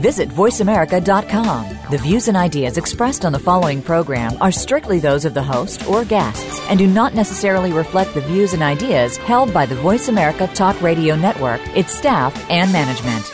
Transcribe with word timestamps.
Visit 0.00 0.30
VoiceAmerica.com. 0.30 1.78
The 1.90 1.98
views 1.98 2.28
and 2.28 2.36
ideas 2.36 2.78
expressed 2.78 3.24
on 3.24 3.32
the 3.32 3.38
following 3.38 3.82
program 3.82 4.36
are 4.40 4.50
strictly 4.50 4.98
those 4.98 5.24
of 5.24 5.34
the 5.34 5.42
host 5.42 5.86
or 5.86 6.04
guests 6.04 6.60
and 6.70 6.78
do 6.78 6.86
not 6.86 7.14
necessarily 7.14 7.72
reflect 7.72 8.14
the 8.14 8.22
views 8.22 8.54
and 8.54 8.62
ideas 8.62 9.18
held 9.18 9.52
by 9.52 9.66
the 9.66 9.74
Voice 9.74 10.08
America 10.08 10.46
Talk 10.54 10.80
Radio 10.80 11.16
Network, 11.16 11.60
its 11.76 11.92
staff, 11.92 12.32
and 12.48 12.72
management. 12.72 13.30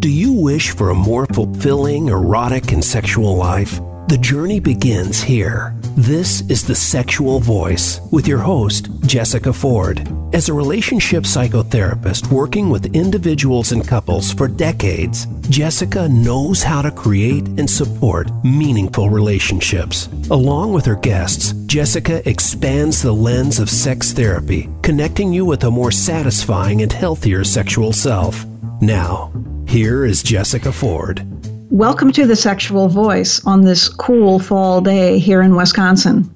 Do 0.00 0.08
you 0.10 0.32
wish 0.32 0.70
for 0.70 0.90
a 0.90 0.94
more 0.94 1.26
fulfilling, 1.26 2.08
erotic, 2.08 2.72
and 2.72 2.82
sexual 2.82 3.36
life? 3.36 3.78
The 4.08 4.18
journey 4.18 4.60
begins 4.60 5.20
here. 5.20 5.74
This 5.96 6.42
is 6.50 6.62
The 6.62 6.74
Sexual 6.74 7.40
Voice 7.40 8.02
with 8.12 8.28
your 8.28 8.40
host, 8.40 8.90
Jessica 9.06 9.50
Ford. 9.50 10.06
As 10.34 10.50
a 10.50 10.52
relationship 10.52 11.22
psychotherapist 11.22 12.30
working 12.30 12.68
with 12.68 12.94
individuals 12.94 13.72
and 13.72 13.88
couples 13.88 14.30
for 14.30 14.46
decades, 14.46 15.26
Jessica 15.48 16.06
knows 16.06 16.62
how 16.62 16.82
to 16.82 16.90
create 16.90 17.48
and 17.48 17.68
support 17.68 18.28
meaningful 18.44 19.08
relationships. 19.08 20.10
Along 20.30 20.74
with 20.74 20.84
her 20.84 20.96
guests, 20.96 21.52
Jessica 21.64 22.20
expands 22.28 23.00
the 23.00 23.12
lens 23.12 23.58
of 23.58 23.70
sex 23.70 24.12
therapy, 24.12 24.68
connecting 24.82 25.32
you 25.32 25.46
with 25.46 25.64
a 25.64 25.70
more 25.70 25.90
satisfying 25.90 26.82
and 26.82 26.92
healthier 26.92 27.42
sexual 27.42 27.94
self. 27.94 28.44
Now, 28.82 29.32
here 29.66 30.04
is 30.04 30.22
Jessica 30.22 30.72
Ford. 30.72 31.26
Welcome 31.70 32.12
to 32.12 32.26
the 32.26 32.36
Sexual 32.36 32.88
Voice 32.88 33.44
on 33.44 33.62
this 33.62 33.88
cool 33.88 34.38
fall 34.38 34.80
day 34.80 35.18
here 35.18 35.42
in 35.42 35.56
Wisconsin. 35.56 36.32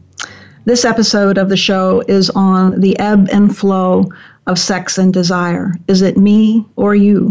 This 0.64 0.84
episode 0.84 1.38
of 1.38 1.48
the 1.48 1.56
show 1.56 2.02
is 2.08 2.30
on 2.30 2.80
the 2.80 2.98
ebb 2.98 3.28
and 3.32 3.56
flow 3.56 4.10
of 4.48 4.58
sex 4.58 4.98
and 4.98 5.14
desire. 5.14 5.72
Is 5.86 6.02
it 6.02 6.16
me 6.16 6.66
or 6.74 6.96
you? 6.96 7.30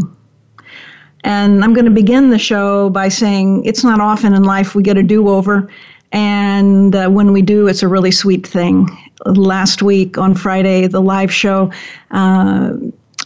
And 1.25 1.61
I'm 1.61 1.73
going 1.73 1.85
to 1.85 1.91
begin 1.91 2.29
the 2.29 2.39
show 2.39 2.89
by 2.89 3.09
saying 3.09 3.65
it's 3.65 3.83
not 3.83 3.99
often 3.99 4.33
in 4.33 4.43
life 4.43 4.75
we 4.75 4.81
get 4.81 4.97
a 4.97 5.03
do 5.03 5.27
over. 5.27 5.69
And 6.13 6.95
uh, 6.95 7.09
when 7.09 7.33
we 7.33 7.41
do, 7.41 7.67
it's 7.67 7.83
a 7.83 7.87
really 7.89 8.11
sweet 8.11 8.47
thing. 8.47 8.87
Last 9.25 9.81
week 9.81 10.17
on 10.17 10.35
Friday, 10.35 10.87
the 10.87 11.01
live 11.01 11.33
show, 11.33 11.69
uh, 12.11 12.75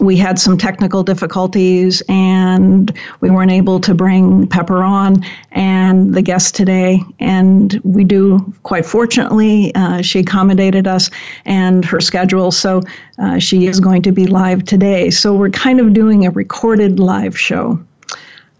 we 0.03 0.17
had 0.17 0.37
some 0.37 0.57
technical 0.57 1.01
difficulties 1.01 2.03
and 2.09 2.97
we 3.21 3.29
weren't 3.29 3.51
able 3.51 3.79
to 3.79 3.93
bring 3.93 4.45
Pepper 4.47 4.83
on 4.83 5.23
and 5.51 6.13
the 6.13 6.21
guest 6.21 6.55
today. 6.55 6.99
And 7.19 7.79
we 7.83 8.03
do, 8.03 8.53
quite 8.63 8.85
fortunately, 8.85 9.73
uh, 9.75 10.01
she 10.01 10.19
accommodated 10.19 10.87
us 10.87 11.09
and 11.45 11.85
her 11.85 12.01
schedule. 12.01 12.51
So 12.51 12.81
uh, 13.17 13.39
she 13.39 13.67
is 13.67 13.79
going 13.79 14.01
to 14.03 14.11
be 14.11 14.27
live 14.27 14.65
today. 14.65 15.09
So 15.09 15.33
we're 15.33 15.49
kind 15.49 15.79
of 15.79 15.93
doing 15.93 16.25
a 16.25 16.31
recorded 16.31 16.99
live 16.99 17.39
show. 17.39 17.81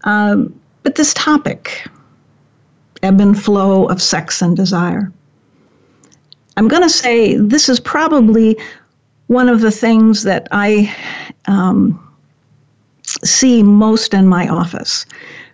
Um, 0.04 0.58
but 0.82 0.94
this 0.94 1.12
topic, 1.14 1.86
ebb 3.02 3.20
and 3.20 3.40
flow 3.40 3.86
of 3.86 4.00
sex 4.00 4.40
and 4.40 4.56
desire. 4.56 5.12
I'm 6.56 6.68
going 6.68 6.82
to 6.82 6.90
say 6.90 7.36
this 7.36 7.68
is 7.68 7.80
probably 7.80 8.56
one 9.26 9.48
of 9.48 9.60
the 9.60 9.70
things 9.70 10.22
that 10.24 10.48
I 10.52 10.94
um, 11.46 11.98
see 13.04 13.62
most 13.62 14.14
in 14.14 14.26
my 14.26 14.48
office. 14.48 15.06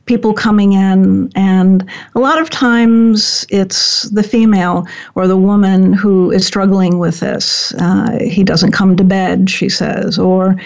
People 0.07 0.33
coming 0.33 0.73
in, 0.73 1.31
and 1.37 1.89
a 2.15 2.19
lot 2.19 2.41
of 2.41 2.51
times 2.51 3.47
it's 3.49 4.09
the 4.11 4.23
female 4.23 4.87
or 5.15 5.29
the 5.29 5.37
woman 5.37 5.93
who 5.93 6.33
is 6.33 6.47
struggling 6.47 6.99
with 6.99 7.21
this. 7.21 7.73
Uh, 7.79 8.19
he 8.21 8.43
doesn't 8.43 8.73
come 8.73 8.97
to 8.97 9.05
bed, 9.05 9.49
she 9.49 9.69
says, 9.69 10.19
or 10.19 10.57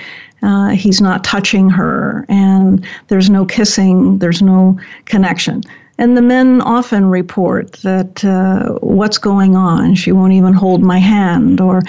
uh, 0.43 0.69
he's 0.71 1.00
not 1.00 1.25
touching 1.25 1.69
her, 1.69 2.25
and 2.28 2.87
there's 3.09 3.28
no 3.28 3.44
kissing, 3.44 4.19
there's 4.19 4.41
no 4.41 4.78
connection. 5.04 5.62
And 5.99 6.16
the 6.16 6.22
men 6.22 6.60
often 6.62 7.06
report 7.06 7.72
that 7.82 8.25
uh, 8.25 8.78
what's 8.81 9.19
going 9.19 9.56
on? 9.56 9.94
She 9.94 10.12
won't 10.12 10.32
even 10.32 10.53
hold 10.53 10.82
my 10.82 10.99
hand, 10.99 11.60
or 11.60 11.82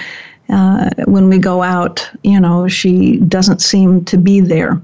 uh, 0.48 0.90
when 1.06 1.28
we 1.28 1.38
go 1.38 1.62
out, 1.62 2.08
you 2.22 2.38
know, 2.38 2.68
she 2.68 3.18
doesn't 3.18 3.60
seem 3.60 4.04
to 4.04 4.16
be 4.16 4.40
there. 4.40 4.80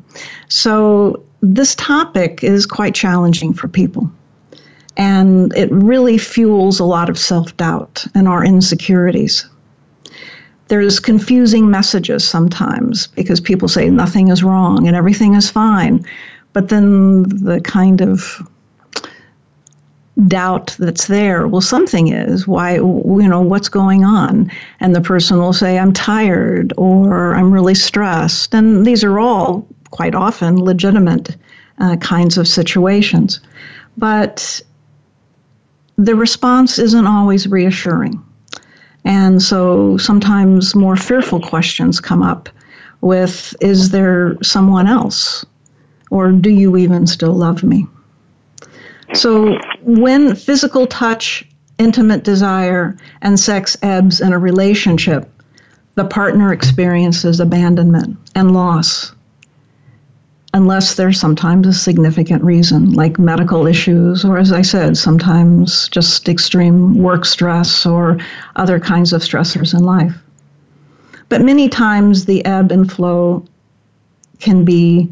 So 0.48 1.22
this 1.40 1.74
topic 1.74 2.42
is 2.42 2.66
quite 2.66 2.94
challenging 2.94 3.52
for 3.52 3.68
people. 3.68 4.10
And 4.96 5.54
it 5.56 5.70
really 5.70 6.18
fuels 6.18 6.78
a 6.78 6.84
lot 6.84 7.08
of 7.08 7.18
self 7.18 7.56
doubt 7.56 8.04
and 8.14 8.28
our 8.28 8.44
insecurities. 8.44 9.46
There's 10.68 11.00
confusing 11.00 11.70
messages 11.70 12.26
sometimes 12.26 13.06
because 13.08 13.40
people 13.40 13.68
say 13.68 13.88
nothing 13.88 14.28
is 14.28 14.42
wrong 14.42 14.86
and 14.86 14.96
everything 14.96 15.34
is 15.34 15.50
fine. 15.50 16.04
But 16.52 16.68
then 16.68 17.22
the 17.22 17.60
kind 17.62 18.00
of 18.00 18.46
doubt 20.26 20.76
that's 20.78 21.06
there. 21.06 21.48
Well 21.48 21.60
something 21.60 22.08
is. 22.08 22.46
Why 22.46 22.74
you 22.74 23.28
know 23.28 23.40
what's 23.40 23.68
going 23.68 24.04
on? 24.04 24.50
And 24.80 24.94
the 24.94 25.00
person 25.00 25.38
will 25.38 25.52
say 25.52 25.78
i'm 25.78 25.92
tired 25.92 26.72
or 26.76 27.34
i'm 27.34 27.52
really 27.52 27.74
stressed. 27.74 28.54
And 28.54 28.84
these 28.84 29.02
are 29.04 29.18
all 29.18 29.66
quite 29.90 30.14
often 30.14 30.62
legitimate 30.62 31.36
uh, 31.78 31.96
kinds 31.96 32.36
of 32.36 32.46
situations. 32.46 33.40
But 33.96 34.60
the 35.96 36.14
response 36.14 36.78
isn't 36.78 37.06
always 37.06 37.46
reassuring. 37.46 38.22
And 39.04 39.42
so 39.42 39.96
sometimes 39.96 40.74
more 40.74 40.96
fearful 40.96 41.40
questions 41.40 42.00
come 42.00 42.22
up 42.22 42.48
with 43.00 43.54
is 43.60 43.90
there 43.90 44.36
someone 44.42 44.86
else? 44.86 45.44
Or 46.10 46.30
do 46.30 46.50
you 46.50 46.76
even 46.76 47.06
still 47.06 47.32
love 47.32 47.64
me 47.64 47.86
so 49.14 49.58
when 49.82 50.34
physical 50.34 50.86
touch, 50.86 51.44
intimate 51.78 52.24
desire, 52.24 52.96
and 53.20 53.38
sex 53.38 53.76
ebbs 53.82 54.20
in 54.20 54.32
a 54.32 54.38
relationship, 54.38 55.28
the 55.94 56.04
partner 56.04 56.52
experiences 56.52 57.40
abandonment 57.40 58.16
and 58.34 58.52
loss. 58.54 59.12
Unless 60.54 60.96
there's 60.96 61.18
sometimes 61.18 61.66
a 61.66 61.72
significant 61.72 62.44
reason, 62.44 62.92
like 62.92 63.18
medical 63.18 63.66
issues, 63.66 64.24
or 64.24 64.38
as 64.38 64.52
I 64.52 64.62
said, 64.62 64.96
sometimes 64.96 65.88
just 65.88 66.28
extreme 66.28 66.94
work 66.94 67.24
stress 67.24 67.86
or 67.86 68.18
other 68.56 68.78
kinds 68.78 69.12
of 69.12 69.22
stressors 69.22 69.72
in 69.72 69.84
life. 69.84 70.14
But 71.30 71.40
many 71.40 71.70
times 71.70 72.26
the 72.26 72.44
ebb 72.44 72.70
and 72.70 72.90
flow 72.90 73.44
can 74.40 74.64
be 74.64 75.10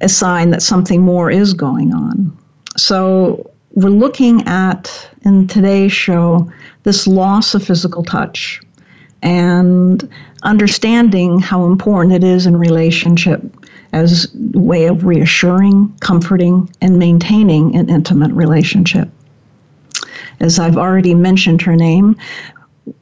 a 0.00 0.08
sign 0.08 0.50
that 0.50 0.62
something 0.62 1.02
more 1.02 1.30
is 1.30 1.54
going 1.54 1.92
on. 1.92 2.36
So 2.76 3.50
we're 3.72 3.88
looking 3.88 4.46
at 4.46 5.08
in 5.22 5.46
today's 5.46 5.92
show 5.92 6.50
this 6.82 7.06
loss 7.06 7.54
of 7.54 7.64
physical 7.64 8.02
touch 8.02 8.60
and 9.22 10.08
understanding 10.42 11.38
how 11.38 11.64
important 11.64 12.14
it 12.14 12.24
is 12.24 12.46
in 12.46 12.56
relationship 12.56 13.42
as 13.92 14.32
a 14.54 14.58
way 14.58 14.86
of 14.86 15.04
reassuring, 15.04 15.96
comforting, 16.00 16.68
and 16.80 16.98
maintaining 16.98 17.74
an 17.76 17.88
intimate 17.88 18.32
relationship. 18.32 19.08
As 20.40 20.58
I've 20.58 20.76
already 20.76 21.14
mentioned 21.14 21.62
her 21.62 21.76
name, 21.76 22.16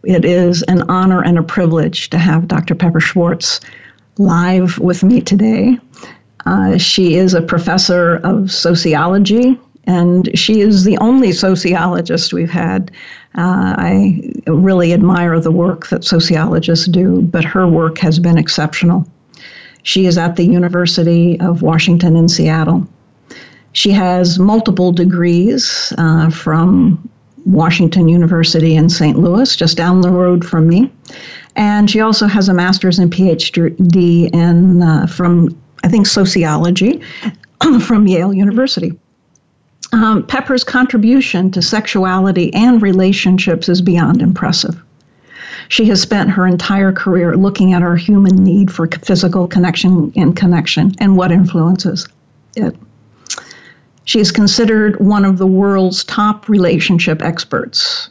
it 0.05 0.25
is 0.25 0.63
an 0.65 0.83
honor 0.91 1.25
and 1.25 1.39
a 1.39 1.43
privilege 1.43 2.11
to 2.11 2.19
have 2.19 2.47
Dr. 2.47 2.75
Pepper 2.75 3.01
Schwartz 3.01 3.61
live 4.19 4.79
with 4.79 5.03
me 5.03 5.21
today. 5.21 5.79
Uh, 6.47 6.77
she 6.77 7.17
is 7.17 7.35
a 7.35 7.43
professor 7.43 8.17
of 8.17 8.51
sociology 8.51 9.59
and 9.85 10.37
she 10.39 10.61
is 10.61 10.85
the 10.85 10.99
only 10.99 11.33
sociologist 11.33 12.33
we've 12.33 12.51
had. 12.51 12.91
Uh, 13.35 13.75
I 13.79 14.33
really 14.47 14.93
admire 14.93 15.41
the 15.41 15.51
work 15.51 15.89
that 15.89 16.05
sociologists 16.05 16.87
do, 16.87 17.23
but 17.23 17.45
her 17.45 17.67
work 17.67 17.99
has 17.99 18.19
been 18.19 18.39
exceptional. 18.39 19.07
She 19.83 20.07
is 20.07 20.19
at 20.19 20.37
the 20.37 20.45
University 20.45 21.41
of 21.41 21.63
Washington 21.63 22.17
in 22.17 22.29
Seattle. 22.29 22.87
She 23.73 23.91
has 23.91 24.39
multiple 24.39 24.93
degrees 24.93 25.93
uh, 25.99 26.31
from 26.31 27.09
Washington 27.45 28.09
University 28.09 28.77
in 28.77 28.89
St. 28.89 29.19
Louis, 29.19 29.57
just 29.57 29.77
down 29.77 30.01
the 30.01 30.11
road 30.11 30.45
from 30.45 30.69
me. 30.69 30.93
And 31.57 31.91
she 31.91 32.01
also 32.01 32.27
has 32.27 32.49
a 32.49 32.55
master's 32.55 32.99
and 32.99 33.13
PhD 33.13 34.33
in, 34.33 34.83
uh, 34.83 35.07
from, 35.07 35.59
I 35.83 35.89
think, 35.89 36.07
sociology 36.07 37.01
from 37.81 38.07
Yale 38.07 38.33
University 38.33 38.99
um, 39.93 40.27
Pepper's 40.27 40.65
contribution 40.65 41.51
to 41.51 41.63
sexuality 41.63 42.53
and 42.55 42.81
relationships 42.81 43.69
is 43.69 43.83
beyond 43.83 44.23
impressive. 44.23 44.83
She 45.69 45.85
has 45.87 46.01
spent 46.01 46.31
her 46.31 46.47
entire 46.47 46.93
career 46.93 47.37
looking 47.37 47.73
at 47.73 47.83
our 47.83 47.97
human 47.97 48.37
need 48.37 48.71
for 48.71 48.87
physical 48.87 49.47
connection 49.47 50.13
and 50.17 50.37
connection 50.37 50.93
and 50.99 51.17
what 51.17 51.33
influences 51.33 52.09
it. 52.57 52.75
She 54.05 54.19
is 54.19 54.33
considered 54.33 54.99
one 54.99 55.25
of 55.25 55.39
the 55.39 55.47
world's 55.47 56.05
top 56.05 56.49
relationship 56.49 57.23
experts. 57.23 58.09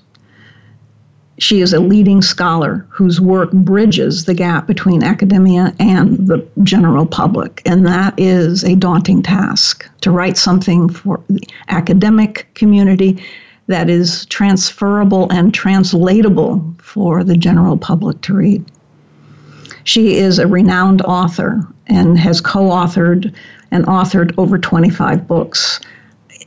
She 1.42 1.62
is 1.62 1.74
a 1.74 1.80
leading 1.80 2.22
scholar 2.22 2.86
whose 2.90 3.20
work 3.20 3.52
bridges 3.52 4.26
the 4.26 4.36
gap 4.36 4.68
between 4.68 5.02
academia 5.02 5.74
and 5.80 6.28
the 6.28 6.48
general 6.62 7.08
public, 7.08 7.64
and 7.66 7.84
that 7.88 8.14
is 8.16 8.64
a 8.64 8.76
daunting 8.76 9.24
task 9.24 9.90
to 10.02 10.12
write 10.12 10.38
something 10.38 10.88
for 10.88 11.20
the 11.32 11.42
academic 11.68 12.48
community 12.54 13.24
that 13.66 13.90
is 13.90 14.28
transferable 14.28 15.32
and 15.32 15.52
translatable 15.52 16.64
for 16.78 17.24
the 17.24 17.36
general 17.36 17.76
public 17.76 18.22
to 18.22 18.36
read. 18.36 18.64
She 19.84 20.18
is 20.18 20.38
a 20.38 20.46
renowned 20.46 21.02
author 21.02 21.68
and 21.88 22.20
has 22.20 22.40
co 22.40 22.70
authored 22.70 23.34
and 23.72 23.84
authored 23.88 24.32
over 24.38 24.60
25 24.60 25.28
books, 25.28 25.80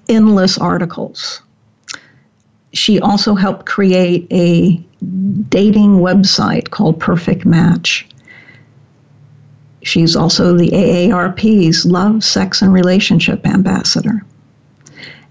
endless 0.09 0.57
articles. 0.57 1.43
She 2.75 3.01
also 3.01 3.35
helped 3.35 3.67
create 3.67 4.27
a 4.31 4.77
dating 5.49 6.01
website 6.01 6.71
called 6.71 7.01
Perfect 7.01 7.47
Match. 7.47 8.07
She's 9.83 10.17
also 10.17 10.57
the 10.57 10.71
AARP's 10.71 11.87
Love, 11.87 12.25
Sex, 12.25 12.63
and 12.63 12.73
Relationship 12.73 13.47
Ambassador. 13.47 14.25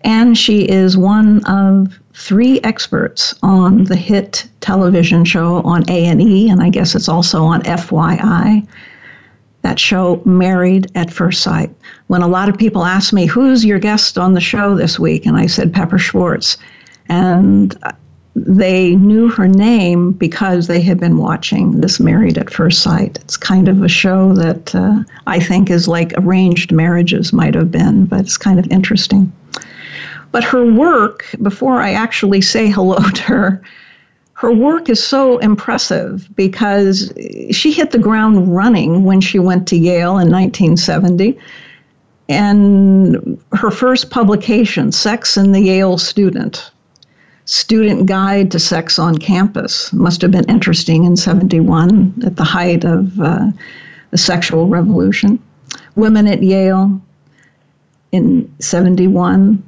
And 0.04 0.38
she 0.38 0.69
is 0.69 0.98
one 0.98 1.44
of 1.45 2.00
three 2.13 2.62
experts 2.62 3.34
on 3.42 3.86
the 3.86 3.95
hit 3.95 4.48
television 4.62 5.25
show 5.25 5.62
on 5.63 5.90
A&E, 5.90 6.50
and 6.50 6.62
I 6.62 6.69
guess 6.69 6.94
it's 6.94 7.10
also 7.10 7.44
on 7.44 7.63
FYI, 7.63 8.68
that 9.63 9.80
show 9.80 10.22
Married 10.25 10.92
at 10.95 11.12
First 11.12 11.42
Sight. 11.42 11.74
When 12.07 12.22
a 12.22 12.28
lot 12.28 12.50
of 12.50 12.57
people 12.57 12.84
ask 12.84 13.12
me, 13.13 13.25
who's 13.25 13.66
your 13.66 13.80
guest 13.80 14.18
on 14.18 14.34
the 14.34 14.42
show 14.42 14.75
this 14.75 15.00
week? 15.00 15.25
And 15.25 15.36
I 15.36 15.48
said, 15.48 15.74
Pepper 15.74 15.98
Schwartz. 15.98 16.57
And 17.09 17.75
they 18.35 18.95
knew 18.95 19.29
her 19.29 19.47
name 19.47 20.11
because 20.11 20.67
they 20.67 20.81
had 20.81 21.00
been 21.00 21.17
watching 21.17 21.81
this 21.81 22.00
Married 22.00 22.38
at 22.38 22.51
First 22.51 22.81
Sight. 22.81 23.19
It's 23.21 23.38
kind 23.38 23.67
of 23.67 23.83
a 23.83 23.88
show 23.88 24.33
that 24.33 24.73
uh, 24.73 25.03
I 25.27 25.39
think 25.39 25.69
is 25.69 25.88
like 25.88 26.13
arranged 26.17 26.71
marriages 26.71 27.31
might 27.31 27.53
have 27.53 27.71
been, 27.71 28.05
but 28.05 28.21
it's 28.21 28.38
kind 28.38 28.59
of 28.59 28.67
interesting. 28.71 29.31
But 30.31 30.44
her 30.44 30.65
work, 30.65 31.27
before 31.44 31.79
I 31.79 31.91
actually 31.91 32.41
say 32.41 32.69
hello 32.69 32.97
to 33.13 33.21
her, 33.23 33.61
her 34.33 34.51
work 34.51 34.89
is 34.89 35.01
so 35.01 35.38
impressive 35.38 36.27
because 36.35 37.13
she 37.51 37.71
hit 37.71 37.91
the 37.91 37.99
ground 37.99 38.53
running 38.53 39.03
when 39.03 39.21
she 39.21 39.39
went 39.39 39.67
to 39.69 39.77
Yale 39.77 40.17
in 40.17 40.29
1970. 40.31 41.38
And 42.29 43.39
her 43.53 43.69
first 43.69 44.09
publication, 44.09 44.91
Sex 44.91 45.38
and 45.38 45.53
the 45.53 45.61
Yale 45.61 45.97
Student, 45.97 46.71
Student 47.45 48.06
Guide 48.06 48.51
to 48.51 48.60
Sex 48.60 48.98
on 48.98 49.18
Campus, 49.18 49.92
must 49.92 50.22
have 50.22 50.31
been 50.31 50.50
interesting 50.50 51.04
in 51.04 51.18
71 51.18 52.24
at 52.25 52.38
the 52.38 52.44
height 52.44 52.86
of 52.86 53.19
uh, 53.19 53.51
the 54.12 54.18
sexual 54.18 54.68
revolution. 54.68 55.40
Women 55.95 56.28
at 56.28 56.42
Yale 56.42 57.01
in 58.12 58.54
71, 58.60 59.62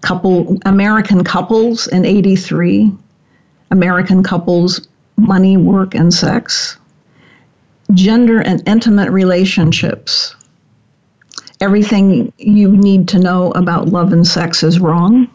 couple 0.00 0.58
American 0.64 1.24
couples 1.24 1.86
in 1.88 2.04
83, 2.04 2.92
American 3.70 4.22
couples, 4.22 4.88
money, 5.16 5.56
work, 5.56 5.94
and 5.94 6.12
sex, 6.12 6.78
gender 7.92 8.40
and 8.40 8.62
intimate 8.66 9.10
relationships. 9.10 10.34
Everything 11.60 12.32
you 12.38 12.70
need 12.70 13.08
to 13.08 13.18
know 13.18 13.50
about 13.52 13.88
love 13.88 14.12
and 14.12 14.26
sex 14.26 14.62
is 14.62 14.80
wrong, 14.80 15.28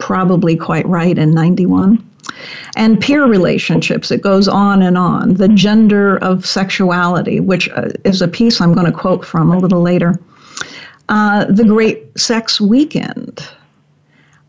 probably 0.00 0.56
quite 0.56 0.86
right 0.86 1.16
in 1.16 1.32
91. 1.32 2.04
And 2.76 3.00
peer 3.00 3.26
relationships, 3.26 4.10
it 4.10 4.22
goes 4.22 4.48
on 4.48 4.82
and 4.82 4.96
on. 4.96 5.34
The 5.34 5.48
gender 5.48 6.16
of 6.18 6.46
sexuality, 6.46 7.40
which 7.40 7.68
uh, 7.70 7.90
is 8.04 8.22
a 8.22 8.28
piece 8.28 8.60
I'm 8.60 8.72
going 8.72 8.86
to 8.86 8.92
quote 8.92 9.24
from 9.24 9.52
a 9.52 9.58
little 9.58 9.82
later. 9.82 10.18
Uh, 11.08 11.44
the 11.46 11.64
Great 11.64 12.18
Sex 12.18 12.60
Weekend, 12.60 13.46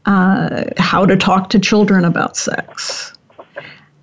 uh, 0.06 0.66
how 0.78 1.06
to 1.06 1.18
talk 1.18 1.50
to 1.52 1.60
children 1.60 2.06
about 2.06 2.38
sex. 2.38 3.14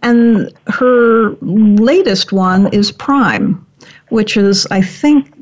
And 0.03 0.53
her 0.67 1.37
latest 1.41 2.33
one 2.33 2.73
is 2.73 2.93
Prime, 2.93 3.65
which 4.11 4.37
is, 4.37 4.67
I 4.71 4.81
think, 4.81 5.33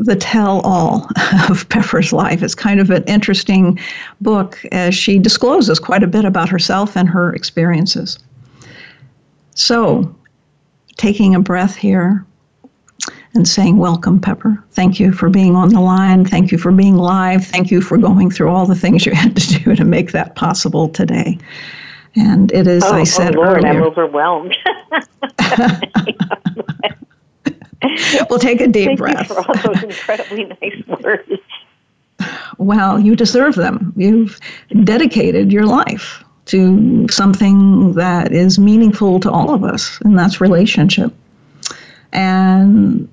the 0.00 0.16
tell 0.16 0.60
all 0.60 1.06
of 1.48 1.68
Pepper's 1.68 2.12
life. 2.12 2.42
It's 2.42 2.54
kind 2.54 2.80
of 2.80 2.90
an 2.90 3.04
interesting 3.04 3.78
book 4.20 4.64
as 4.72 4.94
she 4.94 5.18
discloses 5.18 5.78
quite 5.78 6.02
a 6.02 6.08
bit 6.08 6.24
about 6.24 6.48
herself 6.48 6.96
and 6.96 7.08
her 7.08 7.34
experiences. 7.34 8.18
So, 9.54 10.14
taking 10.96 11.34
a 11.34 11.40
breath 11.40 11.76
here, 11.76 12.24
and 13.34 13.46
saying, 13.46 13.76
Welcome, 13.76 14.20
Pepper. 14.20 14.62
Thank 14.72 14.98
you 14.98 15.12
for 15.12 15.30
being 15.30 15.54
on 15.54 15.68
the 15.68 15.80
line. 15.80 16.24
Thank 16.24 16.50
you 16.50 16.58
for 16.58 16.72
being 16.72 16.96
live. 16.96 17.46
Thank 17.46 17.70
you 17.70 17.80
for 17.80 17.96
going 17.96 18.30
through 18.30 18.50
all 18.50 18.66
the 18.66 18.74
things 18.74 19.06
you 19.06 19.12
had 19.16 19.36
to 19.36 19.58
do 19.58 19.76
to 19.76 19.84
make 19.84 20.12
that 20.12 20.34
possible 20.34 20.88
today. 20.88 21.38
And 22.16 22.50
it 22.52 22.66
is, 22.66 22.82
oh, 22.84 22.96
I 22.96 23.00
oh, 23.02 23.04
said 23.04 23.36
oh 23.36 23.42
Lord, 23.42 23.64
earlier. 23.64 23.70
I'm 23.70 23.82
overwhelmed. 23.82 24.56
we'll 28.30 28.38
take 28.38 28.60
a 28.60 28.68
deep 28.68 28.86
Thank 28.86 28.98
breath. 28.98 29.28
You 29.28 29.34
for 29.34 29.46
all 29.46 29.74
those 29.74 29.82
incredibly 29.82 30.44
nice 30.44 30.86
words. 31.02 31.40
Well, 32.58 33.00
you 33.00 33.16
deserve 33.16 33.54
them. 33.54 33.92
You've 33.96 34.38
dedicated 34.84 35.52
your 35.52 35.66
life 35.66 36.22
to 36.46 37.06
something 37.08 37.94
that 37.94 38.32
is 38.32 38.58
meaningful 38.58 39.20
to 39.20 39.30
all 39.30 39.54
of 39.54 39.64
us, 39.64 40.00
and 40.02 40.18
that's 40.18 40.40
relationship. 40.40 41.12
And 42.12 43.08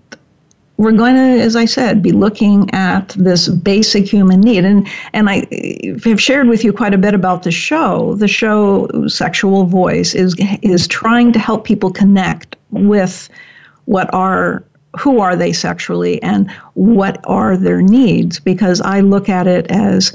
we're 0.78 0.92
going 0.92 1.16
to, 1.16 1.42
as 1.44 1.56
I 1.56 1.66
said, 1.66 2.04
be 2.04 2.12
looking 2.12 2.70
at 2.74 3.10
this 3.18 3.48
basic 3.48 4.08
human 4.08 4.42
need. 4.42 4.64
And, 4.64 4.88
and 5.14 5.30
I 5.30 5.48
have 6.06 6.22
shared 6.22 6.48
with 6.48 6.64
you 6.64 6.72
quite 6.72 6.94
a 6.94 6.98
bit 6.98 7.14
about 7.14 7.44
the 7.44 7.52
show. 7.52 8.16
The 8.16 8.28
show, 8.28 8.88
Sexual 9.08 9.66
Voice, 9.66 10.14
is, 10.14 10.36
is 10.62 10.88
trying 10.88 11.32
to 11.34 11.40
help 11.40 11.66
people 11.66 11.92
connect 11.92 12.56
with 12.72 13.30
what 13.88 14.14
are 14.14 14.64
who 15.00 15.20
are 15.20 15.36
they 15.36 15.54
sexually 15.54 16.22
and 16.24 16.50
what 16.74 17.20
are 17.26 17.56
their 17.56 17.82
needs 17.82 18.40
because 18.40 18.82
I 18.82 19.02
look 19.02 19.30
at 19.30 19.48
it 19.48 19.68
as 19.70 20.12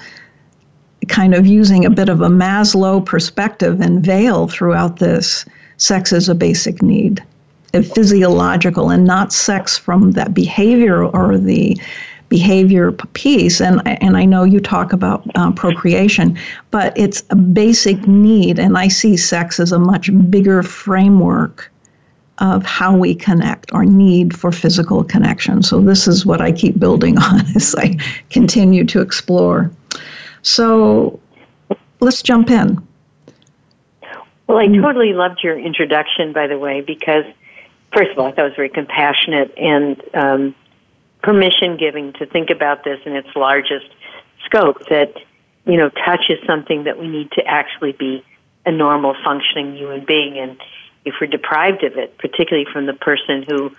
kind 1.09 1.35
of 1.35 1.47
using 1.47 1.85
a 1.85 1.91
bit 1.91 2.09
of 2.09 2.21
a 2.21 2.29
Maslow 2.29 3.05
perspective 3.05 3.81
and 3.81 4.05
veil 4.05 4.49
throughout 4.49 4.99
this. 4.99 5.45
Sex 5.77 6.13
is 6.13 6.29
a 6.29 6.35
basic 6.35 6.83
need 6.83 7.23
a 7.75 7.83
physiological 7.83 8.91
and 8.91 9.05
not 9.05 9.33
sex 9.33 9.79
from 9.79 10.13
that 10.13 10.35
behavior 10.35 11.05
or 11.05 11.39
the 11.39 11.81
behavior 12.29 12.93
piece 12.93 13.61
and 13.61 13.83
and 13.87 14.17
I 14.17 14.25
know 14.25 14.45
you 14.45 14.59
talk 14.59 14.93
about 14.93 15.23
uh, 15.35 15.53
procreation 15.53 16.39
but 16.71 16.97
it's 16.97 17.23
a 17.29 17.37
basic 17.37 18.07
need 18.07 18.59
and 18.59 18.79
I 18.79 18.89
see 18.89 19.19
sex 19.19 19.61
as 19.61 19.71
a 19.71 19.79
much 19.79 20.11
bigger 20.31 20.63
framework 20.63 21.71
of 22.39 22.65
how 22.65 22.97
we 22.97 23.15
connect 23.15 23.73
our 23.73 23.85
need 23.85 24.37
for 24.37 24.51
physical 24.51 25.05
connection. 25.05 25.63
So 25.63 25.81
this 25.81 26.09
is 26.09 26.27
what 26.27 26.41
I 26.41 26.53
keep 26.53 26.79
building 26.79 27.19
on 27.23 27.41
as 27.55 27.75
I 27.77 27.97
continue 28.31 28.85
to 28.85 29.01
explore. 29.01 29.71
So 30.43 31.21
let's 32.01 32.23
jump 32.23 32.51
in. 32.51 32.87
Well 34.49 34.59
I 34.59 34.67
totally 34.67 35.13
loved 35.13 35.41
your 35.43 35.59
introduction 35.59 36.33
by 36.33 36.47
the 36.47 36.59
way 36.59 36.81
because 36.81 37.25
first 37.93 38.11
of 38.13 38.19
all, 38.19 38.27
I 38.27 38.31
thought 38.33 38.47
it 38.47 38.49
was 38.49 38.57
very 38.57 38.69
compassionate 38.69 39.53
and 39.57 40.03
um, 40.15 40.55
permission 41.23 41.77
giving 41.77 42.13
to 42.15 42.27
think 42.27 42.51
about 42.51 42.85
this 42.85 42.99
in 43.05 43.15
its 43.15 43.29
largest 43.37 43.87
scope 44.45 44.89
that, 44.89 45.15
you 45.67 45.77
know, 45.77 45.91
touch 45.91 46.25
is 46.29 46.39
something 46.47 46.85
that 46.85 46.99
we 46.99 47.07
need 47.09 47.31
to 47.33 47.47
actually 47.47 47.93
be 47.93 48.25
a 48.65 48.73
normal 48.73 49.15
functioning 49.25 49.77
human 49.77 50.05
being. 50.05 50.39
And 50.39 50.59
if 51.05 51.15
we're 51.21 51.27
deprived 51.27 51.85
of 51.85 51.97
it, 51.97 52.17
particularly 52.19 52.67
from 52.71 52.87
the 52.87 52.93
person 52.93 53.43
who, 53.43 53.75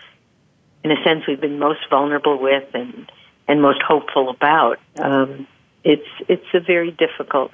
in 0.84 0.92
a 0.92 1.04
sense, 1.04 1.26
we've 1.28 1.42
been 1.42 1.60
most 1.60 1.82
vulnerable 1.90 2.38
with 2.38 2.68
and, 2.74 3.12
and 3.48 3.62
most 3.62 3.82
hopeful 3.82 4.30
about, 4.30 4.80
um, 4.98 5.48
it's, 5.84 6.08
it's 6.28 6.46
a 6.54 6.60
very 6.60 6.92
difficult, 6.92 7.52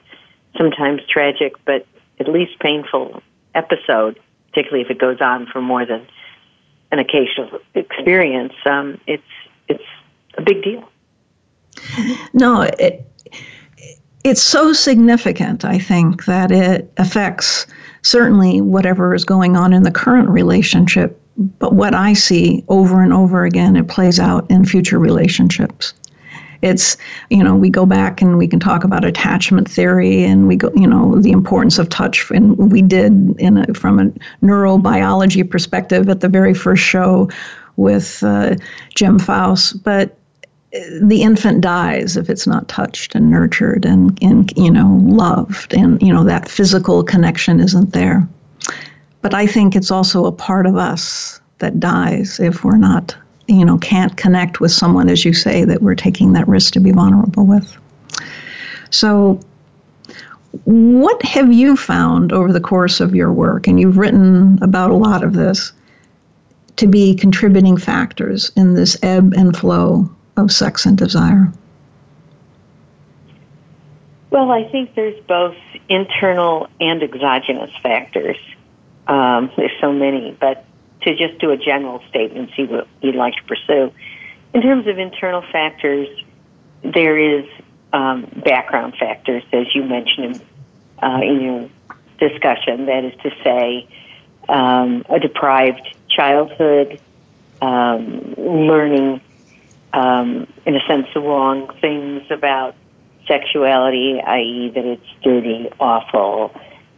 sometimes 0.57 1.01
tragic, 1.07 1.53
but 1.65 1.85
at 2.19 2.27
least 2.27 2.59
painful 2.59 3.21
episode, 3.55 4.19
particularly 4.49 4.83
if 4.83 4.91
it 4.91 4.99
goes 4.99 5.21
on 5.21 5.45
for 5.47 5.61
more 5.61 5.85
than 5.85 6.05
an 6.91 6.99
occasional 6.99 7.59
experience, 7.75 8.53
um, 8.65 8.99
it's 9.05 9.23
it's 9.67 9.83
a 10.38 10.41
big 10.41 10.63
deal. 10.63 10.89
No, 12.33 12.61
it, 12.79 13.05
it's 14.23 14.41
so 14.41 14.73
significant. 14.73 15.63
I 15.63 15.77
think 15.77 16.25
that 16.25 16.51
it 16.51 16.91
affects 16.97 17.67
certainly 18.01 18.62
whatever 18.62 19.13
is 19.13 19.25
going 19.25 19.56
on 19.56 19.74
in 19.74 19.84
the 19.84 19.91
current 19.91 20.29
relationship, 20.29 21.20
but 21.60 21.74
what 21.74 21.94
I 21.94 22.13
see 22.13 22.63
over 22.68 23.01
and 23.01 23.13
over 23.13 23.46
again, 23.46 23.75
it 23.75 23.88
plays 23.88 24.20
out 24.20 24.50
in 24.50 24.65
future 24.65 25.00
relationships. 25.00 25.94
It's, 26.62 26.98
you 27.29 27.41
know, 27.41 27.56
we 27.56 27.70
go 27.70 27.86
back 27.86 28.22
and 28.22 28.38
we 28.38 28.48
can 28.48 28.60
talk 28.60 28.84
about 28.84 29.06
attachment 29.06 29.70
theory 29.70 30.25
and 30.25 30.48
we 30.48 30.58
go, 30.58 30.70
you 30.75 30.88
know, 30.88 31.15
the 31.22 31.32
importance 31.32 31.79
of 31.79 31.88
touch. 31.88 32.29
And 32.32 32.58
we 32.72 32.82
did 32.82 33.13
in 33.39 33.60
a, 33.60 33.74
from 33.74 34.00
a 34.00 34.46
neurobiology 34.46 35.50
perspective 35.50 36.10
at 36.10 36.20
the 36.20 36.27
very 36.27 36.53
first 36.53 36.84
show 36.84 37.29
with 37.77 38.22
uh, 38.24 38.56
Jim 38.94 39.20
Faust. 39.20 39.82
But 39.84 40.18
the 40.71 41.23
infant 41.23 41.61
dies 41.61 42.15
if 42.15 42.29
it's 42.29 42.45
not 42.45 42.67
touched 42.67 43.15
and 43.15 43.29
nurtured 43.29 43.85
and, 43.85 44.21
and 44.21 44.55
you 44.55 44.69
know 44.69 44.99
loved 45.03 45.73
and 45.73 46.01
you 46.01 46.13
know 46.13 46.23
that 46.23 46.47
physical 46.47 47.03
connection 47.03 47.59
isn't 47.59 47.93
there. 47.93 48.27
But 49.21 49.33
i 49.33 49.47
think 49.47 49.75
it's 49.75 49.91
also 49.91 50.25
a 50.25 50.31
part 50.31 50.65
of 50.65 50.75
us 50.75 51.41
that 51.57 51.79
dies 51.79 52.39
if 52.39 52.63
we're 52.63 52.77
not 52.77 53.15
you 53.47 53.65
know 53.65 53.77
can't 53.79 54.15
connect 54.15 54.59
with 54.59 54.71
someone 54.71 55.09
as 55.09 55.25
you 55.25 55.33
say 55.33 55.65
that 55.65 55.81
we're 55.81 55.95
taking 55.95 56.33
that 56.33 56.47
risk 56.47 56.73
to 56.73 56.79
be 56.79 56.91
vulnerable 56.91 57.45
with. 57.45 57.75
So 58.91 59.39
what 60.65 61.21
have 61.23 61.51
you 61.51 61.75
found 61.75 62.31
over 62.31 62.51
the 62.51 62.59
course 62.59 62.99
of 62.99 63.15
your 63.15 63.31
work? 63.31 63.67
And 63.67 63.79
you've 63.79 63.97
written 63.97 64.57
about 64.61 64.91
a 64.91 64.95
lot 64.95 65.23
of 65.23 65.33
this 65.33 65.71
to 66.77 66.88
be 66.88 67.13
contributing 67.13 67.77
factors 67.77 68.51
in 68.55 68.73
this 68.73 68.97
ebb 69.03 69.33
and 69.35 69.55
flow 69.55 70.09
of 70.39 70.51
sex 70.51 70.86
and 70.86 70.98
desire? 70.98 71.51
Well, 74.31 74.51
I 74.51 74.69
think 74.69 74.96
there's 74.96 75.19
both 75.25 75.55
internal 75.88 76.67
and 76.79 77.01
exogenous 77.01 77.72
factors. 77.81 78.38
Um, 79.08 79.51
there's 79.58 79.72
so 79.81 79.91
many, 79.91 80.38
but 80.39 80.65
to 81.01 81.15
just 81.15 81.39
do 81.39 81.51
a 81.51 81.58
general 81.58 82.01
statement, 82.10 82.51
see 82.55 82.65
what 82.65 82.88
you'd 83.01 83.15
like 83.15 83.34
to 83.36 83.43
pursue. 83.43 83.91
In 84.53 84.62
terms 84.62 84.88
of 84.88 85.00
internal 85.00 85.41
factors, 85.51 86.08
there 86.84 87.17
is 87.17 87.46
um, 87.91 88.27
background 88.46 88.96
factors, 89.00 89.43
as 89.51 89.67
you 89.74 89.84
mentioned 89.84 90.43
uh, 91.01 91.22
in 91.24 91.41
your 91.41 92.29
discussion. 92.29 92.86
That 92.86 93.05
is 93.05 93.13
to 93.24 93.31
say, 93.43 93.88
um, 94.48 95.05
a 95.10 95.19
deprived 95.19 95.96
childhood, 96.10 97.00
um, 97.62 98.36
learning 98.38 99.22
um, 99.93 100.48
in 100.65 100.75
a 100.75 100.79
sense, 100.88 101.08
the 101.13 101.19
wrong 101.19 101.69
things 101.81 102.24
about 102.29 102.75
sexuality, 103.27 104.19
i.e., 104.25 104.72
that 104.74 104.86
it's 104.86 105.05
dirty, 105.24 105.69
awful, 105.79 106.53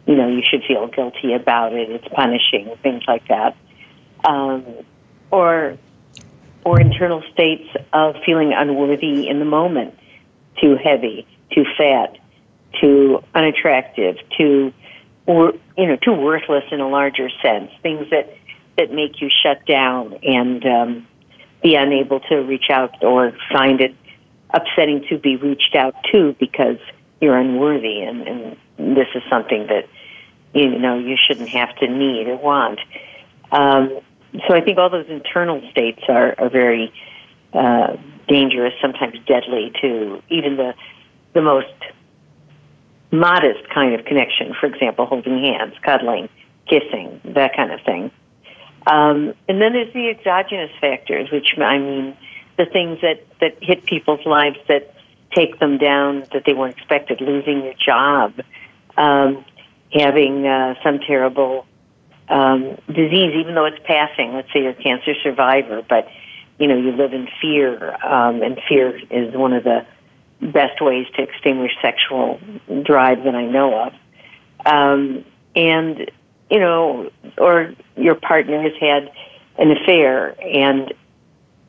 you 0.06 0.16
know, 0.16 0.28
you 0.28 0.42
should 0.48 0.62
feel 0.64 0.88
guilty 0.88 1.34
about 1.34 1.72
it, 1.72 1.90
it's 1.90 2.08
punishing, 2.08 2.74
things 2.82 3.02
like 3.06 3.26
that. 3.28 3.56
Um, 4.24 4.64
or, 5.30 5.78
or 6.64 6.80
internal 6.80 7.22
states 7.32 7.68
of 7.92 8.16
feeling 8.26 8.52
unworthy 8.54 9.28
in 9.28 9.38
the 9.38 9.44
moment, 9.44 9.98
too 10.60 10.76
heavy, 10.76 11.26
too 11.54 11.64
fat, 11.76 12.18
too 12.80 13.22
unattractive, 13.34 14.16
too, 14.36 14.72
or, 15.26 15.52
you 15.76 15.86
know, 15.86 15.96
too 15.96 16.12
worthless 16.12 16.64
in 16.72 16.80
a 16.80 16.88
larger 16.88 17.28
sense, 17.42 17.70
things 17.82 18.08
that, 18.10 18.34
that 18.76 18.92
make 18.92 19.20
you 19.20 19.28
shut 19.42 19.64
down 19.66 20.14
and, 20.22 20.64
um, 20.66 21.06
be 21.62 21.74
unable 21.74 22.20
to 22.20 22.36
reach 22.36 22.70
out 22.70 23.02
or 23.02 23.32
find 23.52 23.80
it 23.80 23.94
upsetting 24.50 25.04
to 25.08 25.18
be 25.18 25.36
reached 25.36 25.74
out 25.74 25.94
to 26.12 26.34
because 26.38 26.78
you're 27.20 27.36
unworthy 27.36 28.02
and, 28.02 28.26
and 28.28 28.96
this 28.96 29.06
is 29.14 29.22
something 29.30 29.66
that 29.68 29.88
you 30.54 30.78
know 30.78 30.98
you 30.98 31.16
shouldn't 31.16 31.48
have 31.48 31.74
to 31.76 31.88
need 31.88 32.28
or 32.28 32.36
want. 32.36 32.80
Um, 33.50 34.00
so 34.48 34.54
I 34.54 34.60
think 34.60 34.78
all 34.78 34.90
those 34.90 35.08
internal 35.08 35.62
states 35.70 36.00
are, 36.08 36.34
are 36.38 36.50
very 36.50 36.92
uh, 37.52 37.96
dangerous, 38.28 38.74
sometimes 38.80 39.18
deadly 39.26 39.72
to 39.80 40.22
even 40.28 40.56
the 40.56 40.74
the 41.34 41.42
most 41.42 41.72
modest 43.10 43.68
kind 43.70 43.94
of 43.94 44.04
connection. 44.04 44.54
For 44.58 44.66
example, 44.66 45.06
holding 45.06 45.38
hands, 45.38 45.74
cuddling, 45.82 46.28
kissing, 46.66 47.20
that 47.24 47.54
kind 47.56 47.72
of 47.72 47.80
thing. 47.82 48.10
Um, 48.86 49.34
and 49.48 49.60
then 49.60 49.72
there's 49.72 49.92
the 49.92 50.08
exogenous 50.08 50.70
factors, 50.80 51.30
which 51.30 51.54
I 51.58 51.78
mean, 51.78 52.16
the 52.56 52.66
things 52.66 53.00
that, 53.02 53.24
that 53.40 53.56
hit 53.62 53.84
people's 53.84 54.24
lives 54.26 54.58
that 54.68 54.94
take 55.34 55.58
them 55.58 55.78
down 55.78 56.26
that 56.32 56.44
they 56.44 56.52
weren't 56.52 56.76
expected, 56.76 57.20
losing 57.20 57.64
your 57.64 57.74
job, 57.74 58.34
um, 58.96 59.44
having 59.92 60.46
uh, 60.46 60.74
some 60.82 60.98
terrible 60.98 61.66
um, 62.28 62.76
disease, 62.86 63.34
even 63.36 63.54
though 63.54 63.66
it's 63.66 63.82
passing. 63.84 64.34
Let's 64.34 64.52
say 64.52 64.62
you're 64.62 64.70
a 64.70 64.74
cancer 64.74 65.14
survivor, 65.22 65.82
but 65.88 66.08
you 66.58 66.66
know 66.68 66.76
you 66.76 66.92
live 66.92 67.12
in 67.12 67.28
fear, 67.40 67.94
um, 68.04 68.42
and 68.42 68.60
fear 68.68 68.98
is 69.10 69.34
one 69.34 69.52
of 69.52 69.64
the 69.64 69.86
best 70.40 70.80
ways 70.80 71.06
to 71.16 71.22
extinguish 71.22 71.72
sexual 71.80 72.40
drive 72.82 73.24
that 73.24 73.34
I 73.34 73.46
know 73.46 73.86
of. 73.86 73.92
Um, 74.66 75.24
and 75.54 76.10
you 76.52 76.60
know, 76.60 77.10
or 77.38 77.72
your 77.96 78.14
partner 78.14 78.60
has 78.62 78.72
had 78.78 79.10
an 79.56 79.70
affair 79.70 80.36
and 80.38 80.92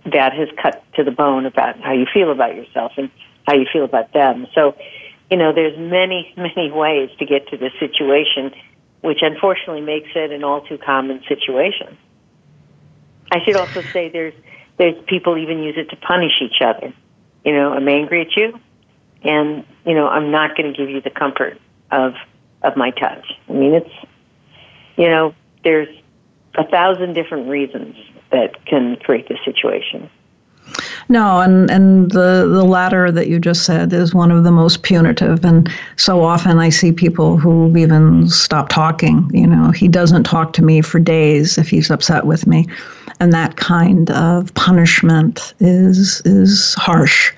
that 0.06 0.34
has 0.34 0.50
cut 0.62 0.84
to 0.96 1.06
the 1.06 1.12
bone 1.12 1.46
about 1.46 1.80
how 1.80 1.94
you 1.94 2.06
feel 2.13 2.32
about 2.32 2.54
yourself 2.54 2.92
and 2.98 3.10
how 3.48 3.56
you 3.56 3.66
feel 3.72 3.86
about 3.86 4.12
them. 4.12 4.46
So, 4.54 4.75
you 5.32 5.38
know, 5.38 5.54
there's 5.54 5.78
many, 5.80 6.34
many 6.38 6.70
ways 6.70 7.10
to 7.20 7.25
get 7.25 7.48
to 7.48 7.58
this 7.58 7.72
situation, 7.80 8.52
which 9.00 9.20
unfortunately 9.22 9.80
makes 9.80 10.10
it 10.16 10.34
an 10.34 10.44
all 10.44 10.60
too 10.60 10.78
common 10.78 11.24
situation. 11.30 11.98
I 13.32 13.42
should 13.46 13.56
also 13.56 13.82
say 13.94 14.10
there's 14.10 14.34
there's 14.78 15.02
people 15.08 15.38
even 15.38 15.63
use 15.63 15.75
it 15.78 15.92
to 15.92 15.96
punish 15.96 16.42
each 16.42 16.62
other. 16.62 16.94
You 17.46 17.54
know, 17.54 17.72
I'm 17.72 17.88
angry 17.88 18.22
at 18.22 18.36
you, 18.36 18.60
and 19.24 19.66
you 19.86 19.96
know 19.96 20.08
I'm 20.08 20.30
not 20.30 20.58
going 20.58 20.72
to 20.72 20.78
give 20.78 20.90
you 20.90 21.00
the 21.00 21.10
comfort 21.10 21.58
of 21.90 22.16
of 22.62 22.75
my 22.75 22.92
touch. 22.92 23.25
I 23.50 23.54
mean, 23.54 23.74
it's 23.74 23.90
you 24.98 25.08
know, 25.08 25.34
there's 25.64 25.90
a 26.56 26.68
thousand 26.68 27.14
different 27.14 27.50
reasons 27.50 27.96
that 28.32 28.66
can 28.66 28.96
create 28.98 29.28
this 29.28 29.40
situation. 29.46 30.10
No, 31.10 31.42
and, 31.42 31.70
and 31.70 32.12
the, 32.12 32.48
the 32.48 32.64
latter 32.64 33.12
that 33.12 33.28
you 33.28 33.40
just 33.40 33.64
said 33.64 33.92
is 33.92 34.16
one 34.16 34.32
of 34.32 34.44
the 34.44 34.52
most 34.52 34.84
punitive. 34.84 35.44
And 35.44 35.70
so 35.98 36.24
often 36.24 36.60
I 36.60 36.70
see 36.70 36.92
people 36.92 37.38
who 37.38 37.76
even 37.78 38.30
stop 38.30 38.70
talking. 38.70 39.30
You 39.34 39.48
know, 39.48 39.72
he 39.72 39.88
doesn't 39.88 40.24
talk 40.24 40.54
to 40.54 40.64
me 40.64 40.82
for 40.82 41.00
days 41.00 41.58
if 41.58 41.68
he's 41.68 41.92
upset 41.92 42.26
with 42.26 42.48
me. 42.48 42.68
And 43.20 43.34
that 43.34 43.58
kind 43.58 44.10
of 44.12 44.54
punishment 44.56 45.54
is 45.60 46.22
is 46.26 46.74
harsh. 46.76 47.34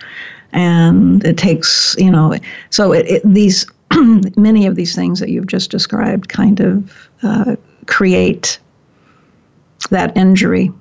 And 0.54 1.26
it 1.26 1.38
takes, 1.38 1.96
you 1.98 2.12
know, 2.12 2.36
so 2.70 2.94
it, 2.94 3.06
it 3.08 3.22
these 3.26 3.66
many 4.38 4.66
of 4.66 4.76
these 4.76 4.96
things 4.96 5.20
that 5.20 5.30
you've 5.30 5.48
just 5.48 5.72
described 5.72 6.30
kind 6.30 6.60
of 6.60 7.10
uh, 7.24 7.56
create 7.88 8.60
that 9.90 10.16
injury 10.18 10.72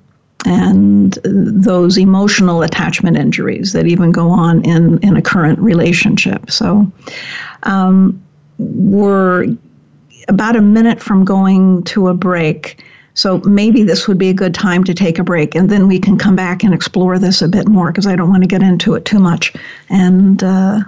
and 0.45 1.17
those 1.23 1.97
emotional 1.97 2.61
attachment 2.61 3.17
injuries 3.17 3.73
that 3.73 3.87
even 3.87 4.11
go 4.11 4.29
on 4.29 4.63
in, 4.63 4.99
in 4.99 5.17
a 5.17 5.21
current 5.21 5.57
relationship. 5.59 6.51
So 6.51 6.91
um, 7.63 8.21
we're 8.59 9.47
about 10.27 10.55
a 10.55 10.61
minute 10.61 11.01
from 11.01 11.25
going 11.25 11.83
to 11.83 12.07
a 12.07 12.13
break. 12.13 12.83
So 13.15 13.39
maybe 13.39 13.83
this 13.83 14.07
would 14.07 14.17
be 14.17 14.29
a 14.29 14.33
good 14.33 14.53
time 14.53 14.83
to 14.83 14.93
take 14.93 15.19
a 15.19 15.23
break, 15.23 15.55
and 15.55 15.69
then 15.69 15.87
we 15.87 15.99
can 15.99 16.17
come 16.17 16.35
back 16.35 16.63
and 16.63 16.73
explore 16.73 17.17
this 17.17 17.41
a 17.41 17.47
bit 17.47 17.67
more 17.67 17.91
because 17.91 18.07
I 18.07 18.15
don't 18.15 18.29
want 18.29 18.43
to 18.43 18.47
get 18.47 18.61
into 18.61 18.93
it 18.95 19.05
too 19.05 19.19
much. 19.19 19.53
And 19.89 20.43
uh, 20.43 20.79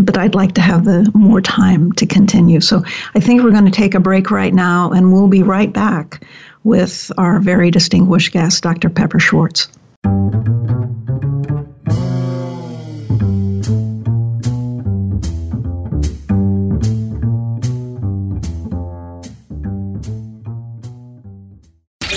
but 0.00 0.16
I'd 0.16 0.34
like 0.34 0.52
to 0.54 0.60
have 0.60 0.84
the 0.84 1.10
more 1.14 1.40
time 1.40 1.92
to 1.92 2.06
continue. 2.06 2.60
So 2.60 2.82
I 3.14 3.20
think 3.20 3.42
we're 3.42 3.50
going 3.50 3.64
to 3.64 3.70
take 3.70 3.94
a 3.94 4.00
break 4.00 4.30
right 4.30 4.54
now, 4.54 4.90
and 4.90 5.12
we'll 5.12 5.28
be 5.28 5.42
right 5.42 5.72
back 5.72 6.24
with 6.64 7.10
our 7.18 7.40
very 7.40 7.70
distinguished 7.70 8.32
guest, 8.32 8.62
Dr. 8.62 8.88
Pepper 8.88 9.18
Schwartz. 9.18 9.68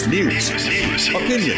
News, 0.08 0.50
opinion, 1.10 1.58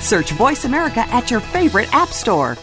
Search 0.00 0.32
Voice 0.32 0.64
America 0.64 1.00
at 1.12 1.30
your 1.30 1.40
favorite 1.40 1.94
app 1.94 2.08
store. 2.08 2.56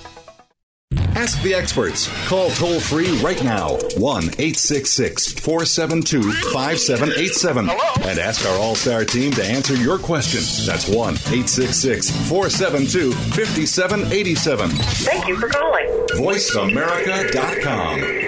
Ask 1.16 1.42
the 1.44 1.54
experts. 1.54 2.10
Call 2.28 2.50
toll 2.52 2.80
free 2.80 3.12
right 3.20 3.42
now 3.44 3.78
1 3.98 4.24
866 4.24 5.34
472 5.34 6.32
5787 6.52 7.70
and 7.70 8.20
ask 8.20 8.46
our 8.48 8.58
All 8.58 8.74
Star 8.76 9.06
team 9.06 9.32
to 9.34 9.46
answer 9.46 9.76
your 9.76 10.00
question. 10.00 10.42
That's 10.66 10.88
1 10.88 10.96
866 11.14 12.10
472 12.30 13.12
5787. 13.12 14.70
Thank 14.72 15.28
you 15.28 15.38
for 15.40 15.50
calling. 15.50 15.86
VoiceAmerica.com. 16.14 18.23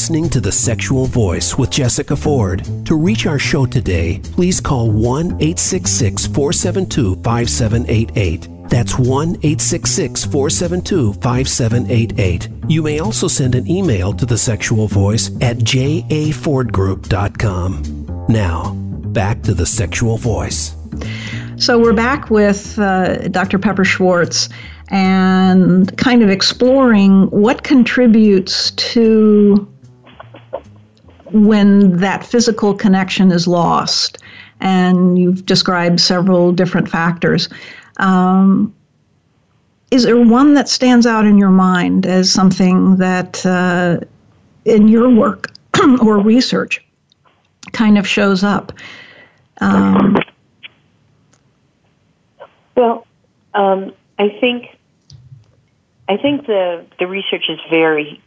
listening 0.00 0.30
to 0.30 0.40
The 0.40 0.50
Sexual 0.50 1.04
Voice 1.04 1.58
with 1.58 1.68
Jessica 1.68 2.16
Ford. 2.16 2.64
To 2.86 2.96
reach 2.96 3.26
our 3.26 3.38
show 3.38 3.66
today, 3.66 4.22
please 4.32 4.58
call 4.58 4.90
1 4.90 5.26
866 5.26 6.26
472 6.28 7.16
5788. 7.16 8.48
That's 8.70 8.98
1 8.98 9.28
866 9.42 10.24
472 10.24 11.12
5788. 11.12 12.48
You 12.66 12.82
may 12.82 13.00
also 13.00 13.28
send 13.28 13.54
an 13.54 13.70
email 13.70 14.14
to 14.14 14.24
The 14.24 14.38
Sexual 14.38 14.88
Voice 14.88 15.28
at 15.42 15.58
jafordgroup.com. 15.58 18.26
Now, 18.30 18.72
back 18.72 19.42
to 19.42 19.52
The 19.52 19.66
Sexual 19.66 20.16
Voice. 20.16 20.74
So 21.58 21.78
we're 21.78 21.92
back 21.92 22.30
with 22.30 22.78
uh, 22.78 23.28
Dr. 23.28 23.58
Pepper 23.58 23.84
Schwartz 23.84 24.48
and 24.88 25.94
kind 25.98 26.22
of 26.22 26.30
exploring 26.30 27.26
what 27.26 27.64
contributes 27.64 28.70
to 28.70 29.69
when 31.32 31.96
that 31.98 32.24
physical 32.24 32.74
connection 32.74 33.32
is 33.32 33.46
lost. 33.46 34.18
And 34.60 35.18
you've 35.18 35.46
described 35.46 36.00
several 36.00 36.52
different 36.52 36.88
factors. 36.88 37.48
Um, 37.96 38.74
is 39.90 40.04
there 40.04 40.20
one 40.20 40.54
that 40.54 40.68
stands 40.68 41.06
out 41.06 41.26
in 41.26 41.38
your 41.38 41.50
mind 41.50 42.06
as 42.06 42.30
something 42.30 42.96
that 42.96 43.44
uh, 43.44 44.00
in 44.64 44.88
your 44.88 45.08
work 45.08 45.52
or 46.02 46.18
research 46.18 46.84
kind 47.72 47.98
of 47.98 48.06
shows 48.06 48.44
up? 48.44 48.72
Um, 49.60 50.16
well, 52.76 53.06
um, 53.54 53.92
I 54.18 54.28
think 54.40 54.76
I 56.08 56.16
think 56.16 56.46
the 56.46 56.86
the 56.98 57.06
research 57.06 57.44
is 57.48 57.58
very 57.68 58.20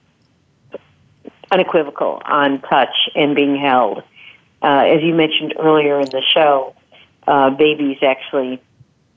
unequivocal 1.53 2.21
on 2.25 2.61
touch 2.61 2.95
and 3.15 3.35
being 3.35 3.55
held. 3.55 3.99
Uh, 4.61 4.83
as 4.87 5.03
you 5.03 5.13
mentioned 5.13 5.53
earlier 5.59 5.99
in 5.99 6.09
the 6.09 6.23
show, 6.33 6.75
uh, 7.27 7.49
babies 7.51 7.97
actually 8.01 8.61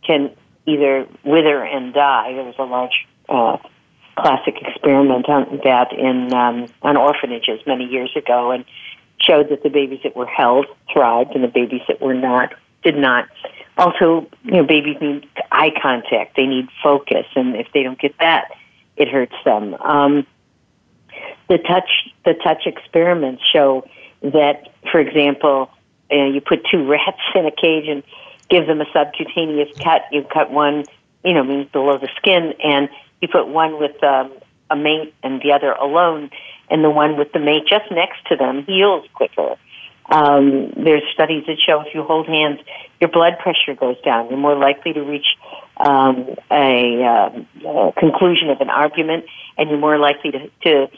can 0.07 0.31
either 0.67 1.07
wither 1.25 1.65
and 1.65 1.95
die. 1.95 2.33
There 2.35 2.45
was 2.45 2.55
a 2.59 2.65
large 2.65 3.07
uh, 3.29 3.57
classic 4.17 4.57
experiment 4.61 5.29
on 5.29 5.61
that 5.65 5.93
in 5.93 6.33
um, 6.33 6.67
on 6.83 6.97
orphanages 6.97 7.61
many 7.67 7.85
years 7.85 8.11
ago, 8.17 8.51
and 8.51 8.65
showed 9.21 9.49
that 9.49 9.63
the 9.63 9.71
babies 9.71 10.01
that 10.05 10.17
were 10.17 10.27
held 10.27 10.67
thrived, 10.93 11.35
and 11.35 11.43
the 11.43 11.49
babies 11.49 11.83
that 11.89 12.01
were 12.01 12.15
not 12.15 12.55
did 12.83 12.97
not. 12.97 13.29
Also, 13.79 14.27
you 14.45 14.53
know, 14.53 14.65
babies 14.65 14.97
need 15.01 15.29
eye 15.53 15.73
contact. 15.83 16.37
They 16.37 16.47
need 16.47 16.69
focus, 16.83 17.27
and 17.35 17.57
if 17.57 17.69
they 17.73 17.83
don't 17.83 17.99
get 17.99 18.15
that, 18.19 18.51
it 18.97 19.09
hurts 19.09 19.35
them. 19.45 19.75
Um, 19.75 20.27
the 21.49 21.59
touch, 21.59 21.89
the 22.25 22.35
touch 22.35 22.67
experiments 22.67 23.43
show 23.53 23.87
that, 24.23 24.69
for 24.91 25.01
example, 25.01 25.71
you, 26.11 26.19
know, 26.19 26.33
you 26.33 26.41
put 26.41 26.67
two 26.71 26.87
rats 26.87 27.21
in 27.35 27.47
a 27.47 27.51
cage 27.51 27.89
and 27.89 28.03
give 28.49 28.67
them 28.67 28.81
a 28.81 28.87
subcutaneous 28.93 29.77
cut. 29.83 30.03
You 30.13 30.25
cut 30.25 30.51
one, 30.51 30.85
you 31.25 31.35
know, 31.35 31.45
means 31.45 31.71
below 31.71 31.99
the 31.99 32.09
skin, 32.17 32.55
and 32.63 32.89
you 33.21 33.29
put 33.29 33.49
one 33.49 33.79
with 33.79 34.03
um, 34.03 34.33
a 34.71 34.77
mate 34.77 35.15
and 35.23 35.41
the 35.43 35.53
other 35.53 35.73
alone, 35.73 36.31
and 36.71 36.83
the 36.83 36.91
one 36.91 37.17
with 37.17 37.33
the 37.33 37.39
mate 37.39 37.67
just 37.69 37.91
next 37.91 38.27
to 38.29 38.37
them 38.37 38.65
heals 38.65 39.07
quicker. 39.15 39.57
Um, 40.09 40.73
there's 40.77 41.03
studies 41.13 41.45
that 41.49 41.59
show 41.59 41.81
if 41.81 41.93
you 41.93 42.05
hold 42.05 42.29
hands, 42.29 42.61
your 43.01 43.11
blood 43.11 43.39
pressure 43.41 43.75
goes 43.75 44.01
down. 44.03 44.29
You're 44.29 44.39
more 44.39 44.57
likely 44.57 44.93
to 44.93 45.03
reach 45.03 45.27
um, 45.79 46.37
a, 46.51 47.03
um, 47.03 47.49
a 47.67 47.93
conclusion 47.99 48.51
of 48.51 48.61
an 48.61 48.71
argument, 48.71 49.25
and 49.59 49.69
you're 49.69 49.81
more 49.81 49.99
likely 49.99 50.31
to, 50.31 50.51
to 50.63 50.89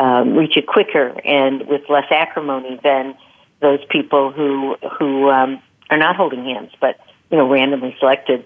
um, 0.00 0.34
reach 0.34 0.56
it 0.56 0.66
quicker 0.66 1.14
and 1.24 1.68
with 1.68 1.82
less 1.90 2.06
acrimony 2.10 2.80
than 2.82 3.14
those 3.60 3.80
people 3.90 4.32
who 4.32 4.74
who 4.98 5.28
um, 5.28 5.62
are 5.90 5.98
not 5.98 6.16
holding 6.16 6.42
hands, 6.44 6.70
but 6.80 6.98
you 7.30 7.36
know 7.36 7.48
randomly 7.48 7.94
selected. 8.00 8.44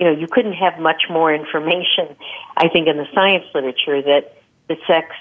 You 0.00 0.06
know, 0.06 0.12
you 0.12 0.26
couldn't 0.26 0.54
have 0.54 0.78
much 0.80 1.04
more 1.08 1.32
information. 1.32 2.08
I 2.56 2.68
think 2.68 2.88
in 2.88 2.96
the 2.96 3.06
science 3.14 3.44
literature 3.54 4.02
that 4.02 4.36
the 4.68 4.76
sex 4.86 5.14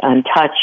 and 0.00 0.24
touch 0.32 0.56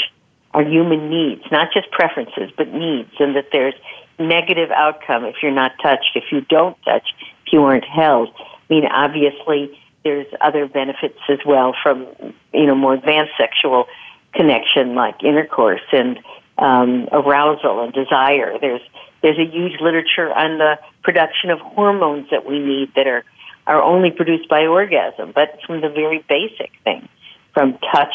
are 0.54 0.63
human 0.63 1.10
needs, 1.10 1.44
not 1.52 1.74
just 1.74 1.92
preferences, 1.92 2.50
but 2.58 2.74
needs, 2.74 3.12
and 3.20 3.36
that 3.36 3.50
there's 3.52 3.76
negative 4.18 4.72
outcome 4.72 5.26
if 5.26 5.36
you're 5.44 5.52
not 5.52 5.74
touched, 5.84 6.12
if 6.15 6.32
you 6.32 6.42
don't 6.42 6.82
touch, 6.84 7.08
if 7.46 7.54
you 7.54 7.62
aren't 7.63 7.86
held. 7.86 8.30
I 8.38 8.74
mean, 8.74 8.86
obviously, 8.86 9.78
there's 10.06 10.28
other 10.39 10.68
benefits 10.68 11.20
as 11.28 11.39
well 11.46 11.76
from 11.84 12.08
you 12.54 12.65
know 12.65 12.76
more 12.76 12.94
advanced 12.94 13.34
sexual 13.38 13.88
connection 14.34 14.96
like 14.96 15.24
intercourse 15.24 15.82
and 15.92 16.20
um, 16.58 17.08
arousal 17.12 17.84
and 17.84 17.94
desire. 17.94 18.58
There's 18.60 18.82
there's 19.22 19.38
a 19.38 19.46
huge 19.46 19.80
literature 19.82 20.32
on 20.32 20.58
the 20.58 20.80
production 21.04 21.50
of 21.50 21.60
hormones 21.60 22.30
that 22.32 22.46
we 22.46 22.60
need 22.60 22.94
that 22.96 23.08
are 23.08 23.24
are 23.68 23.82
only 23.82 24.12
produced 24.12 24.50
by 24.50 24.65
orgasm, 24.65 25.32
but 25.34 25.60
from 25.65 25.82
the 25.82 25.89
very 25.89 26.26
basic 26.28 26.72
thing, 26.84 27.08
from 27.54 27.78
touch 27.94 28.13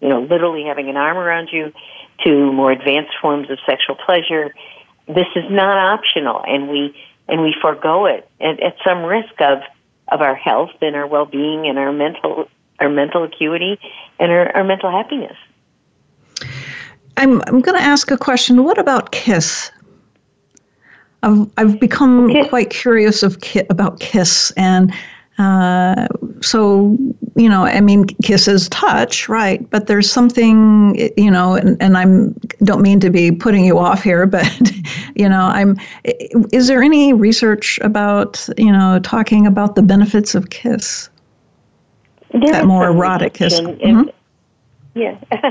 you 0.00 0.08
know, 0.08 0.22
literally 0.22 0.64
having 0.64 0.88
an 0.88 0.96
arm 0.96 1.16
around 1.16 1.48
you 1.52 1.72
to 2.24 2.52
more 2.52 2.70
advanced 2.72 3.12
forms 3.20 3.50
of 3.50 3.58
sexual 3.66 3.96
pleasure. 3.96 4.54
This 5.06 5.26
is 5.36 5.44
not 5.50 5.78
optional, 5.78 6.42
and 6.46 6.68
we 6.68 6.96
and 7.28 7.42
we 7.42 7.54
forego 7.60 8.06
it 8.06 8.28
at, 8.40 8.60
at 8.60 8.76
some 8.86 9.04
risk 9.04 9.40
of 9.40 9.58
of 10.08 10.20
our 10.20 10.34
health 10.34 10.70
and 10.80 10.96
our 10.96 11.06
well 11.06 11.26
being 11.26 11.66
and 11.66 11.78
our 11.78 11.92
mental 11.92 12.48
our 12.80 12.88
mental 12.88 13.24
acuity 13.24 13.78
and 14.18 14.30
our, 14.30 14.54
our 14.56 14.64
mental 14.64 14.90
happiness. 14.90 15.36
I'm 17.16 17.42
I'm 17.46 17.60
going 17.60 17.76
to 17.76 17.84
ask 17.84 18.10
a 18.10 18.16
question. 18.16 18.64
What 18.64 18.78
about 18.78 19.10
Kiss? 19.10 19.70
I've 21.22 21.50
I've 21.56 21.80
become 21.80 22.30
okay. 22.30 22.48
quite 22.48 22.70
curious 22.70 23.22
of 23.22 23.40
ki- 23.40 23.66
about 23.70 23.98
Kiss 23.98 24.52
and 24.52 24.92
uh, 25.38 26.08
so, 26.40 26.96
you 27.36 27.48
know, 27.48 27.64
I 27.64 27.80
mean, 27.80 28.06
kisses 28.24 28.68
touch, 28.70 29.28
right? 29.28 29.68
But 29.70 29.86
there's 29.86 30.10
something, 30.10 30.96
you 31.16 31.30
know, 31.30 31.54
and, 31.54 31.80
and 31.80 31.96
I'm 31.96 32.32
don't 32.64 32.82
mean 32.82 32.98
to 33.00 33.10
be 33.10 33.30
putting 33.30 33.64
you 33.64 33.78
off 33.78 34.02
here, 34.02 34.26
but 34.38 34.46
you 35.14 35.28
know, 35.28 35.42
I'm. 35.42 35.76
Is 36.52 36.66
there 36.66 36.82
any 36.82 37.12
research 37.12 37.78
about, 37.82 38.48
you 38.58 38.72
know, 38.72 38.98
talking 39.02 39.46
about 39.46 39.76
the 39.76 39.82
benefits 39.82 40.34
of 40.34 40.50
kiss? 40.50 41.08
There 42.32 42.52
that 42.52 42.66
more 42.66 42.88
erotic 42.88 43.34
kiss. 43.34 43.60
Mm-hmm. 43.60 44.08
Yeah. 44.94 45.18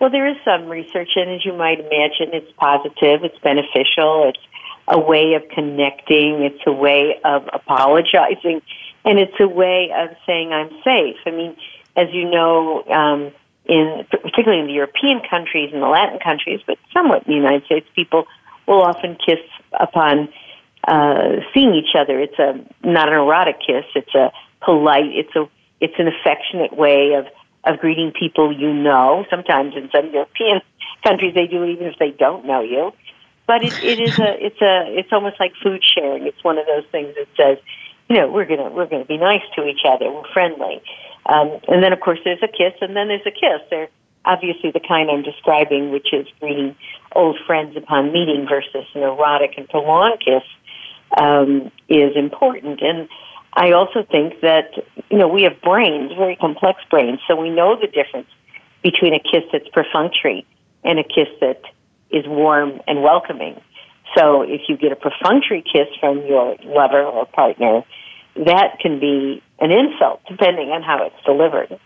well, 0.00 0.10
there 0.10 0.26
is 0.26 0.36
some 0.44 0.66
research, 0.68 1.10
and 1.16 1.30
as 1.30 1.44
you 1.44 1.52
might 1.52 1.80
imagine, 1.80 2.34
it's 2.34 2.50
positive, 2.56 3.24
it's 3.24 3.38
beneficial, 3.38 4.28
it's 4.28 4.40
a 4.88 4.98
way 4.98 5.34
of 5.34 5.48
connecting, 5.48 6.42
it's 6.42 6.62
a 6.66 6.72
way 6.72 7.20
of 7.24 7.48
apologizing 7.52 8.62
and 9.04 9.18
it's 9.18 9.38
a 9.40 9.48
way 9.48 9.90
of 9.96 10.10
saying 10.26 10.52
I'm 10.52 10.70
safe. 10.84 11.16
I 11.26 11.30
mean, 11.30 11.56
as 11.96 12.08
you 12.12 12.30
know, 12.30 12.84
um, 12.84 13.32
in 13.64 14.04
particularly 14.10 14.60
in 14.60 14.66
the 14.66 14.72
European 14.72 15.20
countries 15.28 15.70
and 15.72 15.82
the 15.82 15.88
Latin 15.88 16.18
countries, 16.18 16.60
but 16.66 16.78
somewhat 16.92 17.26
in 17.26 17.32
the 17.32 17.36
United 17.36 17.64
States, 17.64 17.86
people 17.94 18.26
will 18.66 18.82
often 18.82 19.16
kiss 19.24 19.40
upon 19.78 20.28
uh, 20.86 21.36
seeing 21.54 21.74
each 21.74 21.94
other. 21.98 22.20
It's 22.20 22.38
a 22.38 22.60
not 22.86 23.08
an 23.08 23.14
erotic 23.14 23.56
kiss. 23.66 23.84
It's 23.94 24.14
a 24.14 24.32
polite. 24.62 25.06
It's 25.06 25.34
a 25.36 25.48
it's 25.80 25.94
an 25.98 26.08
affectionate 26.08 26.76
way 26.76 27.14
of 27.14 27.26
of 27.64 27.78
greeting 27.80 28.12
people 28.18 28.52
you 28.52 28.72
know. 28.72 29.24
Sometimes 29.30 29.74
in 29.76 29.90
some 29.94 30.10
European 30.12 30.60
countries 31.04 31.34
they 31.34 31.46
do 31.46 31.64
even 31.64 31.86
if 31.86 31.98
they 31.98 32.10
don't 32.10 32.46
know 32.46 32.60
you. 32.60 32.92
But 33.46 33.64
it, 33.64 33.82
it 33.82 34.00
is 34.00 34.18
a 34.18 34.44
it's 34.44 34.60
a 34.60 34.98
it's 34.98 35.12
almost 35.12 35.40
like 35.40 35.52
food 35.62 35.82
sharing. 35.82 36.26
It's 36.26 36.42
one 36.44 36.58
of 36.58 36.66
those 36.66 36.84
things 36.92 37.14
that 37.16 37.28
says, 37.36 37.58
you 38.08 38.16
know, 38.16 38.30
we're 38.30 38.44
gonna 38.44 38.70
we're 38.70 38.86
gonna 38.86 39.06
be 39.06 39.16
nice 39.16 39.42
to 39.56 39.66
each 39.66 39.84
other. 39.88 40.10
We're 40.10 40.30
friendly. 40.32 40.82
Um, 41.26 41.58
and 41.68 41.82
then 41.82 41.92
of 41.92 42.00
course 42.00 42.18
there's 42.24 42.42
a 42.42 42.48
kiss, 42.48 42.74
and 42.80 42.94
then 42.94 43.08
there's 43.08 43.26
a 43.26 43.30
kiss. 43.30 43.60
They're 43.70 43.88
obviously 44.24 44.70
the 44.70 44.80
kind 44.80 45.10
I'm 45.10 45.22
describing, 45.22 45.90
which 45.90 46.12
is 46.12 46.26
greeting 46.40 46.76
old 47.14 47.38
friends 47.46 47.76
upon 47.76 48.12
meeting 48.12 48.46
versus 48.48 48.86
an 48.94 49.02
erotic 49.02 49.54
and 49.56 49.68
prolonged 49.68 50.20
kiss, 50.24 50.42
um, 51.18 51.72
is 51.88 52.16
important. 52.16 52.82
And 52.82 53.08
I 53.54 53.72
also 53.72 54.04
think 54.04 54.40
that 54.40 54.70
you 55.10 55.18
know 55.18 55.28
we 55.28 55.42
have 55.42 55.60
brains, 55.60 56.12
very 56.16 56.36
complex 56.36 56.80
brains, 56.90 57.20
so 57.26 57.34
we 57.36 57.50
know 57.50 57.78
the 57.78 57.86
difference 57.86 58.28
between 58.82 59.14
a 59.14 59.18
kiss 59.18 59.44
that's 59.52 59.68
perfunctory 59.68 60.46
and 60.84 60.98
a 60.98 61.04
kiss 61.04 61.28
that 61.40 61.62
is 62.10 62.26
warm 62.26 62.80
and 62.86 63.02
welcoming. 63.02 63.60
So 64.16 64.42
if 64.42 64.62
you 64.68 64.76
get 64.76 64.92
a 64.92 64.96
perfunctory 64.96 65.62
kiss 65.62 65.88
from 66.00 66.24
your 66.26 66.56
lover 66.64 67.02
or 67.02 67.26
partner, 67.26 67.82
that 68.36 68.78
can 68.80 69.00
be 69.00 69.42
an 69.58 69.70
insult 69.70 70.22
depending 70.28 70.70
on 70.70 70.82
how 70.82 71.04
it's 71.04 71.24
delivered. 71.24 71.78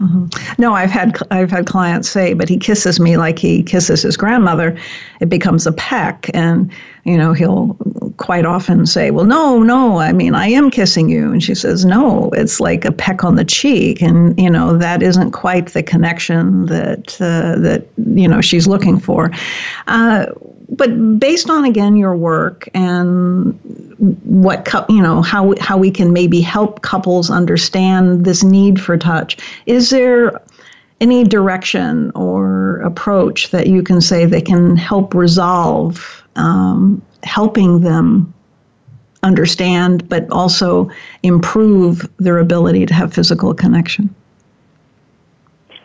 Mm-hmm. 0.00 0.60
No, 0.60 0.74
I've 0.74 0.90
had 0.90 1.16
I've 1.30 1.50
had 1.50 1.66
clients 1.66 2.08
say, 2.08 2.34
but 2.34 2.48
he 2.48 2.58
kisses 2.58 2.98
me 2.98 3.16
like 3.16 3.38
he 3.38 3.62
kisses 3.62 4.02
his 4.02 4.16
grandmother. 4.16 4.76
It 5.20 5.28
becomes 5.28 5.66
a 5.66 5.72
peck, 5.72 6.28
and 6.34 6.72
you 7.04 7.16
know 7.16 7.32
he'll 7.32 7.76
quite 8.16 8.44
often 8.44 8.86
say, 8.86 9.10
"Well, 9.10 9.24
no, 9.24 9.62
no, 9.62 9.98
I 9.98 10.12
mean 10.12 10.34
I 10.34 10.48
am 10.48 10.70
kissing 10.70 11.08
you," 11.08 11.32
and 11.32 11.42
she 11.42 11.54
says, 11.54 11.84
"No, 11.84 12.30
it's 12.30 12.60
like 12.60 12.84
a 12.84 12.92
peck 12.92 13.24
on 13.24 13.36
the 13.36 13.44
cheek," 13.44 14.02
and 14.02 14.38
you 14.38 14.50
know 14.50 14.76
that 14.76 15.02
isn't 15.02 15.32
quite 15.32 15.68
the 15.68 15.82
connection 15.82 16.66
that 16.66 17.16
uh, 17.20 17.58
that 17.60 17.86
you 18.14 18.28
know 18.28 18.40
she's 18.40 18.66
looking 18.66 18.98
for. 18.98 19.30
Uh, 19.86 20.26
but 20.72 21.18
based 21.18 21.50
on 21.50 21.64
again 21.64 21.96
your 21.96 22.16
work 22.16 22.68
and 22.74 23.58
what 24.24 24.68
you 24.88 25.02
know 25.02 25.22
how 25.22 25.54
how 25.60 25.76
we 25.76 25.90
can 25.90 26.12
maybe 26.12 26.40
help 26.40 26.82
couples 26.82 27.30
understand 27.30 28.24
this 28.24 28.42
need 28.42 28.80
for 28.80 28.96
touch 28.96 29.36
is 29.66 29.90
there 29.90 30.40
any 31.00 31.24
direction 31.24 32.10
or 32.14 32.78
approach 32.78 33.50
that 33.50 33.66
you 33.66 33.82
can 33.82 34.00
say 34.00 34.24
that 34.24 34.46
can 34.46 34.76
help 34.76 35.14
resolve 35.14 36.24
um, 36.36 37.02
helping 37.22 37.80
them 37.80 38.32
understand 39.22 40.08
but 40.08 40.28
also 40.30 40.90
improve 41.22 42.10
their 42.18 42.38
ability 42.38 42.84
to 42.86 42.94
have 42.94 43.14
physical 43.14 43.54
connection 43.54 44.12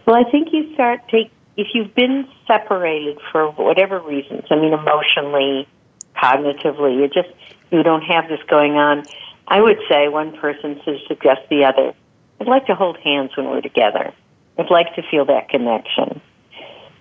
well 0.06 0.16
i 0.16 0.30
think 0.32 0.52
you 0.52 0.74
start 0.74 1.02
take 1.10 1.32
if 1.58 1.68
you've 1.74 1.94
been 1.96 2.28
separated 2.46 3.18
for 3.32 3.50
whatever 3.52 4.00
reasons, 4.00 4.44
I 4.50 4.56
mean, 4.56 4.74
emotionally, 4.74 5.68
cognitively, 6.16 6.98
you 6.98 7.08
just 7.08 7.30
you 7.72 7.84
don't 7.84 8.04
have 8.04 8.30
this 8.30 8.40
going 8.48 8.74
on. 8.74 9.04
I 9.48 9.62
would 9.62 9.80
say 9.90 10.08
one 10.08 10.38
person 10.38 10.80
to 10.86 11.00
suggest 11.08 11.42
the 11.50 11.66
other. 11.66 11.94
I'd 12.40 12.48
like 12.48 12.68
to 12.68 12.76
hold 12.76 12.98
hands 12.98 13.36
when 13.36 13.48
we're 13.48 13.62
together. 13.62 14.14
I'd 14.58 14.70
like 14.70 14.96
to 14.96 15.02
feel 15.10 15.26
that 15.26 15.50
connection. 15.50 16.22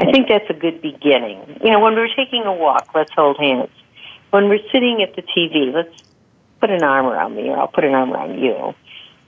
I 0.00 0.10
think 0.10 0.28
that's 0.28 0.48
a 0.48 0.54
good 0.54 0.80
beginning. 0.80 1.60
You 1.62 1.70
know, 1.70 1.80
when 1.80 1.94
we're 1.94 2.14
taking 2.14 2.42
a 2.44 2.52
walk, 2.52 2.90
let's 2.94 3.12
hold 3.12 3.38
hands. 3.38 3.70
When 4.36 4.50
we're 4.50 4.68
sitting 4.70 5.02
at 5.02 5.16
the 5.16 5.22
TV, 5.22 5.72
let's 5.72 5.96
put 6.60 6.68
an 6.68 6.82
arm 6.82 7.06
around 7.06 7.36
me, 7.36 7.48
or 7.48 7.58
I'll 7.58 7.68
put 7.68 7.84
an 7.84 7.94
arm 7.94 8.12
around 8.12 8.38
you. 8.38 8.74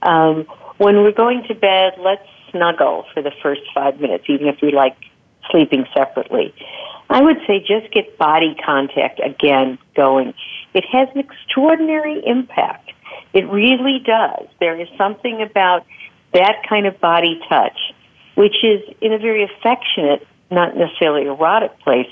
Um, 0.03 0.45
when 0.77 0.97
we're 0.97 1.13
going 1.13 1.45
to 1.47 1.55
bed, 1.55 1.93
let's 1.97 2.27
snuggle 2.51 3.05
for 3.11 3.23
the 3.23 3.31
first 3.41 3.61
five 3.73 3.99
minutes, 3.99 4.25
even 4.29 4.47
if 4.47 4.57
we 4.61 4.71
like 4.71 4.95
sleeping 5.49 5.87
separately. 5.97 6.53
I 7.09 7.23
would 7.23 7.37
say 7.47 7.57
just 7.59 7.91
get 7.91 8.19
body 8.19 8.55
contact 8.63 9.19
again 9.19 9.79
going. 9.95 10.35
It 10.75 10.85
has 10.91 11.09
an 11.15 11.21
extraordinary 11.21 12.21
impact. 12.23 12.91
It 13.33 13.49
really 13.49 14.03
does. 14.05 14.45
There 14.59 14.79
is 14.79 14.89
something 14.95 15.41
about 15.41 15.87
that 16.35 16.57
kind 16.69 16.85
of 16.85 16.99
body 16.99 17.41
touch, 17.49 17.79
which 18.35 18.63
is 18.63 18.81
in 19.01 19.11
a 19.11 19.17
very 19.17 19.41
affectionate, 19.41 20.27
not 20.51 20.77
necessarily 20.77 21.25
erotic 21.25 21.79
place. 21.79 22.05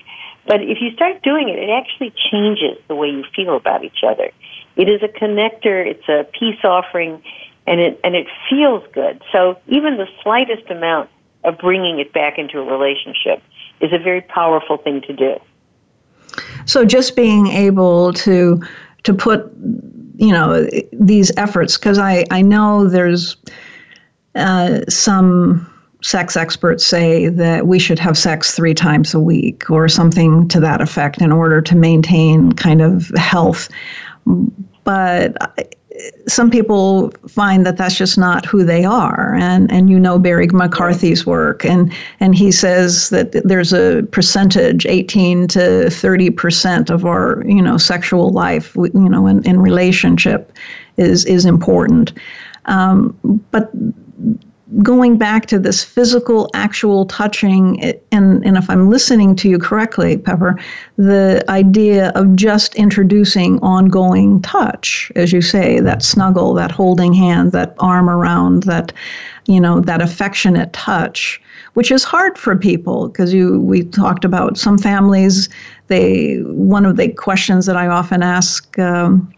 But 0.48 0.62
if 0.62 0.78
you 0.82 0.92
start 0.92 1.22
doing 1.24 1.50
it, 1.50 1.60
it 1.60 1.70
actually 1.70 2.14
changes 2.32 2.78
the 2.88 2.96
way 2.96 3.10
you 3.10 3.24
feel 3.36 3.58
about 3.58 3.84
each 3.84 4.02
other. 4.08 4.32
It 4.78 4.88
is 4.88 5.04
a 5.04 5.08
connector. 5.10 5.86
It's 5.86 6.08
a 6.08 6.26
peace 6.40 6.64
offering, 6.64 7.22
and 7.68 7.82
it 7.82 8.00
and 8.04 8.16
it 8.16 8.28
feels 8.50 8.84
good. 8.94 9.22
So 9.32 9.60
even 9.68 9.98
the 9.98 10.08
slightest 10.24 10.70
amount 10.72 11.10
of 11.44 11.58
bringing 11.58 12.00
it 12.00 12.14
back 12.14 12.38
into 12.38 12.60
a 12.60 12.64
relationship 12.64 13.44
is 13.82 13.92
a 13.92 13.98
very 13.98 14.22
powerful 14.22 14.78
thing 14.78 15.02
to 15.02 15.14
do. 15.14 15.36
So 16.66 16.86
just 16.86 17.16
being 17.16 17.48
able 17.48 18.14
to 18.14 18.62
to 19.04 19.14
put 19.14 19.52
you 20.16 20.32
know 20.32 20.68
these 20.94 21.32
efforts 21.38 21.78
because 21.78 22.00
I 22.00 22.26
I 22.32 22.42
know 22.42 22.88
there's 22.88 23.36
uh, 24.36 24.82
some 24.88 25.68
sex 26.02 26.38
experts 26.38 26.86
say 26.86 27.28
that 27.28 27.68
we 27.68 27.80
should 27.80 28.00
have 28.00 28.18
sex 28.18 28.56
three 28.56 28.74
times 28.74 29.14
a 29.14 29.20
week 29.20 29.70
or 29.70 29.88
something 29.88 30.48
to 30.50 30.60
that 30.60 30.82
effect 30.82 31.22
in 31.22 31.32
order 31.32 31.62
to 31.62 31.76
maintain 31.76 32.52
kind 32.52 32.82
of 32.82 33.10
health. 33.16 33.70
But 34.84 35.36
some 36.28 36.52
people 36.52 37.12
find 37.28 37.66
that 37.66 37.78
that's 37.78 37.98
just 37.98 38.18
not 38.18 38.46
who 38.46 38.64
they 38.64 38.86
are. 38.86 39.36
And 39.36 39.72
and 39.72 39.90
you 39.90 40.00
know 40.00 40.20
Barry 40.20 40.48
McCarthy's 40.48 41.26
work. 41.26 41.66
And 41.66 41.94
and 42.20 42.36
he 42.36 42.52
says 42.52 43.10
that 43.10 43.32
there's 43.44 43.74
a 43.74 44.04
percentage 44.12 44.86
18 44.86 45.48
to 45.50 45.90
30 45.90 46.30
percent 46.32 46.90
of 46.90 47.06
our 47.06 47.44
you 47.46 47.62
know 47.62 47.78
sexual 47.78 48.30
life 48.30 48.76
you 48.76 49.10
know 49.10 49.28
in, 49.28 49.44
in 49.46 49.60
relationship 49.60 50.52
is 50.98 51.26
is 51.26 51.46
important. 51.46 52.14
Um, 52.66 53.18
but 53.52 53.72
going 54.84 55.18
back 55.18 55.46
to 55.48 55.60
this 55.60 55.84
physical, 55.84 56.50
actual 56.54 57.06
touching, 57.06 57.82
and, 58.12 58.46
and 58.46 58.58
if 58.58 58.70
I'm 58.70 58.90
listening 58.90 59.36
to 59.38 59.50
you 59.50 59.58
correctly, 59.58 60.18
Pepper, 60.18 60.60
the 60.98 61.44
idea 61.50 62.10
of 62.16 62.36
just 62.36 62.76
introducing 62.76 63.60
ongoing 63.60 64.42
touch, 64.42 65.12
as 65.16 65.32
you 65.32 65.42
say, 65.42 65.80
that 65.80 66.04
snuggle, 66.04 66.54
that 66.56 66.72
holding 66.72 67.14
hand, 67.14 67.54
that 67.54 67.76
arm 67.80 68.10
around, 68.10 68.64
that, 68.64 68.92
you 69.46 69.62
know, 69.62 69.80
that 69.80 70.02
affectionate 70.02 70.74
touch, 70.74 71.42
which 71.76 71.90
is 71.90 72.04
hard 72.04 72.38
for 72.38 72.56
people 72.56 73.08
because 73.08 73.34
you 73.34 73.62
we 73.62 73.84
talked 73.84 74.26
about 74.26 74.58
some 74.58 74.78
families. 74.78 75.48
They 75.88 76.38
one 76.42 76.86
of 76.86 76.98
the 76.98 77.10
questions 77.10 77.66
that 77.68 77.78
I 77.78 77.88
often 77.88 78.22
ask. 78.22 78.78
Um, 78.80 79.32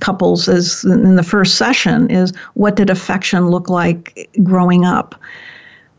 couples 0.00 0.48
is 0.48 0.84
in 0.84 1.16
the 1.16 1.22
first 1.22 1.56
session 1.56 2.10
is 2.10 2.32
what 2.54 2.76
did 2.76 2.90
affection 2.90 3.48
look 3.48 3.68
like 3.68 4.28
growing 4.42 4.84
up? 4.84 5.14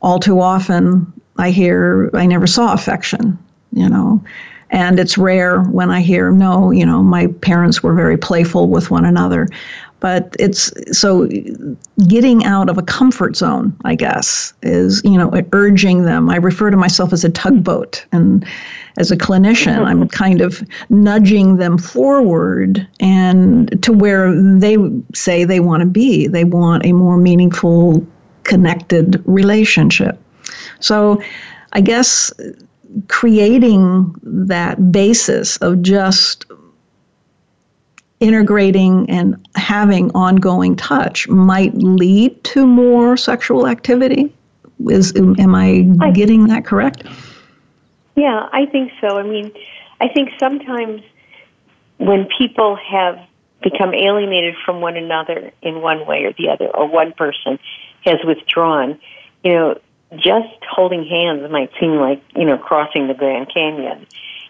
All 0.02 0.20
too 0.20 0.40
often 0.40 1.12
i 1.38 1.50
hear 1.50 2.10
i 2.14 2.26
never 2.26 2.48
saw 2.48 2.74
affection 2.74 3.38
you 3.72 3.90
know? 3.90 4.24
And 4.70 5.00
it's 5.00 5.18
rare 5.18 5.62
when 5.62 5.90
i 5.92 6.02
hear 6.02 6.32
no 6.32 6.72
you 6.72 6.86
know 6.86 7.02
my 7.04 7.28
parents 7.42 7.84
were 7.84 7.94
very 7.94 8.18
playful 8.18 8.68
with 8.70 8.92
one 8.92 9.06
another 9.06 9.48
but 10.04 10.36
it's 10.38 10.70
so 10.92 11.30
getting 12.10 12.44
out 12.44 12.70
of 12.70 12.78
a 12.78 12.84
comfort 12.84 13.38
zone 13.38 13.74
i 13.86 13.96
guess 13.96 14.54
is 14.62 15.02
you 15.06 15.18
know 15.18 15.32
urging 15.54 16.04
them. 16.04 16.30
I 16.30 16.36
refer 16.36 16.70
to 16.70 16.78
myself 16.78 17.14
as 17.14 17.24
a 17.24 17.30
tugboat. 17.30 18.06
And 18.12 18.46
as 18.98 19.10
a 19.10 19.18
clinician 19.18 19.86
i'm 19.86 20.08
kind 20.24 20.42
of 20.42 20.62
nudging 20.90 21.58
them 21.58 21.78
forward 21.78 22.86
and 23.00 23.82
to 23.82 23.92
where 23.94 24.36
they 24.60 24.78
say 25.16 25.46
they 25.46 25.62
want 25.62 25.82
to 25.82 25.88
be. 25.88 26.28
They 26.28 26.44
want 26.44 26.86
a 26.86 26.92
more 26.92 27.18
meaningful 27.18 28.06
connected 28.44 29.24
relationship. 29.26 30.20
So 30.80 31.24
i 31.72 31.82
guess 31.82 32.32
creating 33.08 34.14
that 34.22 34.92
basis 34.92 35.58
of 35.58 35.82
just 35.82 36.46
integrating 38.24 39.10
and 39.10 39.36
having 39.56 40.10
ongoing 40.12 40.76
touch 40.78 41.28
might 41.28 41.76
lead 41.76 42.42
to 42.46 42.66
more 42.66 43.18
sexual 43.18 43.68
activity. 43.68 44.34
Is 44.88 45.14
am 45.16 45.54
I, 45.56 45.88
I 46.02 46.12
getting 46.12 46.48
that 46.48 46.66
correct? 46.66 47.04
Yeah, 48.16 48.50
I 48.52 48.66
think 48.66 48.92
so. 49.02 49.18
I 49.18 49.24
mean, 49.24 49.52
I 50.00 50.08
think 50.08 50.30
sometimes 50.40 51.04
when 51.98 52.28
people 52.38 52.76
have 52.76 53.20
become 53.62 53.94
alienated 53.94 54.56
from 54.66 54.82
one 54.82 54.98
another 54.98 55.52
in 55.62 55.82
one 55.82 56.06
way 56.06 56.24
or 56.24 56.34
the 56.34 56.50
other, 56.50 56.68
or 56.68 56.88
one 56.88 57.14
person 57.14 57.60
has 58.06 58.20
withdrawn, 58.26 59.00
you 59.44 59.54
know, 59.54 59.80
just 60.16 60.50
holding 60.70 61.06
hands 61.06 61.50
might 61.52 61.72
seem 61.80 61.96
like, 61.96 62.22
you 62.36 62.46
know, 62.46 62.58
crossing 62.58 63.08
the 63.08 63.14
Grand 63.14 63.52
Canyon. 63.54 64.06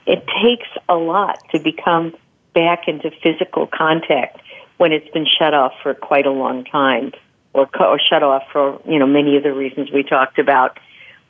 It 0.05 0.25
takes 0.43 0.67
a 0.89 0.95
lot 0.95 1.39
to 1.51 1.59
become 1.59 2.13
back 2.53 2.87
into 2.87 3.11
physical 3.21 3.67
contact 3.67 4.39
when 4.77 4.91
it's 4.91 5.09
been 5.09 5.25
shut 5.25 5.53
off 5.53 5.73
for 5.81 5.93
quite 5.93 6.25
a 6.25 6.31
long 6.31 6.63
time 6.65 7.11
or, 7.53 7.69
or 7.79 7.99
shut 7.99 8.23
off 8.23 8.43
for 8.51 8.81
you 8.87 8.99
know 8.99 9.07
many 9.07 9.37
of 9.37 9.43
the 9.43 9.53
reasons 9.53 9.91
we 9.91 10.03
talked 10.03 10.39
about 10.39 10.77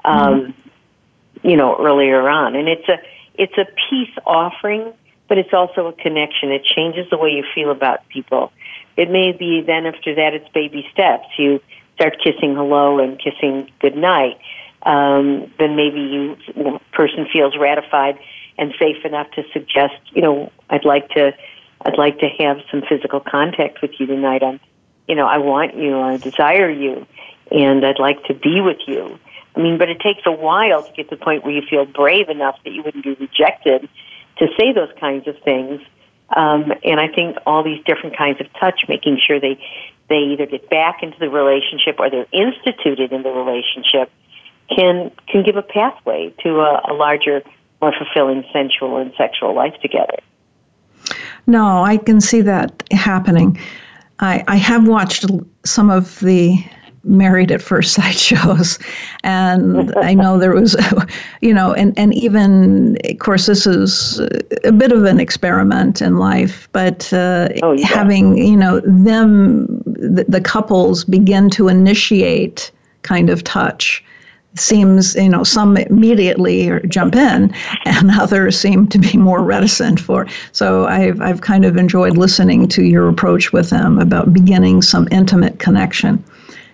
um, 0.06 0.54
you 1.44 1.58
know, 1.58 1.76
earlier 1.80 2.28
on. 2.28 2.56
And 2.56 2.68
it's 2.68 2.88
a 2.88 2.98
it's 3.36 3.58
a 3.58 3.66
peace 3.90 4.14
offering, 4.26 4.94
but 5.28 5.38
it's 5.38 5.54
also 5.54 5.88
a 5.88 5.94
connection. 5.94 6.52
It 6.52 6.64
changes 6.64 7.10
the 7.10 7.18
way 7.18 7.30
you 7.30 7.44
feel 7.54 7.72
about 7.72 8.08
people. 8.10 8.52
It 8.96 9.10
may 9.10 9.32
be 9.32 9.62
then 9.62 9.86
after 9.86 10.16
that 10.16 10.34
it's 10.34 10.48
baby 10.50 10.88
steps. 10.92 11.28
You 11.38 11.60
start 11.96 12.18
kissing 12.24 12.56
hello 12.56 13.00
and 13.00 13.20
kissing 13.20 13.72
good 13.80 13.98
night. 13.98 14.40
Um, 14.84 15.52
then 15.60 15.76
maybe 15.76 16.02
you 16.02 16.38
the 16.56 16.80
person 16.92 17.28
feels 17.32 17.56
ratified 17.58 18.20
and 18.58 18.74
safe 18.80 19.04
enough 19.06 19.30
to 19.32 19.44
suggest, 19.54 19.96
you 20.12 20.22
know, 20.22 20.52
I'd 20.70 20.86
like 20.86 21.10
to 21.10 21.34
I'd 21.86 21.98
like 21.98 22.20
to 22.20 22.30
have 22.40 22.58
some 22.72 22.82
physical 22.88 23.20
contact 23.20 23.82
with 23.82 23.92
you 24.00 24.06
tonight. 24.06 24.44
I'm 24.44 24.60
you 25.08 25.16
know, 25.16 25.28
I 25.28 25.38
want 25.38 25.76
you, 25.76 26.00
I 26.00 26.18
desire 26.18 26.70
you, 26.70 27.06
and 27.52 27.86
I'd 27.86 28.00
like 28.00 28.24
to 28.26 28.34
be 28.34 28.62
with 28.62 28.80
you. 28.88 29.20
I 29.56 29.60
mean, 29.60 29.78
but 29.78 29.90
it 29.90 30.00
takes 30.00 30.22
a 30.26 30.32
while 30.32 30.84
to 30.84 30.92
get 30.94 31.10
to 31.10 31.16
the 31.16 31.24
point 31.24 31.44
where 31.44 31.54
you 31.54 31.62
feel 31.70 31.86
brave 31.86 32.30
enough 32.30 32.58
that 32.64 32.72
you 32.72 32.82
wouldn't 32.84 33.04
be 33.04 33.14
rejected 33.14 33.88
to 34.38 34.48
say 34.58 34.74
those 34.74 34.90
kinds 35.00 35.28
of 35.28 35.38
things. 35.44 35.82
Um, 36.36 36.74
and 36.84 37.00
I 37.00 37.08
think 37.08 37.38
all 37.46 37.64
these 37.64 37.84
different 37.86 38.18
kinds 38.18 38.42
of 38.42 38.48
touch, 38.60 38.82
making 38.88 39.20
sure 39.26 39.40
they 39.40 39.60
they 40.10 40.34
either 40.34 40.46
get 40.46 40.70
back 40.70 41.02
into 41.02 41.18
the 41.20 41.30
relationship 41.30 42.00
or 42.00 42.10
they're 42.10 42.28
instituted 42.32 43.12
in 43.12 43.24
the 43.24 43.30
relationship, 43.30 44.12
can 44.76 45.12
can 45.28 45.44
give 45.44 45.56
a 45.56 45.62
pathway 45.62 46.34
to 46.44 46.60
a, 46.62 46.92
a 46.92 46.94
larger, 46.94 47.44
more 47.84 47.94
fulfilling 47.98 48.46
sensual 48.54 48.96
and 48.96 49.12
sexual 49.18 49.54
life 49.54 49.74
together. 49.82 50.18
No, 51.48 51.84
I 51.84 51.98
can 51.98 52.22
see 52.22 52.40
that 52.40 52.82
happening. 52.92 53.60
I, 54.20 54.42
I 54.48 54.56
have 54.56 54.88
watched 54.88 55.26
some 55.66 55.90
of 55.90 56.18
the 56.22 56.64
married 57.04 57.52
at 57.52 57.62
first 57.62 57.94
sight 57.94 58.16
shows 58.32 58.80
and 59.26 59.94
i 59.98 60.14
know 60.14 60.40
there 60.40 60.54
was 60.54 60.74
you 61.42 61.54
know 61.54 61.74
and, 61.74 62.00
and 62.00 62.14
even 62.14 62.98
of 63.04 63.20
course 63.20 63.46
this 63.46 63.68
is 63.68 64.22
a 64.64 64.72
bit 64.72 64.94
of 64.94 65.04
an 65.04 65.20
experiment 65.20 66.02
in 66.02 66.16
life 66.16 66.70
but 66.72 67.12
uh, 67.12 67.50
oh, 67.62 67.74
yeah. 67.74 67.86
having 67.86 68.38
you 68.38 68.56
know 68.56 68.80
them 68.86 69.68
the, 69.86 70.24
the 70.30 70.40
couples 70.40 71.04
begin 71.04 71.50
to 71.50 71.68
initiate 71.68 72.72
kind 73.02 73.30
of 73.30 73.44
touch 73.44 74.02
seems 74.56 75.16
you 75.16 75.30
know 75.30 75.44
some 75.44 75.78
immediately 75.78 76.80
jump 76.88 77.16
in 77.16 77.54
and 77.86 78.12
others 78.20 78.60
seem 78.60 78.88
to 78.88 79.00
be 79.00 79.18
more 79.18 79.44
reticent 79.44 80.00
for. 80.00 80.28
So 80.52 80.86
i've 80.86 81.20
i've 81.22 81.42
kind 81.42 81.66
of 81.66 81.78
enjoyed 81.78 82.18
listening 82.18 82.68
to 82.70 82.84
your 82.84 83.10
approach 83.10 83.52
with 83.52 83.70
them 83.70 84.00
about 84.00 84.34
beginning 84.34 84.82
some 84.82 85.08
intimate 85.12 85.60
connection. 85.60 86.24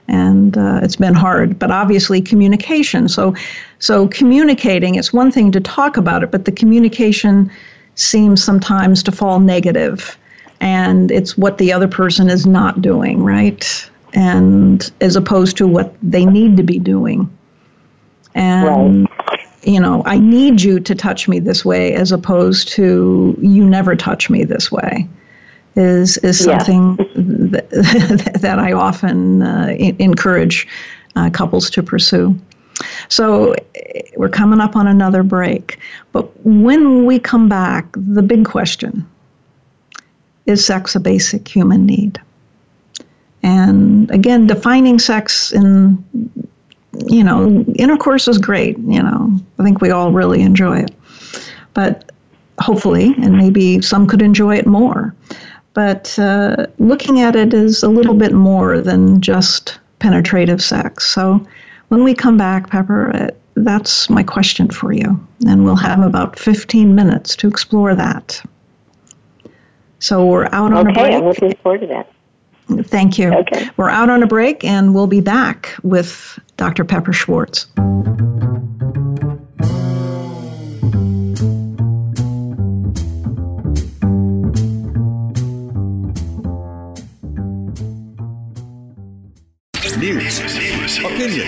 And 0.08 0.58
uh, 0.58 0.80
it's 0.82 0.96
been 0.96 1.14
hard 1.14 1.58
but 1.60 1.72
obviously 1.72 2.22
communication. 2.22 3.08
So 3.08 3.36
so 3.80 4.08
communicating 4.08 4.96
it's 4.96 5.14
one 5.14 5.32
thing 5.32 5.52
to 5.52 5.62
talk 5.62 5.98
about 5.98 6.24
it 6.24 6.32
but 6.32 6.46
the 6.46 6.52
communication 6.52 7.52
seems 7.96 8.44
sometimes 8.44 9.04
to 9.04 9.12
fall 9.12 9.40
negative. 9.40 10.18
And 10.62 11.10
it's 11.12 11.38
what 11.38 11.58
the 11.58 11.72
other 11.72 11.88
person 11.88 12.30
is 12.30 12.46
not 12.46 12.82
doing 12.82 13.24
right? 13.24 13.90
And 14.14 14.92
as 15.00 15.16
opposed 15.16 15.56
to 15.58 15.68
what 15.68 15.94
they 16.02 16.26
need 16.26 16.58
to 16.58 16.64
be 16.64 16.80
doing 16.80 17.30
and 18.36 19.08
right. 19.08 19.40
you 19.64 19.80
know 19.80 20.04
i 20.06 20.18
need 20.18 20.62
you 20.62 20.80
to 20.80 20.96
touch 20.96 21.28
me 21.28 21.40
this 21.40 21.66
way 21.66 21.94
as 21.94 22.12
opposed 22.12 22.68
to 22.68 23.38
you 23.42 23.64
never 23.64 23.96
touch 23.96 24.30
me 24.30 24.44
this 24.44 24.72
way 24.72 25.08
is 25.76 26.18
is 26.18 26.44
something 26.44 26.98
yeah. 26.98 27.06
that, 27.52 27.70
that 28.42 28.60
I 28.60 28.74
often 28.74 29.42
uh, 29.42 29.76
encourage 30.00 30.68
uh, 31.16 31.30
couples 31.30 31.70
to 31.72 31.84
pursue. 31.84 32.38
So 33.10 33.56
we're 34.16 34.30
coming 34.30 34.60
up 34.60 34.76
on 34.76 34.88
another 34.88 35.24
break, 35.24 35.80
but 36.12 36.30
when 36.46 37.06
we 37.06 37.20
come 37.20 37.50
back, 37.50 37.88
the 37.94 38.22
big 38.22 38.46
question 38.46 39.08
is 40.46 40.66
sex 40.66 40.96
a 40.96 41.00
basic 41.00 41.48
human 41.48 41.86
need? 41.86 42.20
And 43.44 44.10
again, 44.12 44.48
defining 44.48 45.00
sex 45.00 45.52
in 45.52 46.04
you 47.08 47.24
know, 47.24 47.64
intercourse 47.76 48.28
is 48.28 48.38
great, 48.38 48.78
you 48.80 49.02
know. 49.02 49.32
I 49.58 49.64
think 49.64 49.82
we 49.82 49.92
all 49.92 50.12
really 50.12 50.42
enjoy 50.42 50.80
it. 50.80 50.92
But 51.74 52.12
hopefully, 52.60 53.14
and 53.22 53.38
maybe 53.38 53.82
some 53.82 54.08
could 54.08 54.22
enjoy 54.22 54.58
it 54.58 54.68
more 54.68 55.16
but 55.74 56.18
uh, 56.20 56.66
looking 56.78 57.22
at 57.22 57.36
it 57.36 57.54
is 57.54 57.84
a 57.84 57.90
little 57.90 58.14
bit 58.14 58.34
more 58.34 58.82
than 58.82 59.22
just 59.22 59.80
penetrative 60.00 60.62
sex. 60.62 61.06
So 61.06 61.46
when 61.90 62.04
we 62.04 62.14
come 62.14 62.38
back, 62.38 62.70
Pepper, 62.70 63.16
uh, 63.16 63.30
that's 63.56 64.10
my 64.10 64.24
question 64.24 64.70
for 64.70 64.92
you. 64.92 65.20
And 65.48 65.64
we'll 65.64 65.76
have 65.76 66.02
about 66.02 66.38
15 66.40 66.96
minutes 66.96 67.36
to 67.38 67.48
explore 67.48 67.96
that. 67.96 68.42
So 70.00 70.26
we're 70.26 70.48
out 70.48 70.74
on 70.74 70.88
okay, 70.88 70.92
a 70.92 70.94
break. 70.94 71.06
Okay, 71.06 71.16
I'm 71.16 71.26
looking 71.26 71.56
forward 71.64 71.82
to 71.82 71.88
that. 71.88 72.12
Thank 72.70 73.18
you. 73.18 73.34
Okay. 73.34 73.70
We're 73.78 73.90
out 73.90 74.10
on 74.10 74.24
a 74.24 74.28
break 74.28 74.64
and 74.64 74.94
we'll 74.94 75.08
be 75.08 75.22
back 75.22 75.76
with 75.84 76.40
Dr. 76.58 76.86
Pepper 76.86 77.14
Schwartz. 77.14 77.68
News, 89.98 90.40
opinion, 91.00 91.46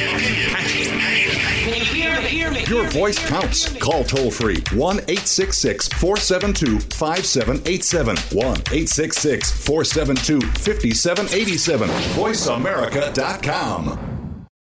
Your 2.32 2.90
voice 2.90 3.20
counts. 3.28 3.68
Call 3.80 4.06
toll 4.06 4.32
free 4.32 4.64
1 4.74 4.98
866 5.00 5.90
472 5.90 6.80
5787. 6.96 8.16
1 8.32 8.48
866 8.48 9.52
472 9.52 10.42
5787. 10.58 11.90
VoiceAmerica.com. 12.16 14.21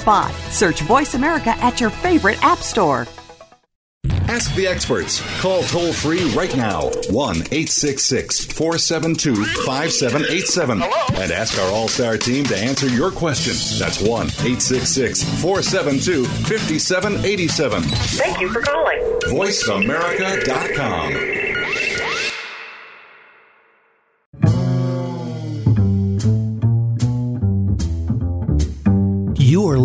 spot 0.00 0.10
spot. 0.10 0.34
Search 0.50 0.80
Voice 0.82 1.14
America 1.14 1.54
at 1.60 1.80
your 1.80 1.90
favorite 1.90 2.42
app 2.42 2.58
store. 2.58 3.06
Ask 4.28 4.52
the 4.54 4.66
experts. 4.66 5.20
Call 5.40 5.62
toll 5.64 5.92
free 5.92 6.22
right 6.34 6.56
now 6.56 6.88
1 7.10 7.36
866 7.36 8.46
472 8.46 9.44
5787 9.66 10.82
and 11.20 11.32
ask 11.32 11.58
our 11.58 11.70
All 11.72 11.88
Star 11.88 12.16
team 12.16 12.44
to 12.44 12.56
answer 12.56 12.88
your 12.88 13.10
question. 13.10 13.54
That's 13.78 14.00
1 14.00 14.08
866 14.26 15.22
472 15.42 16.24
5787. 16.24 17.82
Thank 17.82 18.40
you 18.40 18.50
for 18.52 18.62
calling. 18.62 19.00
VoiceAmerica.com. 19.26 21.39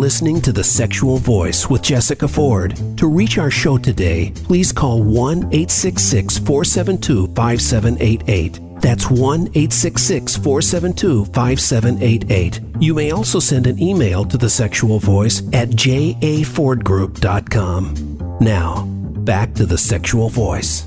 listening 0.06 0.40
to 0.40 0.52
The 0.52 0.62
Sexual 0.62 1.18
Voice 1.18 1.68
with 1.68 1.82
Jessica 1.82 2.28
Ford. 2.28 2.76
To 2.98 3.08
reach 3.08 3.38
our 3.38 3.50
show 3.50 3.76
today, 3.76 4.32
please 4.44 4.70
call 4.70 5.02
1 5.02 5.52
866 5.52 6.38
472 6.38 7.26
5788. 7.34 8.80
That's 8.80 9.10
1 9.10 9.48
866 9.48 10.36
472 10.36 11.24
5788. 11.24 12.60
You 12.78 12.94
may 12.94 13.10
also 13.10 13.40
send 13.40 13.66
an 13.66 13.82
email 13.82 14.24
to 14.26 14.38
The 14.38 14.48
Sexual 14.48 15.00
Voice 15.00 15.40
at 15.52 15.70
jafordgroup.com. 15.70 18.38
Now, 18.40 18.84
back 19.24 19.54
to 19.54 19.66
The 19.66 19.78
Sexual 19.78 20.28
Voice. 20.28 20.86